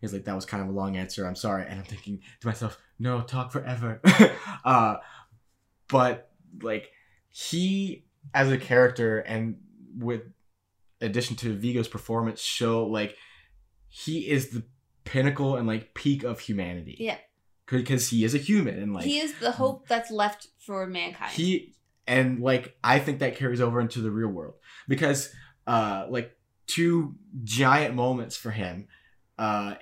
He's 0.01 0.13
like, 0.13 0.25
that 0.25 0.35
was 0.35 0.45
kind 0.45 0.61
of 0.61 0.69
a 0.69 0.73
long 0.73 0.97
answer. 0.97 1.25
I'm 1.25 1.35
sorry, 1.35 1.65
and 1.67 1.79
I'm 1.79 1.85
thinking 1.85 2.19
to 2.41 2.47
myself, 2.47 2.77
no, 2.99 3.21
talk 3.21 3.51
forever. 3.51 4.01
uh, 4.65 4.97
but 5.87 6.31
like 6.61 6.91
he 7.29 8.05
as 8.33 8.51
a 8.51 8.57
character 8.57 9.19
and 9.19 9.57
with 9.97 10.21
addition 11.01 11.35
to 11.37 11.55
Viggo's 11.55 11.87
performance 11.87 12.39
show 12.41 12.85
like 12.87 13.17
he 13.89 14.29
is 14.29 14.49
the 14.49 14.63
pinnacle 15.03 15.55
and 15.57 15.67
like 15.67 15.93
peak 15.93 16.23
of 16.23 16.39
humanity. 16.39 16.95
Yeah. 16.99 17.17
Because 17.67 18.09
he 18.09 18.23
is 18.23 18.35
a 18.35 18.37
human 18.37 18.77
and 18.77 18.93
like 18.93 19.05
he 19.05 19.19
is 19.19 19.33
the 19.39 19.51
hope 19.51 19.87
that's 19.87 20.11
left 20.11 20.47
for 20.59 20.85
mankind 20.85 21.31
he 21.31 21.73
and 22.05 22.39
like 22.39 22.77
I 22.83 22.99
think 22.99 23.19
that 23.19 23.35
carries 23.37 23.59
over 23.59 23.81
into 23.81 24.01
the 24.01 24.11
real 24.11 24.27
world 24.29 24.53
because 24.87 25.33
uh 25.65 26.05
like 26.09 26.37
two 26.67 27.15
giant 27.43 27.95
moments 27.95 28.35
for 28.37 28.51
him 28.51 28.87
uh 29.39 29.75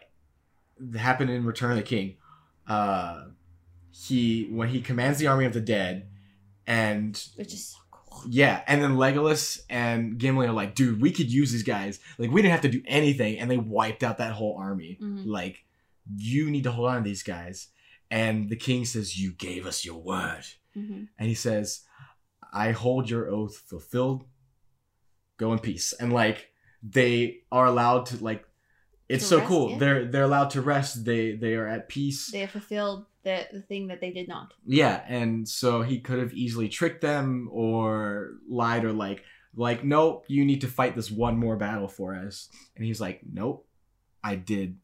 happened 0.98 1.30
in 1.30 1.46
Return 1.46 1.72
of 1.72 1.78
the 1.78 1.84
King. 1.84 2.16
Uh 2.68 3.26
he 3.92 4.48
when 4.50 4.70
he 4.70 4.82
commands 4.82 5.20
the 5.20 5.28
army 5.28 5.46
of 5.46 5.54
the 5.54 5.62
dead 5.62 6.08
and 6.66 7.22
which 7.36 7.54
is 7.54 7.68
so 7.68 7.78
cool 7.92 8.24
yeah, 8.30 8.62
and 8.68 8.82
then 8.82 8.96
Legolas 8.96 9.60
and 9.70 10.18
Gimli 10.18 10.48
are 10.48 10.54
like, 10.54 10.76
dude, 10.76 11.02
we 11.02 11.12
could 11.12 11.30
use 11.32 11.52
these 11.52 11.64
guys. 11.64 12.00
Like, 12.20 12.32
we 12.32 12.42
didn't 12.42 12.52
have 12.52 12.62
to 12.62 12.70
do 12.70 12.82
anything, 12.86 13.40
and 13.40 13.50
they 13.50 13.58
wiped 13.58 14.04
out 14.04 14.20
that 14.20 14.34
whole 14.34 14.56
army. 14.58 14.98
Mhm. 15.02 15.26
Like, 15.26 15.66
you 16.16 16.50
need 16.52 16.64
to 16.66 16.72
hold 16.72 16.90
on 16.90 16.98
to 16.98 17.04
these 17.04 17.24
guys. 17.24 17.70
And 18.12 18.50
the 18.50 18.56
king 18.56 18.86
says, 18.86 19.20
You 19.20 19.32
gave 19.34 19.66
us 19.66 19.84
your 19.86 19.98
word. 20.02 20.44
Mhm. 20.76 21.08
And 21.18 21.28
he 21.28 21.36
says, 21.36 21.82
I 22.54 22.72
hold 22.72 23.10
your 23.10 23.28
oath 23.30 23.58
fulfilled. 23.58 24.26
Go 25.38 25.52
in 25.54 25.60
peace. 25.60 25.94
And 25.94 26.14
like, 26.14 26.50
they 26.82 27.40
are 27.52 27.66
allowed 27.66 28.06
to 28.08 28.24
like. 28.24 28.46
It's 29.10 29.24
To 29.26 29.30
so 29.30 29.38
rest, 29.40 29.48
cool. 29.50 29.70
yeah. 29.72 29.78
They're 29.80 30.06
they're 30.06 30.24
allowed 30.24 30.52
to 30.52 30.62
rest. 30.62 31.04
They 31.06 31.36
they 31.36 31.56
are 31.56 31.68
at 31.68 31.90
peace. 31.90 32.32
they 32.32 32.40
have 32.40 32.52
fulfilled 32.52 33.06
the, 33.24 33.48
the 33.52 33.62
thing 33.62 33.88
that 33.88 34.00
they 34.02 34.12
did 34.12 34.28
not 34.28 34.54
Yeah, 34.66 35.04
and 35.08 35.48
so 35.48 35.82
he 35.82 36.00
could 36.00 36.20
have 36.20 36.34
easily 36.34 36.68
tricked 36.70 37.02
them 37.02 37.50
or 37.52 38.32
lied 38.48 38.84
or 38.86 38.94
like 38.94 39.24
like 39.56 39.84
nope, 39.84 40.26
you 40.28 40.46
need 40.46 40.62
to 40.62 40.68
fight 40.68 40.96
this 40.96 41.12
one 41.12 41.38
more 41.38 41.58
battle 41.58 41.88
for 41.88 42.16
us. 42.16 42.50
And 42.76 42.86
he's 42.86 43.00
like, 43.02 43.22
"Nope. 43.30 43.68
I 44.24 44.36
did. 44.36 44.78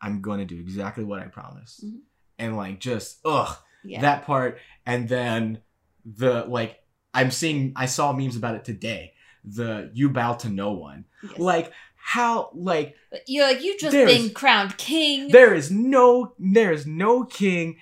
I'm 0.00 0.20
going 0.22 0.38
to 0.40 0.44
do 0.46 0.58
exactly 0.58 1.04
what 1.04 1.20
I 1.20 1.26
promised." 1.26 1.84
Mhm. 1.84 2.00
And 2.38 2.56
like 2.56 2.80
just 2.80 3.18
ugh, 3.24 3.56
yeah 3.84 4.00
that 4.02 4.26
part 4.26 4.58
and 4.84 5.08
then 5.08 5.60
the 6.04 6.44
like 6.44 6.82
I'm 7.14 7.30
seeing 7.30 7.72
I 7.76 7.86
saw 7.86 8.12
memes 8.12 8.36
about 8.36 8.56
it 8.56 8.64
today. 8.64 9.14
The 9.44 9.90
you 9.94 10.10
bow 10.10 10.34
to 10.34 10.48
no 10.48 10.72
one. 10.72 11.06
Yes. 11.22 11.38
Like 11.38 11.72
how 12.06 12.50
like 12.54 12.94
you're 13.26 13.48
like 13.48 13.60
you've 13.64 13.80
just 13.80 13.92
been 13.92 14.30
crowned 14.30 14.76
king 14.76 15.26
there 15.32 15.52
is 15.52 15.72
no 15.72 16.34
there 16.38 16.70
is 16.70 16.86
no 16.86 17.24
king 17.24 17.78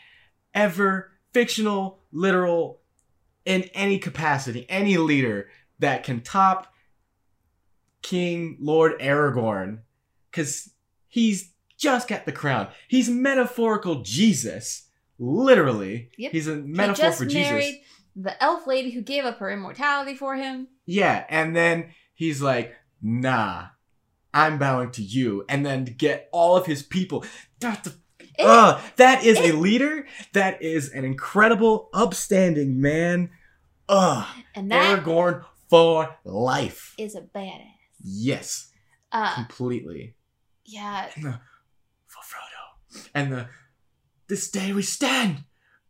ever 0.54 1.12
fictional 1.34 2.00
literal 2.10 2.80
in 3.44 3.64
any 3.74 3.98
capacity 3.98 4.64
any 4.70 4.96
leader 4.96 5.50
that 5.78 6.04
can 6.04 6.22
top 6.22 6.72
king 8.00 8.56
lord 8.60 8.98
aragorn 8.98 9.80
because 10.30 10.70
he's 11.06 11.52
just 11.78 12.08
got 12.08 12.24
the 12.26 12.32
crown 12.32 12.68
he's 12.88 13.08
metaphorical 13.08 14.02
jesus 14.02 14.88
literally 15.18 16.10
Yep. 16.18 16.32
he's 16.32 16.48
a 16.48 16.54
he 16.56 16.60
metaphor 16.62 17.04
just 17.04 17.18
for 17.18 17.24
jesus 17.26 17.50
married 17.50 17.82
the 18.16 18.42
elf 18.42 18.66
lady 18.66 18.90
who 18.92 19.00
gave 19.02 19.24
up 19.24 19.38
her 19.38 19.50
immortality 19.50 20.14
for 20.14 20.36
him 20.36 20.68
Yeah, 20.86 21.24
and 21.28 21.56
then 21.56 21.90
he's 22.14 22.40
like, 22.40 22.74
"Nah, 23.02 23.66
I'm 24.32 24.56
bowing 24.58 24.92
to 24.92 25.02
you," 25.02 25.44
and 25.48 25.66
then 25.66 25.84
get 25.84 26.28
all 26.30 26.56
of 26.56 26.66
his 26.66 26.82
people. 26.84 27.24
That, 27.60 27.82
the, 27.82 27.94
It- 28.20 28.44
Ugh, 28.46 28.80
that 28.96 29.24
is 29.24 29.38
it- 29.40 29.52
a 29.54 29.56
leader. 29.58 30.06
That 30.32 30.62
is 30.62 30.90
an 30.90 31.04
incredible, 31.04 31.88
upstanding 31.92 32.80
man. 32.80 33.30
Ugh, 33.88 34.26
and 34.54 34.70
that 34.70 35.00
Aragorn 35.00 35.44
for 35.68 36.16
life. 36.24 36.94
is 36.98 37.16
a 37.16 37.22
badass 37.22 37.62
Yes, 38.00 38.70
uh 39.10 39.34
completely. 39.34 40.14
yeah 40.64 41.08
And 41.16 41.24
the 41.24 41.32
for 41.32 41.38
Frodo, 41.38 41.40
and 43.14 43.32
the 43.32 43.48
this 44.28 44.50
day 44.50 44.72
we 44.72 44.82
stand, 44.82 45.44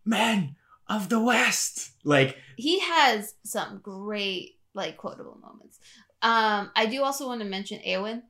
men 0.04 0.56
of 0.88 1.08
the 1.08 1.20
West. 1.20 1.92
Like, 2.02 2.36
he 2.56 2.80
has 2.80 3.34
some 3.44 3.80
great 3.82 4.58
like 4.74 4.96
quotable 4.96 5.38
moments. 5.40 5.78
Um, 6.22 6.70
I 6.74 6.86
do 6.86 7.02
also 7.02 7.26
want 7.26 7.40
to 7.40 7.46
mention 7.46 7.80
Eowyn 7.86 8.22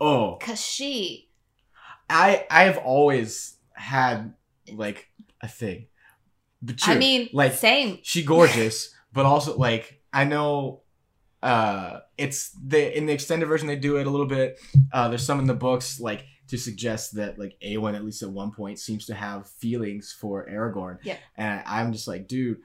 oh, 0.00 0.36
because 0.38 0.64
she, 0.64 1.30
I 2.08 2.46
I've 2.50 2.78
always 2.78 3.56
had 3.72 4.34
like 4.72 5.08
a 5.40 5.48
thing. 5.48 5.86
But 6.62 6.76
I 6.86 6.96
mean, 6.96 7.28
like 7.32 7.54
same. 7.54 7.98
she 8.02 8.22
gorgeous, 8.22 8.94
but 9.12 9.26
also 9.26 9.56
like 9.56 10.00
I 10.12 10.24
know 10.24 10.82
uh 11.42 12.00
it's 12.16 12.50
the 12.50 12.96
in 12.96 13.06
the 13.06 13.12
extended 13.12 13.46
version 13.46 13.66
they 13.66 13.76
do 13.76 13.96
it 13.96 14.06
a 14.06 14.10
little 14.10 14.26
bit. 14.26 14.58
Uh 14.92 15.08
there's 15.08 15.24
some 15.24 15.38
in 15.38 15.46
the 15.46 15.54
books 15.54 16.00
like 16.00 16.24
to 16.48 16.58
suggest 16.58 17.16
that 17.16 17.38
like 17.38 17.56
Eowyn 17.64 17.94
at 17.94 18.04
least 18.04 18.22
at 18.22 18.30
one 18.30 18.52
point 18.52 18.78
seems 18.78 19.06
to 19.06 19.14
have 19.14 19.48
feelings 19.48 20.14
for 20.18 20.46
Aragorn. 20.48 20.98
Yeah. 21.02 21.16
And 21.36 21.62
I'm 21.66 21.92
just 21.92 22.06
like, 22.06 22.28
dude, 22.28 22.58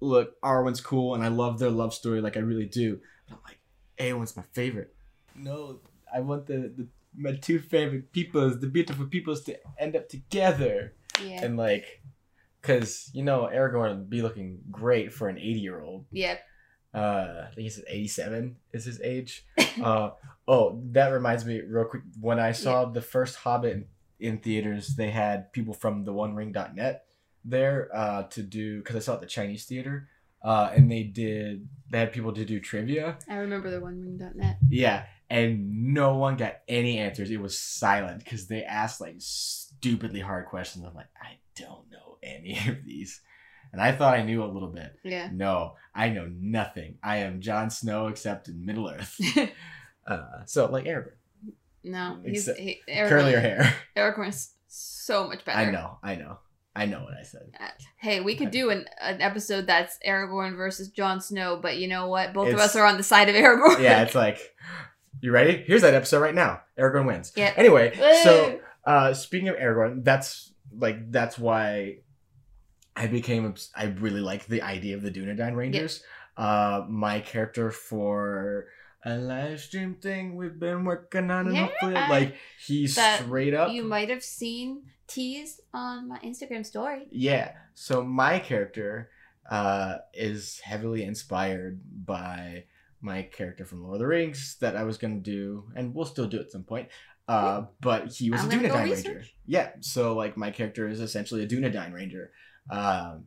look, 0.00 0.40
Arwen's 0.40 0.80
cool 0.80 1.14
and 1.14 1.22
I 1.22 1.28
love 1.28 1.58
their 1.58 1.70
love 1.70 1.92
story, 1.92 2.20
like 2.20 2.36
I 2.36 2.40
really 2.40 2.66
do. 2.66 3.00
But 3.28 3.36
I'm 3.36 3.40
like, 3.44 3.58
Eowyn's 3.98 4.36
my 4.36 4.44
favorite. 4.52 4.94
No, 5.34 5.80
I 6.12 6.20
want 6.20 6.46
the, 6.46 6.72
the 6.76 6.88
my 7.16 7.32
two 7.32 7.58
favorite 7.58 8.12
peoples, 8.12 8.60
the 8.60 8.66
beautiful 8.66 9.06
peoples 9.06 9.42
to 9.44 9.58
end 9.78 9.96
up 9.96 10.08
together 10.08 10.94
Yeah, 11.22 11.44
and 11.44 11.56
like 11.56 12.02
because 12.60 13.10
you 13.12 13.22
know 13.22 13.48
aragorn 13.52 13.98
would 13.98 14.10
be 14.10 14.22
looking 14.22 14.58
great 14.70 15.12
for 15.12 15.28
an 15.28 15.38
80 15.38 15.60
year 15.60 15.80
old 15.80 16.06
yeah. 16.10 16.36
Uh 16.98 17.46
i 17.50 17.54
think 17.54 17.64
he 17.64 17.70
said 17.70 17.84
87 17.88 18.56
is 18.72 18.84
his 18.84 19.00
age 19.00 19.46
uh 19.82 20.10
oh 20.46 20.80
that 20.90 21.08
reminds 21.08 21.44
me 21.44 21.60
real 21.60 21.84
quick 21.84 22.02
when 22.20 22.38
i 22.38 22.52
saw 22.52 22.84
the 22.84 23.02
first 23.02 23.36
hobbit 23.36 23.72
in, 23.72 23.86
in 24.18 24.38
theaters 24.38 24.96
they 24.96 25.10
had 25.10 25.52
people 25.52 25.74
from 25.74 26.04
the 26.04 26.12
one 26.12 26.34
ring.net 26.34 27.04
there 27.44 27.88
uh, 27.94 28.24
to 28.24 28.42
do 28.42 28.78
because 28.78 28.96
I 28.96 28.98
saw 29.00 29.12
it 29.12 29.16
at 29.16 29.20
the 29.22 29.26
Chinese 29.26 29.64
theater, 29.64 30.08
uh, 30.42 30.70
and 30.74 30.90
they 30.90 31.02
did 31.02 31.68
they 31.90 31.98
had 31.98 32.12
people 32.12 32.32
to 32.32 32.44
do 32.44 32.60
trivia. 32.60 33.18
I 33.28 33.36
remember 33.36 33.70
the 33.70 33.80
one 33.80 34.00
ring.net. 34.00 34.58
Yeah, 34.68 35.04
and 35.30 35.92
no 35.92 36.16
one 36.16 36.36
got 36.36 36.58
any 36.68 36.98
answers. 36.98 37.30
It 37.30 37.40
was 37.40 37.58
silent 37.58 38.24
because 38.24 38.46
they 38.46 38.62
asked 38.62 39.00
like 39.00 39.16
stupidly 39.18 40.20
hard 40.20 40.46
questions. 40.46 40.84
I'm 40.84 40.94
like, 40.94 41.10
I 41.20 41.38
don't 41.56 41.90
know 41.90 42.18
any 42.22 42.58
of 42.68 42.84
these, 42.84 43.20
and 43.72 43.80
I 43.80 43.92
thought 43.92 44.14
I 44.14 44.22
knew 44.22 44.42
a 44.42 44.46
little 44.46 44.68
bit. 44.68 44.94
Yeah. 45.04 45.28
No, 45.32 45.74
I 45.94 46.08
know 46.08 46.30
nothing. 46.40 46.98
I 47.02 47.18
am 47.18 47.40
Jon 47.40 47.70
Snow 47.70 48.08
except 48.08 48.48
in 48.48 48.64
Middle 48.64 48.88
Earth. 48.88 49.18
uh, 50.06 50.44
so 50.46 50.66
like 50.70 50.84
Aragorn, 50.84 51.12
no, 51.84 52.18
he's 52.24 52.48
Except 52.48 52.58
he, 52.58 52.80
curlier 52.88 53.40
hair. 53.40 53.74
Aragorn's 53.96 54.54
so 54.66 55.28
much 55.28 55.44
better. 55.44 55.58
I 55.58 55.70
know, 55.70 55.98
I 56.02 56.14
know, 56.16 56.38
I 56.74 56.86
know 56.86 57.00
what 57.00 57.14
I 57.18 57.22
said. 57.22 57.50
Uh, 57.58 57.68
Hey, 57.96 58.20
we 58.20 58.36
could 58.36 58.50
do 58.50 58.70
an, 58.70 58.86
an 59.00 59.20
episode 59.20 59.66
that's 59.66 59.98
Aragorn 60.06 60.56
versus 60.56 60.88
Jon 60.88 61.20
Snow, 61.20 61.58
but 61.60 61.78
you 61.78 61.88
know 61.88 62.08
what? 62.08 62.32
Both 62.32 62.52
of 62.52 62.60
us 62.60 62.76
are 62.76 62.86
on 62.86 62.96
the 62.96 63.02
side 63.02 63.28
of 63.28 63.34
Aragorn. 63.34 63.80
Yeah, 63.80 64.02
it's 64.02 64.14
like, 64.14 64.38
you 65.20 65.32
ready? 65.32 65.64
Here's 65.66 65.82
that 65.82 65.94
episode 65.94 66.20
right 66.20 66.34
now. 66.34 66.60
Aragorn 66.78 67.06
wins. 67.06 67.32
Yeah. 67.34 67.52
Anyway, 67.56 67.92
so 68.22 68.60
uh, 68.84 69.14
speaking 69.14 69.48
of 69.48 69.56
Aragorn, 69.56 70.04
that's 70.04 70.52
like 70.76 71.10
that's 71.10 71.38
why 71.38 71.98
I 72.98 73.06
became 73.06 73.46
obs- 73.46 73.70
I 73.76 73.84
really 74.04 74.20
like 74.20 74.46
the 74.46 74.62
idea 74.62 74.96
of 74.96 75.02
the 75.02 75.10
Dunedain 75.10 75.54
Rangers. 75.54 76.02
Uh, 76.36 76.84
my 76.88 77.20
character 77.20 77.70
for 77.70 78.66
a 79.04 79.16
live 79.16 79.60
stream 79.60 79.94
thing 79.94 80.34
we've 80.36 80.58
been 80.58 80.84
working 80.84 81.30
on, 81.30 81.46
and 81.46 81.54
Yeah, 81.56 81.66
hopefully, 81.66 81.94
like 81.94 82.34
he's 82.66 82.98
straight 82.98 83.54
up. 83.54 83.72
you 83.72 83.84
might 83.84 84.08
have 84.10 84.22
seen 84.24 84.82
teased 85.06 85.60
on 85.72 86.08
my 86.08 86.18
Instagram 86.20 86.64
story. 86.66 87.06
Yeah. 87.10 87.52
So 87.74 88.02
my 88.02 88.38
character 88.40 89.10
uh, 89.48 89.98
is 90.12 90.60
heavily 90.60 91.02
inspired 91.04 91.80
by 92.04 92.64
my 93.00 93.22
character 93.22 93.64
from 93.64 93.82
Lord 93.84 93.94
of 93.94 94.00
the 94.00 94.06
Rings 94.06 94.56
that 94.60 94.74
I 94.76 94.82
was 94.82 94.98
gonna 94.98 95.20
do, 95.20 95.70
and 95.76 95.94
we'll 95.94 96.04
still 96.14 96.26
do 96.26 96.40
at 96.40 96.50
some 96.50 96.64
point. 96.64 96.88
Uh, 97.28 97.66
but 97.80 98.10
he 98.12 98.30
was 98.30 98.40
I'm 98.42 98.50
a 98.50 98.54
Dunedain. 98.54 98.90
Ranger. 98.92 99.22
Yeah. 99.46 99.70
So 99.80 100.14
like 100.14 100.36
my 100.36 100.50
character 100.50 100.88
is 100.88 101.00
essentially 101.00 101.42
a 101.44 101.46
Dunedain 101.46 101.92
Ranger, 101.92 102.32
um, 102.70 103.24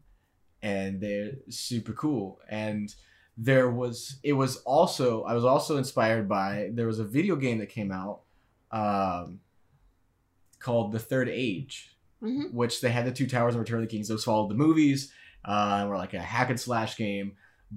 and 0.61 1.01
they're 1.01 1.33
super 1.49 1.93
cool. 1.93 2.39
And 2.49 2.93
there 3.37 3.69
was 3.69 4.17
it 4.23 4.33
was 4.33 4.57
also 4.57 5.23
I 5.23 5.33
was 5.33 5.45
also 5.45 5.77
inspired 5.77 6.27
by 6.27 6.69
there 6.73 6.87
was 6.87 6.99
a 6.99 7.03
video 7.03 7.35
game 7.35 7.59
that 7.59 7.69
came 7.69 7.91
out 7.91 8.21
um, 8.71 9.39
called 10.59 10.91
The 10.91 10.99
Third 10.99 11.29
Age 11.29 11.91
hmm 12.21 12.43
which 12.51 12.81
they 12.81 12.89
had 12.89 13.05
the 13.05 13.11
two 13.11 13.27
towers 13.27 13.55
and 13.55 13.59
Return 13.59 13.79
of 13.79 13.89
the 13.89 13.95
Kings. 13.95 14.07
Those 14.07 14.23
followed 14.23 14.49
the 14.49 14.55
movies, 14.55 15.11
uh, 15.43 15.79
and 15.79 15.89
were 15.89 15.97
like 15.97 16.13
a 16.13 16.19
hack 16.19 16.49
and 16.49 16.59
slash 16.59 16.95
game. 16.95 17.33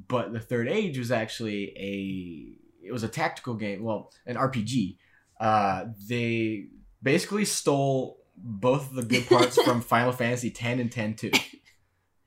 But 0.09 0.33
the 0.33 0.41
Third 0.41 0.69
Age 0.69 0.99
was 0.99 1.11
actually 1.11 1.73
a 1.77 2.87
it 2.87 2.93
was 2.93 3.03
a 3.03 3.09
tactical 3.09 3.55
game, 3.55 3.83
well, 3.83 4.13
an 4.27 4.37
RPG. 4.37 4.99
Uh, 5.41 5.87
they 6.09 6.67
basically 7.03 7.45
stole 7.45 8.19
both 8.37 8.93
the 8.95 9.03
good 9.03 9.27
parts 9.27 9.61
from 9.63 9.81
Final 9.95 10.13
Fantasy 10.13 10.49
X 10.49 10.63
and 10.63 10.97
X 10.99 11.21
two. 11.21 11.31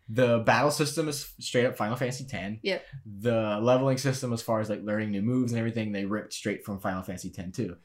The 0.10 0.40
battle 0.40 0.72
system 0.72 1.10
is 1.10 1.34
straight 1.40 1.66
up 1.66 1.76
Final 1.76 1.98
Fantasy 1.98 2.26
X. 2.32 2.60
Yep. 2.64 2.86
The 3.20 3.60
leveling 3.62 3.98
system, 3.98 4.32
as 4.32 4.42
far 4.42 4.62
as 4.62 4.70
like 4.70 4.82
learning 4.84 5.12
new 5.12 5.22
moves 5.22 5.52
and 5.52 5.60
everything, 5.60 5.92
they 5.92 6.06
ripped 6.06 6.34
straight 6.34 6.64
from 6.64 6.80
Final 6.80 7.04
Fantasy 7.04 7.34
X 7.38 7.56
too. 7.56 7.76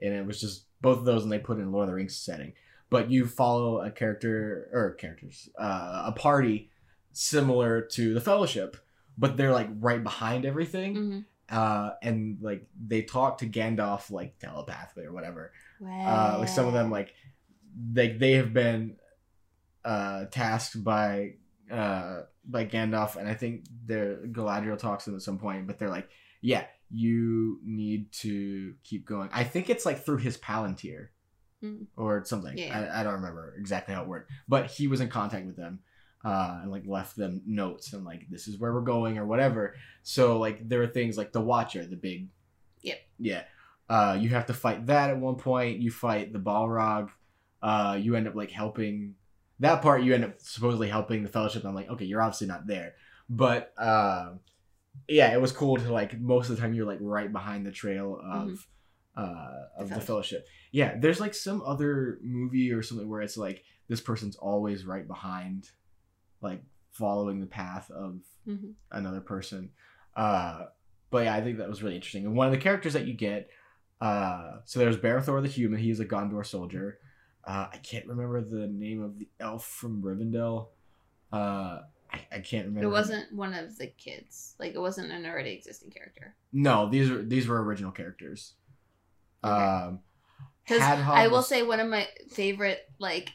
And 0.00 0.14
it 0.14 0.24
was 0.26 0.40
just 0.40 0.66
both 0.80 0.98
of 0.98 1.04
those, 1.04 1.22
and 1.24 1.32
they 1.32 1.38
put 1.38 1.58
in 1.58 1.72
Lord 1.72 1.84
of 1.84 1.88
the 1.90 1.94
Rings 1.94 2.16
setting 2.16 2.52
but 2.90 3.10
you 3.10 3.26
follow 3.26 3.80
a 3.80 3.90
character 3.90 4.68
or 4.72 4.92
characters 4.92 5.48
uh, 5.58 6.02
a 6.06 6.12
party 6.12 6.70
similar 7.12 7.80
to 7.80 8.12
the 8.14 8.20
fellowship 8.20 8.76
but 9.16 9.36
they're 9.36 9.52
like 9.52 9.68
right 9.80 10.02
behind 10.02 10.44
everything 10.44 10.94
hmm 10.94 11.18
uh, 11.50 11.90
and 12.02 12.38
like 12.40 12.64
they 12.86 13.02
talk 13.02 13.38
to 13.38 13.46
gandalf 13.46 14.10
like 14.10 14.38
telepathically 14.38 15.04
or 15.04 15.12
whatever 15.12 15.52
Wow. 15.80 16.34
uh, 16.36 16.38
like 16.40 16.48
some 16.48 16.66
of 16.66 16.72
them 16.72 16.90
like 16.90 17.14
they, 17.92 18.12
they 18.12 18.32
have 18.32 18.52
been 18.52 18.96
uh, 19.84 20.26
tasked 20.30 20.82
by 20.82 21.34
uh, 21.70 22.22
by 22.46 22.64
gandalf 22.66 23.16
and 23.16 23.26
i 23.28 23.34
think 23.34 23.64
their 23.86 24.16
galadriel 24.26 24.78
talks 24.78 25.04
to 25.04 25.10
them 25.10 25.16
at 25.16 25.22
some 25.22 25.38
point 25.38 25.66
but 25.66 25.78
they're 25.78 25.88
like 25.90 26.08
yeah 26.42 26.64
you 26.90 27.58
need 27.64 28.12
to 28.12 28.74
keep 28.84 29.06
going 29.06 29.28
i 29.32 29.42
think 29.44 29.70
it's 29.70 29.86
like 29.86 30.04
through 30.04 30.18
his 30.18 30.36
palantir 30.38 31.08
Mm. 31.62 31.86
or 31.96 32.22
something. 32.26 32.58
Yeah. 32.58 32.90
I, 32.94 33.00
I 33.00 33.02
don't 33.04 33.14
remember 33.14 33.54
exactly 33.58 33.94
how 33.94 34.02
it 34.02 34.08
worked, 34.08 34.30
but 34.46 34.66
he 34.70 34.86
was 34.86 35.00
in 35.00 35.08
contact 35.08 35.46
with 35.46 35.56
them 35.56 35.78
uh, 36.22 36.58
and 36.60 36.70
like 36.70 36.82
left 36.86 37.16
them 37.16 37.40
notes 37.46 37.94
and 37.94 38.04
like 38.04 38.26
this 38.28 38.48
is 38.48 38.58
where 38.60 38.70
we're 38.74 38.82
going 38.82 39.16
or 39.16 39.24
whatever. 39.24 39.74
So 40.02 40.38
like 40.38 40.68
there 40.68 40.82
are 40.82 40.86
things 40.86 41.16
like 41.16 41.32
the 41.32 41.40
Watcher, 41.40 41.86
the 41.86 41.96
big, 41.96 42.28
Yep. 42.82 42.98
yeah. 43.18 43.42
Uh, 43.88 44.18
you 44.20 44.28
have 44.28 44.44
to 44.46 44.52
fight 44.52 44.84
that 44.88 45.08
at 45.08 45.16
one 45.18 45.36
point. 45.36 45.80
You 45.80 45.90
fight 45.90 46.34
the 46.34 46.38
Balrog. 46.38 47.08
Uh, 47.64 47.96
you 48.00 48.14
end 48.14 48.28
up 48.28 48.34
like 48.34 48.50
helping 48.50 49.14
that 49.60 49.80
part. 49.80 50.02
You 50.02 50.14
end 50.14 50.24
up 50.24 50.34
supposedly 50.38 50.88
helping 50.88 51.22
the 51.22 51.28
Fellowship. 51.30 51.64
I'm 51.64 51.74
like, 51.74 51.88
okay, 51.88 52.04
you're 52.04 52.20
obviously 52.20 52.46
not 52.46 52.66
there, 52.66 52.92
but 53.30 53.72
uh, 53.78 54.32
yeah, 55.08 55.32
it 55.32 55.40
was 55.40 55.50
cool 55.52 55.76
to 55.78 55.92
like 55.92 56.20
most 56.20 56.50
of 56.50 56.56
the 56.56 56.60
time 56.62 56.74
you're 56.74 56.86
like 56.86 56.98
right 57.00 57.32
behind 57.32 57.64
the 57.66 57.72
trail 57.72 58.20
of 58.22 58.66
uh, 59.16 59.48
of 59.78 59.88
the 59.88 59.94
Mm-hmm. 59.94 60.04
Fellowship. 60.04 60.46
Yeah, 60.72 60.96
there's 60.98 61.20
like 61.20 61.34
some 61.34 61.62
other 61.64 62.18
movie 62.22 62.70
or 62.72 62.82
something 62.82 63.08
where 63.08 63.22
it's 63.22 63.36
like 63.38 63.64
this 63.88 64.00
person's 64.00 64.36
always 64.36 64.84
right 64.84 65.06
behind, 65.08 65.70
like 66.42 66.62
following 66.92 67.40
the 67.40 67.46
path 67.46 67.90
of 67.90 68.20
Mhm. 68.46 68.74
another 68.92 69.20
person. 69.20 69.70
Uh, 70.16 70.66
but 71.10 71.24
yeah, 71.24 71.34
I 71.34 71.40
think 71.42 71.58
that 71.58 71.68
was 71.68 71.82
really 71.82 71.94
interesting. 71.96 72.26
And 72.26 72.34
one 72.36 72.46
of 72.48 72.52
the 72.52 72.58
characters 72.58 72.92
that 72.92 73.06
you 73.06 73.14
get, 73.14 73.48
uh, 74.00 74.58
so 74.64 74.78
there's 74.80 74.96
Berethor 74.98 75.40
the 75.42 75.48
human. 75.48 75.78
He 75.80 75.90
is 75.90 76.00
a 76.00 76.04
Gondor 76.04 76.44
soldier. 76.44 76.98
Uh, 77.46 77.66
I 77.72 77.76
can't 77.78 78.06
remember 78.06 78.40
the 78.40 78.66
name 78.66 79.02
of 79.02 79.18
the 79.18 79.28
elf 79.40 79.66
from 79.66 80.02
Rivendell. 80.02 80.68
Uh, 81.32 81.80
I, 82.12 82.20
I 82.32 82.38
can't 82.40 82.66
remember. 82.66 82.88
It 82.88 82.92
wasn't 82.92 83.32
one 83.32 83.52
of 83.54 83.76
the 83.76 83.88
kids. 83.88 84.54
Like 84.58 84.74
it 84.74 84.78
wasn't 84.80 85.12
an 85.12 85.26
already 85.26 85.50
existing 85.52 85.90
character. 85.90 86.34
No, 86.52 86.88
these 86.88 87.10
are 87.10 87.22
these 87.22 87.46
were 87.48 87.62
original 87.62 87.90
characters. 87.90 88.54
Okay. 89.42 89.52
Um, 89.52 90.00
I 90.70 91.26
will 91.28 91.38
was- 91.38 91.48
say 91.48 91.62
one 91.62 91.80
of 91.80 91.88
my 91.88 92.08
favorite 92.30 92.88
like 92.98 93.32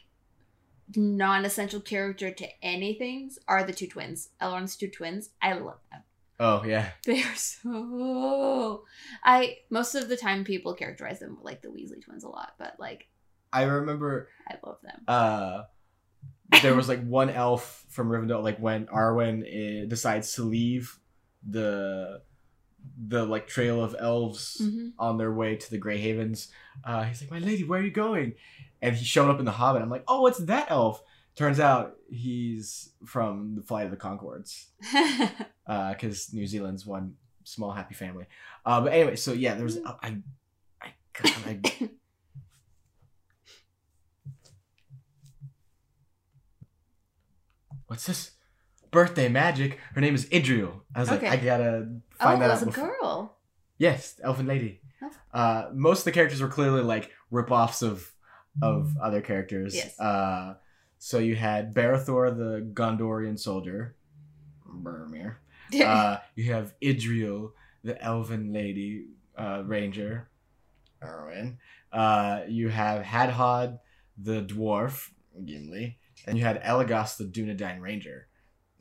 non-essential 0.96 1.80
character 1.80 2.32
to 2.32 2.48
anythings 2.64 3.34
are 3.46 3.62
the 3.62 3.72
two 3.72 3.86
twins. 3.86 4.30
Elrond's 4.40 4.76
two 4.76 4.88
twins. 4.88 5.30
I 5.40 5.52
love 5.52 5.78
them. 5.92 6.02
Oh 6.40 6.64
yeah, 6.64 6.90
They 7.04 7.22
are 7.22 7.34
so. 7.36 8.84
I 9.22 9.58
most 9.68 9.94
of 9.94 10.08
the 10.08 10.16
time 10.16 10.42
people 10.42 10.74
characterize 10.74 11.20
them 11.20 11.38
like 11.42 11.60
the 11.62 11.68
Weasley 11.68 12.02
twins 12.02 12.24
a 12.24 12.28
lot, 12.28 12.54
but 12.58 12.76
like 12.80 13.06
I 13.52 13.62
remember. 13.64 14.28
I 14.48 14.54
love 14.64 14.78
them. 14.82 15.02
uh 15.08 15.62
there 16.62 16.74
was 16.74 16.88
like 16.88 17.04
one 17.04 17.30
elf 17.30 17.84
from 17.90 18.08
Rivendell 18.08 18.42
like 18.42 18.58
when 18.58 18.86
Arwen 18.86 19.44
eh, 19.46 19.86
decides 19.86 20.34
to 20.34 20.42
leave 20.42 20.98
the 21.48 22.22
the 23.06 23.24
like 23.24 23.46
trail 23.46 23.82
of 23.84 23.94
elves 23.98 24.56
Mhm. 24.60 24.92
on 24.98 25.16
their 25.18 25.32
way 25.32 25.54
to 25.56 25.70
the 25.70 25.78
Grey 25.78 25.98
Havens 25.98 26.48
uh 26.84 27.04
he's 27.04 27.20
like 27.20 27.30
my 27.30 27.38
lady 27.38 27.62
where 27.64 27.80
are 27.80 27.84
you 27.84 27.90
going 27.92 28.34
and 28.82 28.96
he 28.96 29.04
showed 29.04 29.30
up 29.30 29.38
in 29.38 29.44
the 29.44 29.52
Hobbit 29.52 29.82
I'm 29.82 29.90
like 29.90 30.04
oh 30.08 30.26
it's 30.26 30.38
that 30.38 30.70
elf 30.70 31.02
turns 31.36 31.60
out 31.60 31.96
he's 32.10 32.92
from 33.06 33.54
the 33.54 33.62
Flight 33.62 33.84
of 33.84 33.90
the 33.92 33.96
Conchords 33.96 34.66
because 35.66 36.32
New 36.32 36.46
Zealand's 36.46 36.84
one 36.86 37.14
small 37.44 37.70
happy 37.70 37.94
family 37.94 38.26
uh 38.66 38.80
but 38.80 38.92
anyway 38.92 39.16
so 39.16 39.32
yeah 39.32 39.54
there 39.54 39.64
was 39.64 39.78
Mm. 39.78 39.96
I 40.02 40.22
I 40.82 40.92
God, 41.14 41.32
I 41.46 41.90
what's 47.90 48.06
this? 48.06 48.30
Birthday 48.92 49.28
magic. 49.28 49.78
Her 49.94 50.00
name 50.00 50.14
is 50.14 50.26
Idrial. 50.26 50.82
I 50.94 51.00
was 51.00 51.10
Okay. 51.10 51.28
like, 51.28 51.40
I 51.40 51.44
gotta 51.44 51.88
oh, 51.88 52.24
find 52.24 52.40
it 52.40 52.46
that 52.46 52.50
was 52.50 52.62
a 52.62 52.70
girl. 52.70 53.36
Yes, 53.78 54.20
Elfin 54.22 54.46
Lady. 54.46 54.80
Oh. 55.02 55.10
Uh, 55.32 55.70
most 55.74 56.00
of 56.00 56.04
the 56.04 56.12
characters 56.12 56.40
were 56.40 56.48
clearly 56.48 56.82
like 56.82 57.10
rip-offs 57.32 57.82
of 57.82 58.12
of 58.62 58.96
other 59.02 59.20
characters. 59.20 59.74
Yes. 59.74 59.98
Uh, 59.98 60.54
so 60.98 61.18
you 61.18 61.34
had 61.34 61.74
Berethor, 61.74 62.36
the 62.36 62.64
Gondorian 62.72 63.38
soldier. 63.38 63.96
Boromir. 64.68 65.36
Uh, 65.72 66.18
you 66.34 66.52
have 66.52 66.74
Idrial, 66.82 67.52
the 67.84 68.00
Elven 68.02 68.52
Lady 68.52 69.06
uh, 69.38 69.62
Ranger. 69.64 70.28
Arwen. 71.00 71.58
Uh, 71.92 72.40
you 72.48 72.68
have 72.68 73.04
Hadhod, 73.04 73.78
the 74.18 74.42
dwarf. 74.42 75.10
Gimli. 75.44 75.96
And 76.26 76.38
you 76.38 76.44
had 76.44 76.62
Elagos, 76.62 77.16
the 77.16 77.24
Dunedain 77.24 77.80
Ranger. 77.80 78.28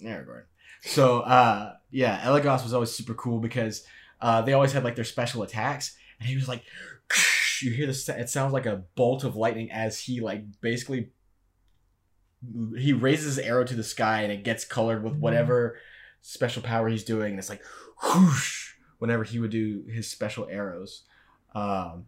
Aragorn. 0.01 0.43
So 0.81 1.21
uh, 1.21 1.73
yeah, 1.91 2.21
Elagos 2.21 2.63
was 2.63 2.73
always 2.73 2.91
super 2.91 3.13
cool 3.13 3.39
because 3.39 3.83
uh, 4.21 4.41
they 4.41 4.53
always 4.53 4.73
had 4.73 4.83
like 4.83 4.95
their 4.95 5.05
special 5.05 5.43
attacks, 5.43 5.95
and 6.19 6.29
he 6.29 6.35
was 6.35 6.47
like, 6.47 6.63
you 7.61 7.71
hear 7.71 7.87
this? 7.87 8.07
It 8.07 8.29
sounds 8.29 8.53
like 8.53 8.65
a 8.65 8.83
bolt 8.95 9.23
of 9.23 9.35
lightning 9.35 9.71
as 9.71 9.99
he 9.99 10.19
like 10.21 10.43
basically 10.61 11.11
he 12.77 12.93
raises 12.93 13.35
his 13.35 13.45
arrow 13.45 13.65
to 13.65 13.75
the 13.75 13.83
sky 13.83 14.21
and 14.21 14.31
it 14.31 14.43
gets 14.43 14.63
colored 14.63 15.03
with 15.03 15.15
whatever 15.15 15.77
special 16.21 16.61
power 16.61 16.87
he's 16.87 17.03
doing. 17.03 17.31
And 17.31 17.39
it's 17.39 17.49
like 17.49 17.63
whoosh 18.01 18.73
whenever 18.99 19.23
he 19.23 19.39
would 19.39 19.51
do 19.51 19.83
his 19.91 20.09
special 20.09 20.47
arrows. 20.49 21.03
Um, 21.53 22.05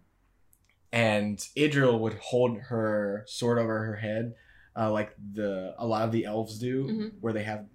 and 0.92 1.38
Idrial 1.56 2.00
would 2.00 2.16
hold 2.16 2.58
her 2.58 3.24
sword 3.28 3.58
over 3.58 3.86
her 3.86 3.96
head, 3.98 4.36
uh, 4.76 4.92
like 4.92 5.16
the 5.34 5.74
a 5.78 5.86
lot 5.86 6.04
of 6.04 6.12
the 6.12 6.26
elves 6.26 6.58
do, 6.60 6.86
Mhm. 6.88 7.12
where 7.22 7.34
they 7.34 7.44
have 7.44 7.66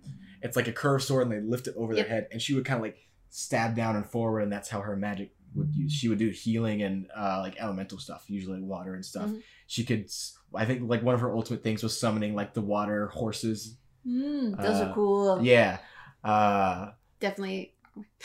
it's 0.42 0.56
like 0.56 0.68
a 0.68 0.72
curved 0.72 1.02
sword 1.04 1.22
and 1.26 1.32
they 1.32 1.40
lift 1.40 1.66
it 1.66 1.74
over 1.76 1.92
Yep. 1.94 2.06
their 2.06 2.14
head, 2.14 2.28
and 2.30 2.40
she 2.40 2.54
would 2.54 2.64
kind 2.64 2.76
of 2.78 2.82
like 2.82 2.98
stab 3.30 3.74
down 3.74 3.96
and 3.96 4.06
forward, 4.06 4.40
and 4.40 4.52
that's 4.52 4.68
how 4.68 4.80
her 4.80 4.96
magic 4.96 5.34
would 5.54 5.74
use. 5.74 5.90
She 5.92 6.08
would 6.08 6.18
do 6.18 6.28
healing 6.28 6.82
and 6.82 7.08
uh, 7.16 7.40
like 7.40 7.56
elemental 7.58 7.98
stuff, 7.98 8.24
usually 8.28 8.60
water 8.60 8.94
and 8.94 9.04
stuff. 9.04 9.30
Mhm. 9.30 9.42
She 9.66 9.84
could, 9.84 10.10
I 10.54 10.64
think, 10.66 10.88
like 10.88 11.02
one 11.02 11.14
of 11.14 11.20
her 11.22 11.34
ultimate 11.34 11.62
things 11.62 11.82
was 11.82 11.98
summoning 11.98 12.34
like 12.34 12.52
the 12.54 12.60
water 12.60 13.08
horses. 13.08 13.76
Mm, 14.06 14.56
those 14.62 14.80
Uh, 14.80 14.84
are 14.88 14.94
cool. 14.94 15.42
Yeah, 15.42 15.78
uh, 16.22 16.92
Definitely. 17.18 17.74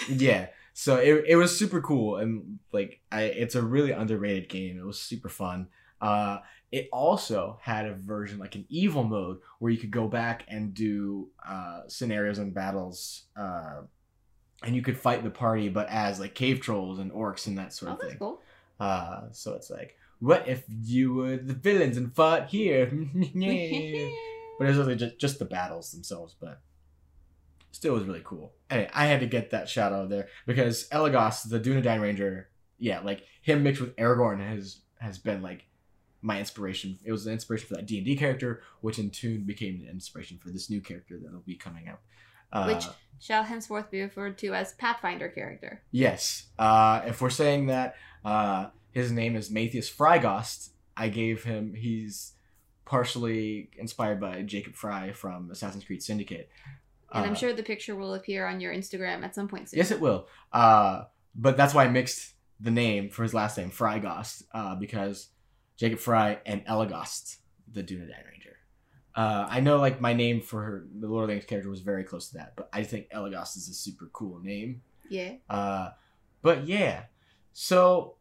yeah. 0.10 0.48
So 0.74 0.98
it, 0.98 1.26
it 1.28 1.36
was 1.36 1.58
super 1.58 1.82
cool 1.82 2.18
and 2.18 2.60
like 2.72 3.02
I, 3.12 3.24
it's 3.24 3.56
a 3.56 3.62
really 3.62 3.92
underrated 3.92 4.50
game. 4.50 4.78
It 4.78 4.86
was 4.86 5.00
super 5.00 5.30
fun. 5.30 5.68
Uh, 6.00 6.40
it 6.72 6.88
also 6.94 7.60
had 7.62 7.86
a 7.86 7.94
version 7.94 8.40
like 8.40 8.56
an 8.56 8.66
evil 8.70 9.04
mode 9.04 9.40
where 9.60 9.72
you 9.72 9.78
could 9.78 9.92
go 9.92 10.08
back 10.08 10.46
and 10.48 10.74
do 10.74 11.30
uh, 11.48 11.82
scenarios 11.88 12.38
and 12.40 12.54
battles, 12.54 13.24
uh, 13.36 13.82
and 14.64 14.76
you 14.76 14.82
could 14.82 14.98
fight 14.98 15.24
the 15.24 15.30
party, 15.30 15.70
but 15.70 15.88
as 15.90 16.20
like 16.20 16.34
cave 16.36 16.60
trolls 16.62 17.00
and 17.00 17.12
orcs 17.12 17.48
and 17.48 17.58
that 17.58 17.74
sort 17.74 17.92
Oh, 17.92 17.94
of 17.96 18.00
that's 18.00 18.10
thing. 18.12 18.20
cool. 18.20 18.42
Uh, 18.80 19.22
so 19.32 19.54
it's 19.54 19.70
like, 19.70 19.96
what 20.20 20.48
if 20.48 20.64
you 20.84 21.14
were 21.14 21.38
the 21.38 21.54
villains 21.54 21.98
and 21.98 22.16
fought 22.16 22.50
here? 22.50 22.86
but 23.24 24.66
it 24.66 24.68
was 24.70 24.78
really 24.78 24.96
just, 24.96 25.18
just 25.20 25.40
the 25.40 25.46
battles 25.46 25.92
themselves, 25.92 26.36
but 26.40 26.62
still 27.72 27.94
was 27.96 28.04
really 28.06 28.22
cool. 28.24 28.54
Anyway, 28.70 28.90
I 28.94 29.06
had 29.08 29.20
to 29.22 29.26
get 29.28 29.50
that 29.52 29.68
shout 29.70 29.94
out 29.94 30.10
there 30.10 30.28
because 30.46 30.88
Elagos, 30.90 31.50
the 31.50 31.60
Dunedain 31.60 32.02
Ranger, 32.02 32.50
yeah, 32.80 33.00
like 33.02 33.24
him 33.42 33.64
mixed 33.64 33.82
with 33.82 33.96
Aragorn 33.98 34.40
has 34.48 34.82
has 35.00 35.18
been 35.18 35.42
like 35.42 35.66
my 36.22 36.40
inspiration. 36.40 37.00
It 37.04 37.12
was 37.12 37.26
an 37.26 37.34
inspiration 37.34 37.68
for 37.68 37.76
that 37.76 37.86
D 37.86 37.98
and 37.98 38.06
D 38.06 38.16
character, 38.16 38.62
which 38.82 39.00
in 39.00 39.10
tune 39.10 39.44
became 39.44 39.82
an 39.82 39.90
inspiration 39.90 40.38
for 40.38 40.50
this 40.50 40.70
new 40.70 40.82
character 40.82 41.18
that'll 41.22 41.40
be 41.40 41.56
coming 41.56 41.88
out. 41.88 42.00
Uh, 42.54 42.66
Which 42.66 42.86
shall 43.20 43.44
henceforth 43.44 43.90
be 43.90 44.02
referred 44.02 44.38
to 44.40 44.54
as 44.54 44.74
Pathfinder 44.74 45.30
character. 45.30 45.82
Yes. 45.92 46.48
Uh, 46.60 47.02
if 47.06 47.22
we're 47.22 47.30
saying 47.30 47.68
that 47.68 47.96
uh, 48.26 48.68
his 48.92 49.12
name 49.12 49.38
is 49.38 49.50
Matthias 49.50 49.90
Frygost, 49.90 50.72
I 50.98 51.08
gave 51.08 51.46
him. 51.46 51.74
He's 51.74 52.34
partially 52.84 53.70
inspired 53.78 54.20
by 54.20 54.42
Jacob 54.42 54.76
Fry 54.76 55.14
from 55.14 55.50
Assassin's 55.50 55.86
Creed 55.86 56.04
Syndicate. 56.04 56.50
And 57.14 57.26
I'm 57.26 57.32
Uh, 57.32 57.36
sure 57.36 57.54
the 57.54 57.64
picture 57.64 57.96
will 57.96 58.16
appear 58.16 58.46
on 58.46 58.60
your 58.60 58.74
Instagram 58.74 59.24
at 59.24 59.34
some 59.34 59.48
point 59.48 59.70
soon. 59.70 59.78
Yes, 59.78 59.92
it 59.92 60.02
will. 60.02 60.28
Uh, 60.52 61.04
but 61.34 61.56
that's 61.56 61.74
why 61.74 61.86
I 61.86 61.88
mixed 61.88 62.34
the 62.60 62.72
name 62.72 63.10
for 63.10 63.24
his 63.24 63.34
last 63.34 63.58
name, 63.58 63.72
Frygost, 63.72 64.44
uh, 64.54 64.76
because 64.76 65.30
Jacob 65.78 66.00
Fry 66.00 66.40
and 66.46 66.66
Elegost, 66.66 67.38
the 67.72 67.84
Dunedain 67.84 68.26
Ranger. 68.30 68.58
Uh, 69.16 69.46
I 69.50 69.60
know, 69.60 69.78
like 69.78 70.00
my 70.00 70.14
name 70.14 70.42
for 70.42 70.86
the 70.98 71.08
Lord 71.08 71.24
of 71.24 71.28
the 71.30 71.34
Rings 71.34 71.46
character 71.46 71.70
was 71.70 71.82
very 71.82 72.04
close 72.04 72.30
to 72.30 72.38
that, 72.38 72.54
but 72.56 72.70
I 72.72 72.84
think 72.84 73.10
Elegost 73.10 73.58
is 73.58 73.68
a 73.70 73.74
super 73.74 74.10
cool 74.14 74.40
name. 74.40 74.82
Yeah. 75.10 75.34
Uh, 75.50 75.90
but 76.42 76.66
yeah, 76.68 77.04
so 77.54 78.16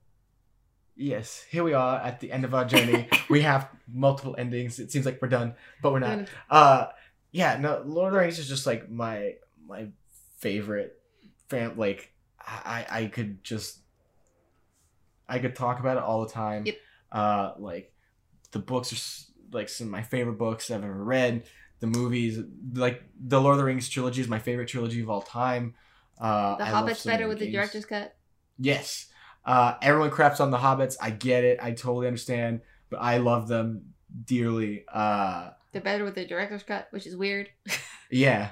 yes, 0.96 1.44
here 1.50 1.62
we 1.62 1.72
are 1.72 1.98
at 2.00 2.20
the 2.20 2.32
end 2.32 2.44
of 2.44 2.54
our 2.54 2.64
journey. 2.64 3.08
we 3.30 3.42
have 3.42 3.68
multiple 3.92 4.34
endings. 4.36 4.78
It 4.78 4.90
seems 4.90 5.06
like 5.06 5.20
we're 5.22 5.28
done, 5.28 5.54
but 5.82 5.92
we're 5.92 6.00
not. 6.00 6.28
Uh, 6.48 6.86
yeah, 7.32 7.56
no, 7.56 7.82
Lord 7.84 8.08
of 8.08 8.14
the 8.14 8.20
Rings 8.20 8.38
is 8.38 8.48
just 8.48 8.66
like 8.66 8.90
my 8.90 9.34
my 9.66 9.88
favorite 10.38 11.00
fan. 11.48 11.74
Like 11.76 12.12
I 12.44 12.86
I 12.90 13.06
could 13.06 13.44
just 13.44 13.78
I 15.28 15.38
could 15.38 15.54
talk 15.54 15.80
about 15.80 15.96
it 15.96 16.02
all 16.02 16.24
the 16.24 16.32
time. 16.32 16.66
Yep. 16.66 16.76
Uh, 17.12 17.52
like 17.58 17.92
the 18.52 18.58
books 18.58 18.92
are 18.92 19.56
like 19.56 19.68
some 19.68 19.88
of 19.88 19.90
my 19.90 20.02
favorite 20.02 20.38
books 20.38 20.70
I've 20.70 20.84
ever 20.84 21.04
read. 21.04 21.44
The 21.80 21.86
movies, 21.86 22.38
like 22.74 23.02
the 23.18 23.40
Lord 23.40 23.54
of 23.54 23.58
the 23.58 23.64
Rings 23.64 23.88
trilogy, 23.88 24.20
is 24.20 24.28
my 24.28 24.38
favorite 24.38 24.68
trilogy 24.68 25.00
of 25.00 25.08
all 25.08 25.22
time. 25.22 25.74
Uh, 26.20 26.56
The 26.56 26.64
I 26.64 26.68
Hobbit's 26.68 27.04
better 27.04 27.26
with 27.26 27.38
the 27.38 27.50
director's 27.50 27.86
cut. 27.86 28.14
Yes. 28.58 29.06
Uh, 29.44 29.74
everyone 29.80 30.10
craps 30.10 30.40
on 30.40 30.50
the 30.50 30.58
hobbits. 30.58 30.96
I 31.00 31.10
get 31.10 31.44
it. 31.44 31.58
I 31.62 31.70
totally 31.72 32.06
understand. 32.06 32.60
But 32.90 32.98
I 32.98 33.16
love 33.16 33.48
them 33.48 33.94
dearly. 34.24 34.84
Uh, 34.92 35.50
They're 35.72 35.80
better 35.80 36.04
with 36.04 36.16
the 36.16 36.26
director's 36.26 36.62
cut, 36.62 36.88
which 36.90 37.06
is 37.06 37.16
weird. 37.16 37.48
yeah. 38.10 38.50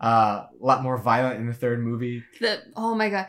Uh, 0.00 0.46
a 0.48 0.64
lot 0.64 0.82
more 0.82 0.96
violent 0.96 1.38
in 1.38 1.46
the 1.46 1.52
third 1.52 1.80
movie. 1.80 2.24
The 2.40 2.62
oh 2.74 2.94
my 2.94 3.10
god. 3.10 3.26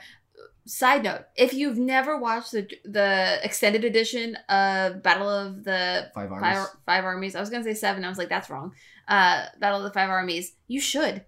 Side 0.65 1.03
note: 1.03 1.21
If 1.35 1.53
you've 1.53 1.77
never 1.77 2.17
watched 2.17 2.51
the 2.51 2.67
the 2.85 3.39
extended 3.43 3.83
edition 3.83 4.35
of 4.47 5.01
Battle 5.01 5.27
of 5.27 5.63
the 5.63 6.11
Five 6.13 6.31
armies. 6.31 6.57
Five, 6.57 6.67
five 6.85 7.03
Armies, 7.03 7.35
I 7.35 7.39
was 7.39 7.49
gonna 7.49 7.63
say 7.63 7.73
seven. 7.73 8.05
I 8.05 8.09
was 8.09 8.17
like, 8.19 8.29
that's 8.29 8.49
wrong. 8.49 8.73
Uh, 9.07 9.45
Battle 9.59 9.79
of 9.79 9.83
the 9.85 9.91
Five 9.93 10.09
Armies. 10.09 10.53
You 10.67 10.79
should 10.79 11.25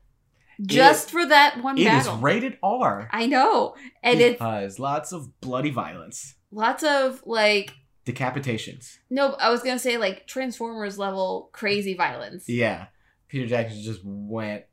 just 0.61 1.09
for 1.09 1.25
that 1.25 1.63
one 1.63 1.77
It 1.79 1.81
is 1.81 1.88
battle. 1.88 2.17
rated 2.17 2.57
R. 2.61 3.09
I 3.11 3.25
know, 3.25 3.75
and 4.03 4.21
it 4.21 4.39
has 4.39 4.77
lots 4.77 5.11
of 5.11 5.41
bloody 5.41 5.71
violence, 5.71 6.36
lots 6.51 6.84
of 6.84 7.23
like 7.25 7.73
decapitations. 8.05 8.97
no. 9.09 9.34
I 9.34 9.49
was 9.49 9.63
gonna 9.63 9.79
say 9.79 9.97
like 9.97 10.27
Transformers 10.27 10.99
level 10.99 11.49
crazy 11.53 11.95
violence. 11.95 12.47
Yeah, 12.47 12.86
Peter 13.29 13.47
Jackson 13.47 13.81
just 13.81 14.01
went 14.03 14.65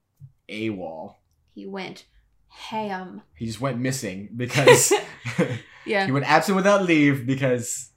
AWOL. 0.51 1.15
He 1.55 1.67
went 1.67 2.05
ham. 2.51 3.23
He 3.35 3.47
just 3.47 3.61
went 3.61 3.79
missing 3.79 4.29
because 4.37 4.93
Yeah, 5.87 6.05
he 6.07 6.13
went 6.13 6.27
absent 6.31 6.57
without 6.57 6.85
leave 6.85 7.27
because 7.27 7.91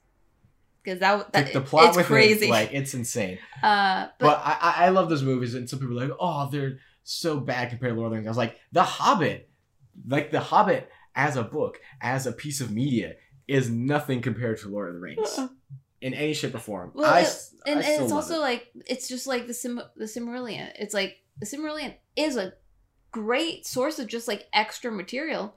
because 0.82 1.00
that, 1.00 1.32
that 1.32 1.52
the 1.52 1.60
plot 1.60 1.88
it's 1.88 1.96
with 1.96 2.06
crazy. 2.06 2.46
it, 2.46 2.50
like 2.50 2.70
it's 2.72 2.94
insane. 2.94 3.38
uh, 3.62 4.06
but, 4.18 4.26
But, 4.26 4.42
I, 4.44 4.86
I 4.86 4.88
love 4.90 5.08
those 5.08 5.22
movies, 5.22 5.54
and 5.54 5.68
some 5.68 5.78
people 5.78 5.98
are 6.00 6.06
like, 6.08 6.16
oh, 6.20 6.48
they're 6.50 6.78
so 7.04 7.40
bad 7.40 7.70
compared 7.70 7.92
to 7.92 7.96
Lord 7.98 8.06
of 8.08 8.10
the 8.12 8.16
Rings. 8.16 8.26
I 8.26 8.30
was 8.30 8.36
like, 8.36 8.56
The 8.72 8.82
Hobbit, 8.82 9.48
like 10.06 10.30
The 10.30 10.40
Hobbit 10.40 10.88
as 11.14 11.36
a 11.36 11.42
book, 11.42 11.78
as 12.02 12.26
a 12.26 12.32
piece 12.32 12.60
of 12.60 12.70
media, 12.70 13.14
is 13.48 13.70
nothing 13.70 14.20
compared 14.20 14.58
to 14.60 14.68
Lord 14.68 14.88
of 14.90 14.94
the 14.96 15.00
Rings 15.00 15.38
in 16.02 16.12
any 16.14 16.34
shape 16.34 16.54
or 16.54 16.58
form. 16.58 16.92
Well, 16.94 17.10
I, 17.12 17.20
it- 17.20 17.22
s- 17.24 17.54
I 17.66 17.70
and, 17.70 17.80
and 17.82 18.02
it's 18.02 18.12
also 18.12 18.36
it. 18.36 18.40
like 18.40 18.66
it's 18.86 19.08
just 19.08 19.26
like 19.26 19.46
the 19.46 19.54
sim 19.54 19.80
the 19.96 20.04
Silmarillion. 20.04 20.70
It's 20.78 20.92
like 20.94 21.16
the 21.38 21.46
Silmarillion 21.46 21.94
is 22.16 22.36
a 22.36 22.52
great 23.14 23.64
source 23.64 24.00
of 24.00 24.08
just 24.08 24.26
like 24.26 24.48
extra 24.52 24.90
material, 24.90 25.54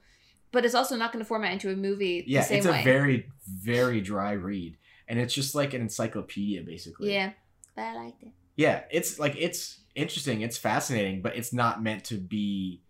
but 0.52 0.64
it's 0.64 0.76
also 0.76 0.94
not 0.94 1.12
going 1.12 1.24
to 1.24 1.28
format 1.28 1.52
into 1.52 1.72
a 1.72 1.74
movie 1.76 2.22
yeah, 2.24 2.42
the 2.42 2.46
same 2.46 2.58
it's 2.58 2.66
way. 2.68 2.80
a 2.80 2.84
very 2.84 3.28
very 3.48 4.00
dry 4.00 4.32
read, 4.32 4.76
and 5.08 5.18
it's 5.18 5.34
just 5.34 5.56
like 5.56 5.74
an 5.74 5.80
encyclopedia 5.80 6.62
basically. 6.62 7.12
yeah, 7.12 7.32
but 7.74 7.82
I 7.82 7.96
liked 7.96 8.22
it. 8.22 8.28
yeah, 8.54 8.82
it's 8.92 9.18
like 9.18 9.34
it's 9.36 9.80
interesting, 9.96 10.42
it's 10.42 10.56
fascinating, 10.56 11.20
but 11.20 11.36
it's 11.36 11.52
not 11.52 11.82
meant 11.82 12.04
to 12.04 12.14
be 12.14 12.82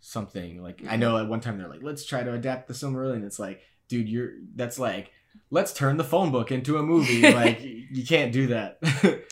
something 0.00 0.60
like 0.60 0.82
I 0.88 0.96
know 0.96 1.16
at 1.16 1.28
one 1.28 1.40
time 1.40 1.58
they're 1.58 1.68
like, 1.68 1.84
let's 1.84 2.04
try 2.04 2.24
to 2.24 2.32
adapt 2.32 2.66
the 2.66 2.74
Silmarillion. 2.74 3.24
It's 3.24 3.38
like, 3.38 3.60
dude, 3.88 4.08
you're 4.08 4.32
that's 4.56 4.80
like, 4.80 5.12
let's 5.50 5.72
turn 5.72 5.96
the 5.96 6.04
phone 6.04 6.32
book 6.32 6.50
into 6.50 6.76
a 6.78 6.82
movie. 6.82 7.22
like 7.32 7.60
you 7.62 8.04
can't 8.04 8.32
do 8.32 8.48
that. 8.48 8.80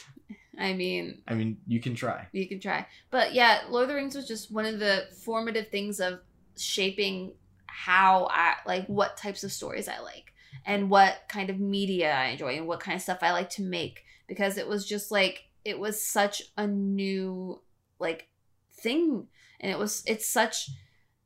I 0.59 0.73
mean, 0.73 1.23
I 1.27 1.35
mean, 1.35 1.59
you 1.67 1.81
can 1.81 1.95
try. 1.95 2.29
you 2.33 2.49
can 2.49 2.61
try, 2.61 2.87
but 3.11 3.35
yeah, 3.35 3.63
Lord 3.69 3.85
of 3.85 3.89
the 3.89 3.95
Rings 3.95 4.15
was 4.15 4.29
just 4.29 4.53
one 4.53 4.67
of 4.67 4.79
the 4.79 5.07
formative 5.25 5.69
things 5.69 6.01
of 6.01 6.21
shaping 6.57 7.33
how 7.67 8.29
I 8.31 8.55
like 8.67 8.87
what 8.87 9.17
types 9.17 9.43
of 9.43 9.53
stories 9.53 9.89
I 9.89 9.99
like 10.01 10.33
and 10.65 10.89
what 10.89 11.23
kind 11.29 11.51
of 11.51 11.59
media 11.59 12.15
I 12.15 12.27
enjoy 12.27 12.57
and 12.57 12.69
what 12.69 12.81
kind 12.81 12.95
of 12.95 13.03
stuff 13.03 13.19
I 13.23 13.33
like 13.33 13.51
to 13.51 13.63
make 13.63 14.05
because 14.29 14.57
it 14.57 14.69
was 14.69 14.87
just 14.87 15.11
like 15.11 15.45
it 15.65 15.79
was 15.79 16.05
such 16.05 16.43
a 16.57 16.67
new 16.67 17.61
like 17.99 18.29
thing 18.73 19.27
and 19.61 19.73
it 19.73 19.79
was 19.79 20.03
it's 20.07 20.29
such 20.29 20.71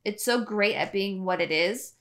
it's 0.03 0.25
so 0.25 0.43
great 0.43 0.75
at 0.75 0.91
being 0.91 1.23
what 1.23 1.41
it 1.41 1.51
is 1.51 1.93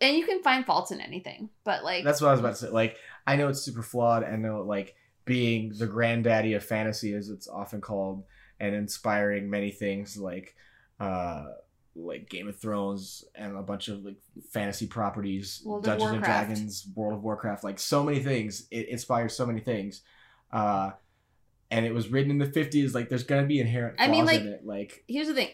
and 0.00 0.16
you 0.16 0.24
can 0.24 0.42
find 0.42 0.64
faults 0.64 0.90
in 0.90 1.00
anything 1.00 1.50
but 1.64 1.82
like 1.82 2.04
That's 2.04 2.20
what 2.20 2.28
I 2.28 2.32
was 2.32 2.40
about 2.40 2.50
to 2.50 2.56
say. 2.56 2.68
Like, 2.68 2.96
I 3.26 3.36
know 3.36 3.48
it's 3.48 3.62
super 3.62 3.82
flawed. 3.82 4.24
I 4.24 4.36
know 4.36 4.62
like 4.62 4.94
being 5.26 5.72
the 5.76 5.86
granddaddy 5.86 6.54
of 6.54 6.64
fantasy, 6.64 7.12
as 7.12 7.28
it's 7.28 7.48
often 7.48 7.82
called, 7.82 8.24
and 8.58 8.74
inspiring 8.74 9.50
many 9.50 9.70
things 9.70 10.16
like, 10.16 10.56
uh, 10.98 11.44
like 11.94 12.30
Game 12.30 12.48
of 12.48 12.58
Thrones 12.58 13.24
and 13.34 13.56
a 13.56 13.62
bunch 13.62 13.88
of 13.88 14.04
like 14.04 14.16
fantasy 14.50 14.86
properties, 14.86 15.60
World 15.64 15.84
Dungeons 15.84 16.12
and 16.12 16.22
Dragons, 16.22 16.88
World 16.94 17.14
of 17.14 17.22
Warcraft, 17.22 17.64
like 17.64 17.78
so 17.78 18.02
many 18.02 18.20
things. 18.20 18.66
It 18.70 18.88
inspires 18.88 19.36
so 19.36 19.44
many 19.44 19.60
things. 19.60 20.00
Uh, 20.50 20.92
and 21.70 21.84
it 21.84 21.92
was 21.92 22.08
written 22.08 22.30
in 22.30 22.38
the 22.38 22.46
fifties. 22.46 22.94
Like, 22.94 23.08
there's 23.08 23.24
gonna 23.24 23.46
be 23.46 23.60
inherent 23.60 23.96
I 23.98 24.08
mean, 24.08 24.24
like- 24.24 24.40
in. 24.40 24.60
Like, 24.64 25.04
here's 25.08 25.26
the 25.26 25.34
thing 25.34 25.50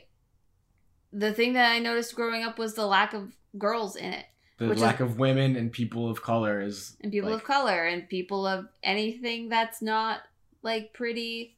the 1.12 1.32
thing 1.32 1.52
that 1.54 1.70
I 1.70 1.78
noticed 1.78 2.14
growing 2.14 2.42
up 2.42 2.58
was 2.58 2.74
the 2.74 2.86
lack 2.86 3.12
of 3.12 3.36
girls 3.58 3.96
in 3.96 4.12
it 4.12 4.24
the 4.62 4.68
Which 4.68 4.76
is- 4.76 4.82
lack 4.82 5.00
of 5.00 5.18
women 5.18 5.56
and 5.56 5.70
people 5.72 6.08
of 6.08 6.22
color 6.22 6.60
is 6.60 6.96
and 7.02 7.10
people 7.12 7.30
like, 7.30 7.40
of 7.40 7.44
color 7.46 7.84
and 7.84 8.08
people 8.08 8.46
of 8.46 8.68
anything 8.82 9.48
that's 9.48 9.82
not 9.82 10.20
like 10.62 10.92
pretty 10.92 11.56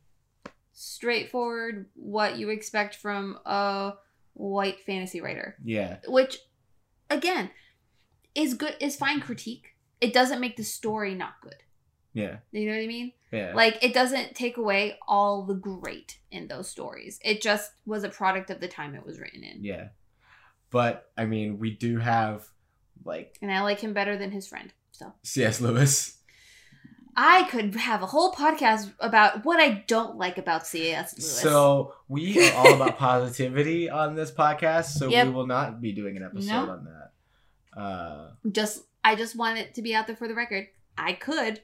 straightforward 0.73 1.87
what 1.95 2.37
you 2.39 2.49
expect 2.51 2.97
from 2.97 3.39
a 3.45 3.95
white 4.35 4.81
fantasy 4.85 5.21
writer. 5.21 5.57
Yeah. 5.65 5.99
Which 6.07 6.39
again 7.11 7.51
is 8.35 8.55
good 8.55 8.77
is 8.81 8.97
fine 8.97 9.21
critique. 9.21 9.75
It 10.01 10.13
doesn't 10.13 10.41
make 10.41 10.57
the 10.57 10.65
story 10.65 11.15
not 11.15 11.35
good. 11.43 11.57
Yeah. 12.13 12.37
You 12.53 12.67
know 12.69 12.77
what 12.77 12.83
I 12.83 12.87
mean? 12.87 13.13
Yeah. 13.33 13.53
Like 13.55 13.83
it 13.83 13.95
doesn't 13.95 14.35
take 14.35 14.57
away 14.57 14.99
all 15.07 15.43
the 15.45 15.55
great 15.55 16.19
in 16.31 16.49
those 16.49 16.69
stories. 16.69 17.19
It 17.25 17.41
just 17.43 17.73
was 17.87 18.05
a 18.05 18.09
product 18.09 18.51
of 18.51 18.61
the 18.61 18.69
time 18.69 18.95
it 18.95 19.05
was 19.07 19.19
written 19.19 19.43
in. 19.45 19.63
yeah. 19.65 19.89
But 20.71 21.13
I 21.17 21.25
mean, 21.27 21.59
we 21.61 21.71
do 21.71 21.99
have 21.99 22.49
like 23.05 23.37
And 23.43 23.53
I 23.53 23.63
like 23.63 23.81
him 23.81 23.93
better 23.93 24.17
than 24.17 24.31
his 24.31 24.47
friend. 24.47 24.73
So 24.93 25.13
C.S. 25.23 25.61
Lewis. 25.61 26.19
I 27.17 27.45
could 27.45 27.77
have 27.77 28.03
a 28.03 28.07
whole 28.07 28.33
podcast 28.33 28.93
about 28.99 29.45
what 29.45 29.61
I 29.61 29.85
don't 29.87 30.17
like 30.17 30.37
about 30.37 30.67
C.S. 30.67 31.15
Lewis. 31.17 31.41
So 31.41 31.95
we 32.09 32.45
are 32.49 32.53
all 32.55 32.75
about 32.75 32.99
positivity 32.99 33.89
on 33.89 34.17
this 34.17 34.33
podcast, 34.33 34.87
so 34.87 35.09
Yep. 35.09 35.29
we 35.29 35.33
will 35.33 35.47
not 35.47 35.81
be 35.81 35.93
doing 35.93 36.17
an 36.17 36.25
episode 36.25 36.49
No. 36.67 36.71
on 36.73 36.85
that. 36.87 37.81
Uh 37.81 38.31
just 38.51 38.83
I 39.05 39.15
just 39.17 39.37
want 39.37 39.59
it 39.59 39.75
to 39.75 39.83
be 39.83 39.95
out 39.95 40.07
there 40.07 40.17
for 40.17 40.29
the 40.29 40.35
record. 40.35 40.67
I 40.97 41.13
could. 41.13 41.61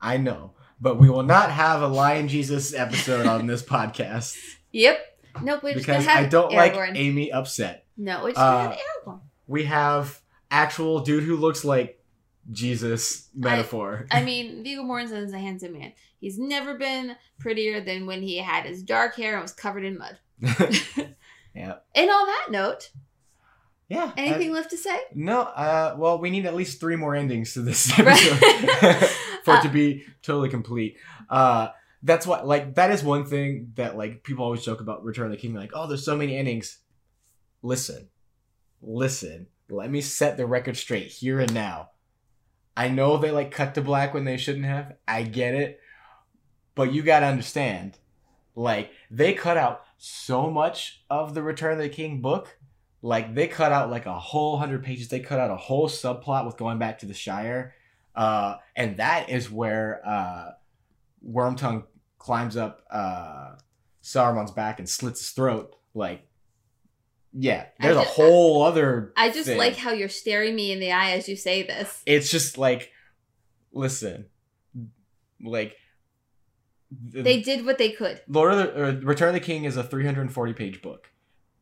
I 0.00 0.16
know, 0.16 0.52
but 0.80 0.98
we 0.98 1.08
will 1.10 1.22
not 1.22 1.50
have 1.50 1.82
a 1.82 1.86
Lion 1.88 2.28
Jesus 2.28 2.72
episode 2.74 3.26
on 3.26 3.46
this 3.46 3.62
podcast 3.62 4.36
Yep. 4.72 4.98
Nope. 5.42 5.62
We're 5.62 5.74
because 5.74 5.86
gonna 6.04 6.10
have 6.16 6.26
I 6.26 6.28
don't 6.28 6.52
like 6.52 6.74
Aragorn. 6.74 6.96
Amy 6.96 7.32
upset. 7.32 7.86
No, 7.96 8.22
we're 8.22 8.30
just 8.30 8.40
Uh, 8.40 8.52
gonna 8.64 8.68
have 8.70 8.78
Aragorn. 9.06 9.20
We 9.48 9.64
have 9.64 10.19
actual 10.50 11.00
dude 11.00 11.24
who 11.24 11.36
looks 11.36 11.64
like 11.64 12.02
Jesus 12.50 13.28
metaphor. 13.34 14.06
I 14.10 14.22
mean, 14.24 14.62
Viggo 14.64 14.82
Mortensen 14.82 15.24
is 15.24 15.32
a 15.32 15.38
handsome 15.38 15.72
man. 15.78 15.92
He's 16.20 16.38
never 16.38 16.74
been 16.74 17.16
prettier 17.38 17.80
than 17.80 18.06
when 18.06 18.22
he 18.22 18.38
had 18.38 18.64
his 18.66 18.82
dark 18.82 19.14
hair 19.16 19.34
and 19.34 19.42
was 19.42 19.52
covered 19.52 19.84
in 19.84 19.98
mud. 19.98 20.18
yeah. 21.54 21.74
And 21.94 22.10
on 22.10 22.26
that 22.26 22.46
note, 22.50 22.90
Yeah. 23.88 24.12
anything 24.16 24.50
uh, 24.50 24.54
left 24.54 24.70
to 24.70 24.76
say? 24.76 24.98
no, 25.14 25.40
uh 25.42 25.94
well 25.98 26.18
we 26.18 26.30
need 26.30 26.46
at 26.46 26.54
least 26.54 26.80
three 26.80 26.96
more 26.96 27.14
endings 27.14 27.54
to 27.54 27.62
this 27.62 27.90
episode 27.98 28.38
for 29.44 29.54
it 29.54 29.58
Uh, 29.58 29.62
to 29.62 29.68
be 29.68 30.04
totally 30.22 30.48
complete. 30.48 30.96
Uh 31.28 31.68
that's 32.02 32.26
what 32.26 32.46
like 32.46 32.74
that 32.76 32.90
is 32.90 33.02
one 33.04 33.26
thing 33.26 33.72
that 33.74 33.96
like 33.96 34.22
people 34.22 34.44
always 34.44 34.64
joke 34.64 34.80
about 34.80 35.04
Return 35.04 35.26
of 35.26 35.32
the 35.32 35.36
King, 35.38 35.54
like, 35.54 35.72
oh 35.74 35.86
there's 35.86 36.04
so 36.04 36.16
many 36.16 36.36
endings. 36.36 36.78
Listen. 37.62 38.08
Listen. 38.80 39.46
Let 39.70 39.90
me 39.90 40.00
set 40.00 40.36
the 40.36 40.46
record 40.46 40.76
straight 40.76 41.08
here 41.08 41.40
and 41.40 41.52
now. 41.54 41.90
I 42.76 42.88
know 42.88 43.16
they 43.16 43.30
like 43.30 43.50
cut 43.50 43.74
to 43.74 43.80
black 43.80 44.14
when 44.14 44.24
they 44.24 44.36
shouldn't 44.36 44.64
have. 44.64 44.94
I 45.06 45.22
get 45.22 45.54
it. 45.54 45.80
But 46.74 46.92
you 46.92 47.02
gotta 47.02 47.26
understand, 47.26 47.98
like, 48.54 48.90
they 49.10 49.34
cut 49.34 49.56
out 49.56 49.82
so 49.98 50.50
much 50.50 51.02
of 51.10 51.34
the 51.34 51.42
Return 51.42 51.72
of 51.72 51.78
the 51.78 51.88
King 51.88 52.20
book. 52.20 52.56
Like 53.02 53.34
they 53.34 53.46
cut 53.48 53.72
out 53.72 53.90
like 53.90 54.06
a 54.06 54.18
whole 54.18 54.58
hundred 54.58 54.84
pages. 54.84 55.08
They 55.08 55.20
cut 55.20 55.40
out 55.40 55.50
a 55.50 55.56
whole 55.56 55.88
subplot 55.88 56.46
with 56.46 56.56
going 56.56 56.78
back 56.78 56.98
to 57.00 57.06
the 57.06 57.14
Shire. 57.14 57.74
Uh, 58.14 58.56
and 58.76 58.96
that 58.98 59.30
is 59.30 59.50
where 59.50 60.00
uh, 60.06 60.50
Wormtongue 61.26 61.84
climbs 62.18 62.56
up 62.56 62.82
uh, 62.90 63.56
Saruman's 64.02 64.50
back 64.50 64.78
and 64.78 64.88
slits 64.88 65.20
his 65.20 65.30
throat. 65.30 65.76
Like, 65.94 66.26
yeah, 67.32 67.66
there's 67.80 67.96
a 67.96 68.00
ju- 68.02 68.06
uh, 68.06 68.12
whole 68.12 68.62
other. 68.62 69.12
I 69.16 69.30
just 69.30 69.46
thing. 69.46 69.58
like 69.58 69.76
how 69.76 69.92
you're 69.92 70.08
staring 70.08 70.54
me 70.54 70.72
in 70.72 70.80
the 70.80 70.92
eye 70.92 71.12
as 71.12 71.28
you 71.28 71.36
say 71.36 71.62
this. 71.62 72.02
it's 72.06 72.30
just 72.30 72.58
like, 72.58 72.90
listen, 73.72 74.26
like 75.42 75.76
the- 76.90 77.22
They 77.22 77.40
did 77.40 77.64
what 77.64 77.78
they 77.78 77.90
could. 77.90 78.20
Lord 78.28 78.52
of 78.52 78.74
the 79.00 79.06
Return 79.06 79.28
of 79.28 79.34
the 79.34 79.40
King 79.40 79.64
is 79.64 79.76
a 79.76 79.84
340 79.84 80.52
page 80.54 80.82
book. 80.82 81.10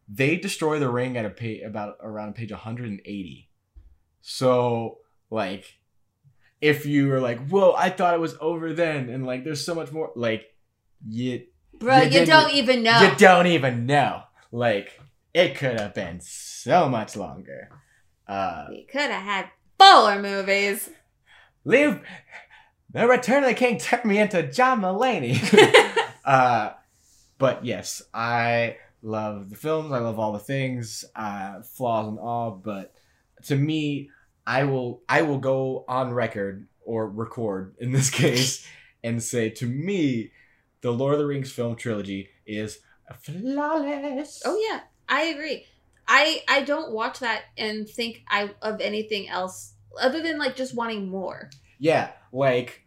They 0.09 0.37
destroy 0.37 0.79
the 0.79 0.89
ring 0.89 1.17
at 1.19 1.27
a 1.27 1.31
page 1.31 1.63
about 1.63 1.97
around 2.01 2.35
page 2.35 2.51
180. 2.51 3.49
So 4.23 4.99
like, 5.31 5.79
if 6.61 6.87
you 6.87 7.09
were 7.09 7.21
like, 7.21 7.47
"Whoa, 7.49 7.73
I 7.77 7.91
thought 7.91 8.15
it 8.15 8.21
was 8.21 8.37
over 8.41 8.73
then," 8.73 9.11
and 9.11 9.27
like, 9.27 9.45
there's 9.45 9.65
so 9.65 9.75
much 9.75 9.93
more. 9.93 10.11
Like, 10.17 10.47
you 11.07 11.43
Bro, 11.79 11.99
You 12.03 12.21
you, 12.21 12.27
don't 12.27 12.53
even 12.53 12.83
know. 12.83 13.01
you 13.03 13.15
don't 13.17 13.47
even 13.47 13.87
know. 13.87 14.23
Like, 14.51 14.99
it 15.39 15.55
could 15.55 15.79
have 15.79 15.95
been 15.95 16.21
so 16.21 16.89
much 16.89 17.17
longer. 17.17 17.71
Uh, 18.27 18.67
we 18.71 18.83
could 18.85 19.11
have 19.11 19.23
had 19.23 19.49
fuller 19.79 20.21
movies. 20.21 20.91
leave 21.65 22.01
the 22.91 23.07
Return 23.07 23.45
of 23.45 23.51
the 23.51 23.55
King 23.55 23.79
turned 23.79 24.05
me 24.05 24.19
into 24.19 24.43
John 24.43 24.81
Mulaney. 24.81 25.39
Uh, 26.25 26.75
but 27.39 27.65
yes, 27.65 28.03
I 28.13 28.77
love 29.01 29.49
the 29.49 29.57
films. 29.57 29.93
I 29.93 29.99
love 30.01 30.19
all 30.19 30.35
the 30.35 30.39
things, 30.39 31.07
uh, 31.17 31.63
flaws 31.63 32.07
and 32.07 32.19
all. 32.19 32.51
But 32.51 32.93
to 33.45 33.57
me, 33.57 34.11
I 34.47 34.65
will 34.65 35.01
I 35.09 35.23
will 35.23 35.39
go 35.39 35.87
on 35.89 36.13
record 36.13 36.69
or 36.85 37.09
record 37.09 37.77
in 37.79 37.93
this 37.93 38.11
case 38.11 38.67
and 39.03 39.23
say 39.23 39.49
to 39.49 39.67
me, 39.67 40.33
the 40.83 40.91
Lord 40.91 41.15
of 41.15 41.21
the 41.21 41.25
Rings 41.25 41.51
film 41.51 41.77
trilogy 41.77 42.29
is 42.45 42.81
flawless. 43.23 44.43
Oh 44.45 44.63
yeah, 44.69 44.81
I 45.09 45.25
agree. 45.25 45.65
I 46.07 46.43
I 46.49 46.63
don't 46.63 46.93
watch 46.93 47.19
that 47.21 47.43
and 47.57 47.89
think 47.89 48.23
I 48.29 48.51
of 48.63 48.81
anything 48.81 49.29
else 49.29 49.75
other 50.01 50.23
than 50.23 50.39
like 50.39 50.57
just 50.57 50.75
wanting 50.75 51.09
more. 51.09 51.51
Yeah, 51.79 52.11
like 52.33 52.85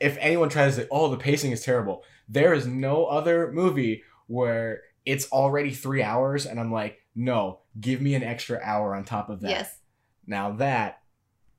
if 0.00 0.16
anyone 0.20 0.48
tries 0.48 0.76
to 0.76 0.82
say, 0.82 0.88
"Oh, 0.90 1.10
the 1.10 1.16
pacing 1.16 1.52
is 1.52 1.62
terrible," 1.62 2.04
there 2.28 2.52
is 2.52 2.66
no 2.66 3.06
other 3.06 3.50
movie 3.52 4.02
where 4.26 4.82
it's 5.04 5.30
already 5.32 5.70
three 5.72 6.02
hours, 6.02 6.46
and 6.46 6.58
I'm 6.58 6.72
like, 6.72 6.98
"No, 7.14 7.60
give 7.80 8.00
me 8.00 8.14
an 8.14 8.22
extra 8.22 8.60
hour 8.62 8.94
on 8.94 9.04
top 9.04 9.28
of 9.30 9.40
that." 9.40 9.50
Yes. 9.50 9.78
Now 10.26 10.52
that 10.52 11.02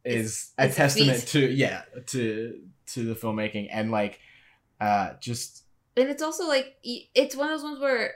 is 0.03 0.53
It's- 0.53 0.53
a 0.57 0.65
it's 0.67 0.75
testament 0.75 1.19
feat. 1.19 1.27
to 1.29 1.39
yeah 1.51 1.81
to 2.07 2.61
to 2.87 3.03
the 3.05 3.13
filmmaking 3.15 3.67
and 3.71 3.91
like 3.91 4.19
uh 4.79 5.13
just 5.19 5.63
And 5.97 6.09
it's 6.09 6.21
also 6.23 6.47
like 6.47 6.75
it's 6.83 7.35
one 7.35 7.49
of 7.51 7.59
those 7.59 7.63
ones 7.63 7.79
where 7.79 8.13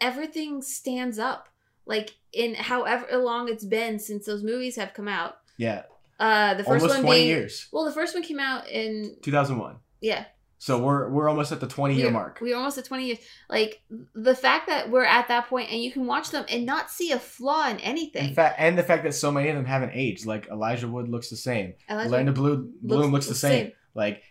everything 0.00 0.62
stands 0.62 1.18
up. 1.18 1.48
Like 1.86 2.10
in 2.32 2.54
however 2.54 3.16
long 3.18 3.48
it's 3.48 3.64
been 3.64 3.98
since 3.98 4.24
those 4.26 4.42
movies 4.42 4.76
have 4.76 4.94
come 4.94 5.08
out. 5.08 5.36
yeah 5.58 5.82
Uh, 6.18 6.54
the 6.54 6.64
first 6.64 6.82
almost 6.82 6.94
one 6.94 7.02
twenty 7.02 7.18
being 7.20 7.28
years, 7.28 7.68
well, 7.72 7.84
the 7.84 7.92
first 7.92 8.14
one 8.14 8.22
came 8.22 8.40
out 8.40 8.68
in 8.68 9.16
two 9.22 9.30
thousand 9.30 9.58
one. 9.58 9.76
yeah. 10.00 10.24
So 10.58 10.78
we're 10.82 11.10
we're 11.10 11.28
almost 11.28 11.52
at 11.52 11.60
the 11.60 11.66
twenty 11.66 11.96
year 11.96 12.06
we're, 12.06 12.12
mark. 12.12 12.38
We're 12.40 12.56
almost 12.56 12.78
at 12.78 12.86
20 12.86 13.04
years. 13.04 13.18
Like 13.50 13.82
the 14.14 14.34
fact 14.34 14.68
that 14.68 14.90
we're 14.90 15.04
at 15.04 15.28
that 15.28 15.46
point 15.48 15.70
and 15.70 15.82
you 15.82 15.92
can 15.92 16.06
watch 16.06 16.30
them 16.30 16.46
and 16.48 16.64
not 16.64 16.90
see 16.90 17.12
a 17.12 17.18
flaw 17.18 17.68
in 17.68 17.78
anything. 17.80 18.28
In 18.28 18.34
fact, 18.34 18.56
and 18.58 18.78
the 18.78 18.82
fact 18.82 19.02
that 19.04 19.12
so 19.12 19.30
many 19.30 19.50
of 19.50 19.56
them 19.56 19.66
haven't 19.66 19.90
aged, 19.92 20.24
like 20.24 20.48
Elijah 20.48 20.88
Wood 20.88 21.10
looks 21.10 21.28
the 21.28 21.36
same, 21.36 21.74
Elijah 21.90 22.08
Orlando 22.08 22.32
Bloom, 22.32 22.72
Bloom 22.80 23.12
looks, 23.12 23.26
the 23.26 23.34
same. 23.34 23.72
Like 23.94 24.22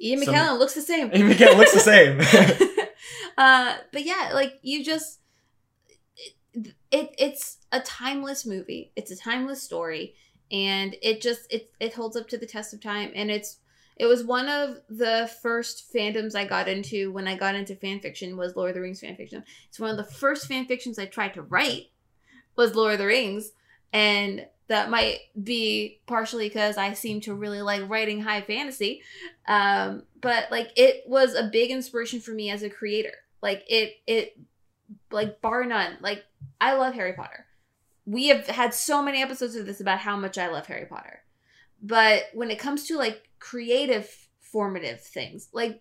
Ian 0.00 0.24
Some- 0.24 0.34
McKellen 0.34 0.58
looks 0.58 0.74
the 0.74 0.82
same. 0.82 1.14
Ian 1.14 1.28
McKellen 1.30 1.56
looks 1.56 1.72
the 1.72 1.78
same. 1.78 2.18
uh, 3.36 3.76
but 3.92 4.04
yeah, 4.04 4.30
like 4.32 4.58
you 4.62 4.84
just 4.84 5.20
it, 6.16 6.74
it 6.90 7.14
it's 7.18 7.58
a 7.72 7.80
timeless 7.80 8.46
movie. 8.46 8.92
It's 8.96 9.10
a 9.10 9.16
timeless 9.16 9.62
story, 9.62 10.14
and 10.50 10.96
it 11.02 11.20
just 11.20 11.52
it 11.52 11.70
it 11.80 11.94
holds 11.94 12.16
up 12.16 12.28
to 12.28 12.38
the 12.38 12.46
test 12.46 12.74
of 12.74 12.80
time. 12.80 13.12
And 13.14 13.30
it's 13.30 13.58
it 13.96 14.06
was 14.06 14.24
one 14.24 14.48
of 14.48 14.78
the 14.88 15.30
first 15.42 15.92
fandoms 15.92 16.34
I 16.34 16.46
got 16.46 16.68
into 16.68 17.12
when 17.12 17.28
I 17.28 17.36
got 17.36 17.54
into 17.54 17.76
fan 17.76 18.00
fiction 18.00 18.36
was 18.36 18.56
Lord 18.56 18.70
of 18.70 18.74
the 18.74 18.80
Rings 18.80 19.00
fan 19.00 19.16
fiction. 19.16 19.44
It's 19.68 19.78
one 19.78 19.90
of 19.90 19.96
the 19.96 20.12
first 20.12 20.46
fan 20.46 20.66
fictions 20.66 20.98
I 20.98 21.06
tried 21.06 21.34
to 21.34 21.42
write 21.42 21.90
was 22.56 22.74
Lord 22.74 22.94
of 22.94 22.98
the 22.98 23.06
Rings, 23.06 23.52
and 23.92 24.46
that 24.68 24.88
might 24.88 25.18
be 25.42 26.00
partially 26.06 26.48
because 26.48 26.78
I 26.78 26.92
seem 26.92 27.20
to 27.22 27.34
really 27.34 27.60
like 27.60 27.88
writing 27.90 28.20
high 28.20 28.40
fantasy. 28.40 29.02
Um, 29.48 30.04
but 30.20 30.50
like 30.50 30.70
it 30.76 31.02
was 31.06 31.34
a 31.34 31.50
big 31.52 31.70
inspiration 31.70 32.20
for 32.20 32.30
me 32.30 32.50
as 32.50 32.62
a 32.62 32.70
creator. 32.70 33.12
Like 33.42 33.64
it 33.68 33.94
it 34.06 34.38
like 35.10 35.40
bar 35.40 35.64
none. 35.64 35.96
Like 36.00 36.24
I 36.60 36.74
love 36.74 36.94
Harry 36.94 37.12
Potter. 37.14 37.46
We 38.06 38.28
have 38.28 38.46
had 38.46 38.74
so 38.74 39.02
many 39.02 39.22
episodes 39.22 39.56
of 39.56 39.66
this 39.66 39.80
about 39.80 40.00
how 40.00 40.16
much 40.16 40.38
I 40.38 40.48
love 40.48 40.66
Harry 40.66 40.86
Potter. 40.86 41.22
But 41.82 42.24
when 42.34 42.50
it 42.50 42.58
comes 42.58 42.86
to 42.88 42.96
like 42.96 43.28
creative 43.38 44.10
formative 44.40 45.00
things, 45.00 45.48
like 45.52 45.80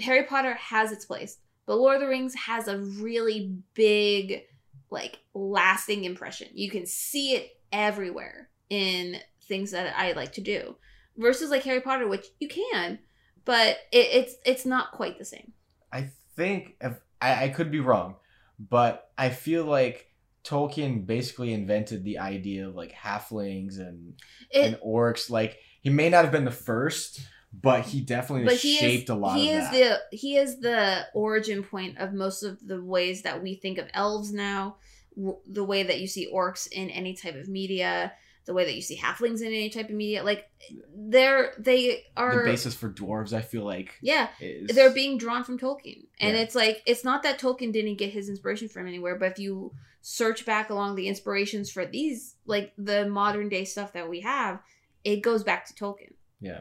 Harry 0.00 0.24
Potter 0.24 0.54
has 0.54 0.92
its 0.92 1.04
place, 1.04 1.38
but 1.66 1.78
Lord 1.78 1.96
of 1.96 2.02
the 2.02 2.08
Rings 2.08 2.34
has 2.34 2.68
a 2.68 2.78
really 2.78 3.56
big 3.74 4.42
like 4.90 5.18
lasting 5.34 6.04
impression. 6.04 6.48
You 6.54 6.70
can 6.70 6.86
see 6.86 7.32
it 7.32 7.60
everywhere 7.72 8.48
in 8.70 9.16
things 9.42 9.70
that 9.72 9.94
I 9.96 10.12
like 10.12 10.32
to 10.32 10.40
do. 10.40 10.76
Versus 11.16 11.50
like 11.50 11.64
Harry 11.64 11.80
Potter, 11.80 12.06
which 12.06 12.26
you 12.40 12.48
can, 12.48 12.98
but 13.46 13.78
it, 13.90 14.08
it's 14.12 14.34
it's 14.44 14.66
not 14.66 14.92
quite 14.92 15.18
the 15.18 15.24
same. 15.24 15.52
I 15.90 16.10
think 16.36 16.76
if, 16.80 16.94
I, 17.20 17.44
I 17.44 17.48
could 17.48 17.70
be 17.70 17.80
wrong, 17.80 18.16
but 18.58 19.10
I 19.16 19.30
feel 19.30 19.64
like 19.64 20.12
Tolkien 20.44 21.06
basically 21.06 21.52
invented 21.52 22.04
the 22.04 22.18
idea 22.18 22.68
of 22.68 22.74
like 22.74 22.92
halflings 22.92 23.78
and 23.78 24.14
It 24.50 24.64
and 24.64 24.76
orcs. 24.76 25.28
Like 25.30 25.58
he 25.82 25.90
may 25.90 26.08
not 26.08 26.24
have 26.24 26.32
been 26.32 26.44
the 26.44 26.50
first, 26.50 27.20
but 27.52 27.84
he 27.84 28.00
definitely 28.00 28.44
but 28.44 28.56
he 28.56 28.76
shaped 28.76 29.04
is 29.04 29.10
a 29.10 29.14
lot 29.14 29.38
he 29.38 29.50
of 29.50 29.56
is 29.56 29.70
that. 29.70 30.00
the 30.10 30.16
he 30.16 30.36
is 30.36 30.60
the 30.60 31.06
origin 31.14 31.62
point 31.62 31.98
of 31.98 32.12
most 32.12 32.42
of 32.42 32.64
the 32.66 32.82
ways 32.82 33.22
that 33.22 33.42
we 33.42 33.54
think 33.54 33.78
of 33.78 33.86
elves 33.94 34.32
now 34.32 34.76
w- 35.16 35.38
the 35.46 35.64
way 35.64 35.82
that 35.82 36.00
you 36.00 36.06
see 36.06 36.30
orcs 36.32 36.70
in 36.70 36.90
any 36.90 37.14
type 37.14 37.34
of 37.34 37.48
media 37.48 38.12
the 38.46 38.54
way 38.54 38.64
that 38.64 38.74
you 38.74 38.80
see 38.82 38.96
halflings 38.96 39.40
in 39.40 39.48
any 39.48 39.68
type 39.68 39.88
of 39.88 39.94
media 39.94 40.22
like 40.24 40.48
they're 40.96 41.52
they 41.58 42.04
are 42.16 42.38
the 42.44 42.50
basis 42.50 42.74
for 42.74 42.88
dwarves. 42.88 43.32
I 43.32 43.40
feel 43.42 43.64
like 43.64 43.94
yeah 44.00 44.28
is 44.40 44.74
they're 44.74 44.92
being 44.94 45.18
drawn 45.18 45.44
from 45.44 45.58
Tolkien. 45.58 46.06
And 46.20 46.36
Yeah. 46.36 46.42
it's 46.42 46.54
like 46.54 46.82
it's 46.86 47.04
not 47.04 47.22
that 47.24 47.38
Tolkien 47.40 47.72
didn't 47.72 47.96
get 47.96 48.10
his 48.12 48.28
inspiration 48.28 48.68
from 48.68 48.86
anywhere, 48.86 49.16
but 49.16 49.32
if 49.32 49.38
you 49.38 49.72
search 50.00 50.46
back 50.46 50.70
along 50.70 50.94
the 50.94 51.08
inspirations 51.08 51.70
for 51.70 51.84
these 51.84 52.36
like 52.46 52.72
the 52.78 53.08
modern 53.08 53.48
day 53.48 53.64
stuff 53.64 53.92
that 53.94 54.08
we 54.08 54.20
have, 54.20 54.60
it 55.04 55.22
goes 55.22 55.42
back 55.42 55.66
to 55.66 55.74
Tolkien. 55.74 56.12
yeah. 56.40 56.60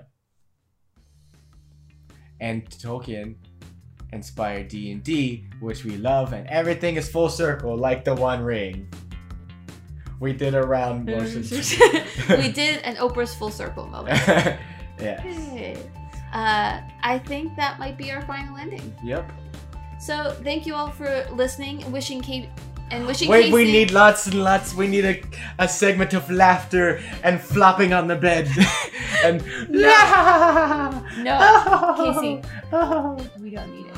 And 2.39 2.69
Tolkien 2.69 3.35
inspired 4.11 4.67
D 4.67 4.91
and 4.91 5.03
D, 5.03 5.45
which 5.59 5.85
we 5.85 5.97
love, 5.97 6.33
and 6.33 6.47
everything 6.47 6.95
is 6.95 7.09
full 7.09 7.29
circle, 7.29 7.77
like 7.77 8.03
the 8.03 8.13
One 8.15 8.41
Ring. 8.43 8.89
We 10.19 10.33
did 10.33 10.55
a 10.55 10.61
round 10.61 11.05
motion. 11.05 11.41
we 12.29 12.51
did 12.51 12.81
an 12.83 12.95
Oprah's 12.97 13.33
full 13.35 13.51
circle 13.51 13.87
moment. 13.87 14.17
yeah. 14.99 15.21
Hey. 15.21 15.77
Uh, 16.33 16.81
I 17.01 17.19
think 17.19 17.55
that 17.55 17.79
might 17.79 17.97
be 17.97 18.11
our 18.11 18.21
final 18.23 18.57
ending. 18.57 18.93
Yep. 19.03 19.31
So 19.99 20.35
thank 20.43 20.65
you 20.65 20.75
all 20.75 20.89
for 20.89 21.25
listening. 21.31 21.89
Wishing 21.91 22.21
Kate 22.21 22.49
and 22.91 23.07
wishing 23.07 23.29
Wait, 23.29 23.43
Casey. 23.45 23.53
we 23.53 23.63
need 23.65 23.91
lots 23.91 24.27
and 24.27 24.43
lots. 24.43 24.73
We 24.73 24.87
need 24.87 25.05
a, 25.05 25.21
a 25.59 25.67
segment 25.67 26.13
of 26.13 26.29
laughter 26.29 27.01
and 27.23 27.41
flopping 27.41 27.93
on 27.93 28.07
the 28.07 28.15
bed. 28.15 28.49
and 29.23 29.43
No. 29.69 31.03
No, 31.19 31.95
Casey. 31.97 32.41
We 33.41 33.51
don't 33.51 33.73
need 33.73 33.87
it. 33.87 33.95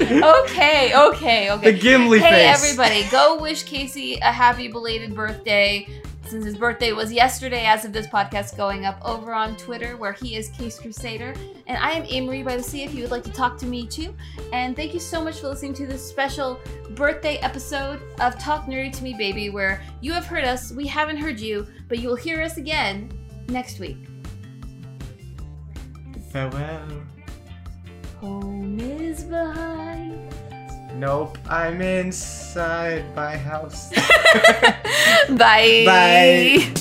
Okay, 0.00 0.92
okay, 0.94 1.50
okay. 1.50 1.72
the 1.72 1.78
Gimli 1.78 2.18
hey 2.20 2.46
face. 2.46 2.64
everybody, 2.64 3.04
go 3.10 3.38
wish 3.40 3.64
Casey 3.64 4.18
a 4.22 4.32
happy 4.32 4.68
belated 4.68 5.14
birthday. 5.14 5.86
Since 6.26 6.44
his 6.44 6.56
birthday 6.56 6.92
was 6.92 7.12
yesterday, 7.12 7.66
as 7.66 7.84
of 7.84 7.92
this 7.92 8.06
podcast 8.06 8.56
going 8.56 8.84
up 8.86 9.00
over 9.04 9.34
on 9.34 9.56
Twitter, 9.56 9.96
where 9.96 10.12
he 10.12 10.36
is 10.36 10.48
Case 10.50 10.78
Crusader. 10.78 11.34
And 11.66 11.76
I 11.76 11.90
am 11.90 12.04
Amory 12.08 12.44
by 12.44 12.56
the 12.56 12.62
Sea 12.62 12.84
if 12.84 12.94
you 12.94 13.02
would 13.02 13.10
like 13.10 13.24
to 13.24 13.32
talk 13.32 13.58
to 13.58 13.66
me 13.66 13.84
too. 13.86 14.14
And 14.52 14.76
thank 14.76 14.94
you 14.94 15.00
so 15.00 15.24
much 15.24 15.40
for 15.40 15.48
listening 15.48 15.74
to 15.74 15.88
this 15.88 16.08
special 16.08 16.60
birthday 16.90 17.38
episode 17.38 18.00
of 18.20 18.38
Talk 18.38 18.66
Nerdy 18.66 18.92
to 18.96 19.02
Me 19.02 19.12
Baby, 19.12 19.50
where 19.50 19.82
you 20.00 20.12
have 20.12 20.24
heard 20.24 20.44
us, 20.44 20.70
we 20.70 20.86
haven't 20.86 21.16
heard 21.16 21.40
you, 21.40 21.66
but 21.88 21.98
you 21.98 22.08
will 22.08 22.16
hear 22.16 22.40
us 22.40 22.58
again 22.58 23.10
next 23.48 23.80
week. 23.80 23.98
Farewell. 26.30 27.02
Home 28.20 28.78
is 28.78 29.24
behind. 29.24 30.20
Nope, 30.94 31.38
I'm 31.48 31.80
inside 31.80 33.04
my 33.16 33.34
house. 33.34 33.90
Bye. 35.30 35.84
Bye. 35.86 36.74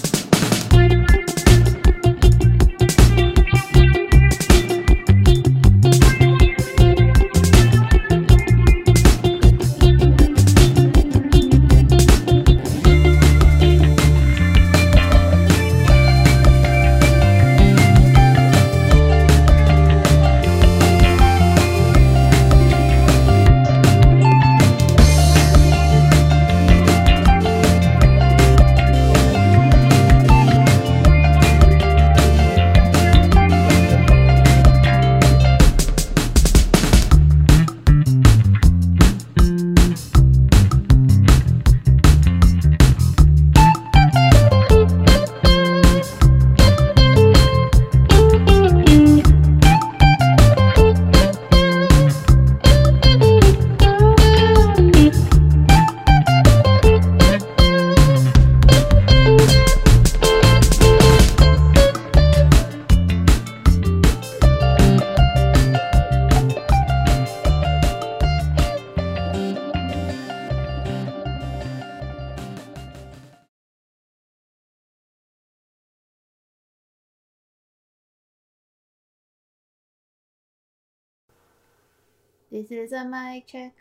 This 82.51 82.71
is 82.71 82.91
a 82.93 83.05
mic 83.05 83.47
check, 83.47 83.73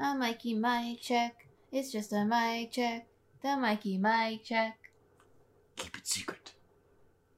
a 0.00 0.14
Mikey 0.14 0.54
mic 0.54 1.00
check. 1.00 1.46
It's 1.70 1.92
just 1.92 2.12
a 2.12 2.24
mic 2.24 2.72
check, 2.72 3.06
the 3.42 3.56
Mikey 3.56 3.98
mic 3.98 4.44
check. 4.44 4.78
Keep 5.76 5.98
it 5.98 6.06
secret. 6.06 6.52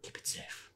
Keep 0.03 0.17
it 0.19 0.27
safe. 0.27 0.71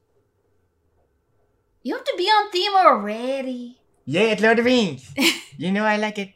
You 1.81 1.95
have 1.95 2.03
to 2.03 2.13
be 2.17 2.25
on 2.25 2.51
theme 2.51 2.75
already. 2.75 3.81
Yeah, 4.05 4.33
it's 4.33 4.41
Lord 4.41 4.59
of 4.59 4.65
the 4.65 4.71
Rings. 4.71 5.11
you 5.57 5.71
know 5.71 5.83
I 5.85 5.97
like 5.97 6.19
it. 6.19 6.33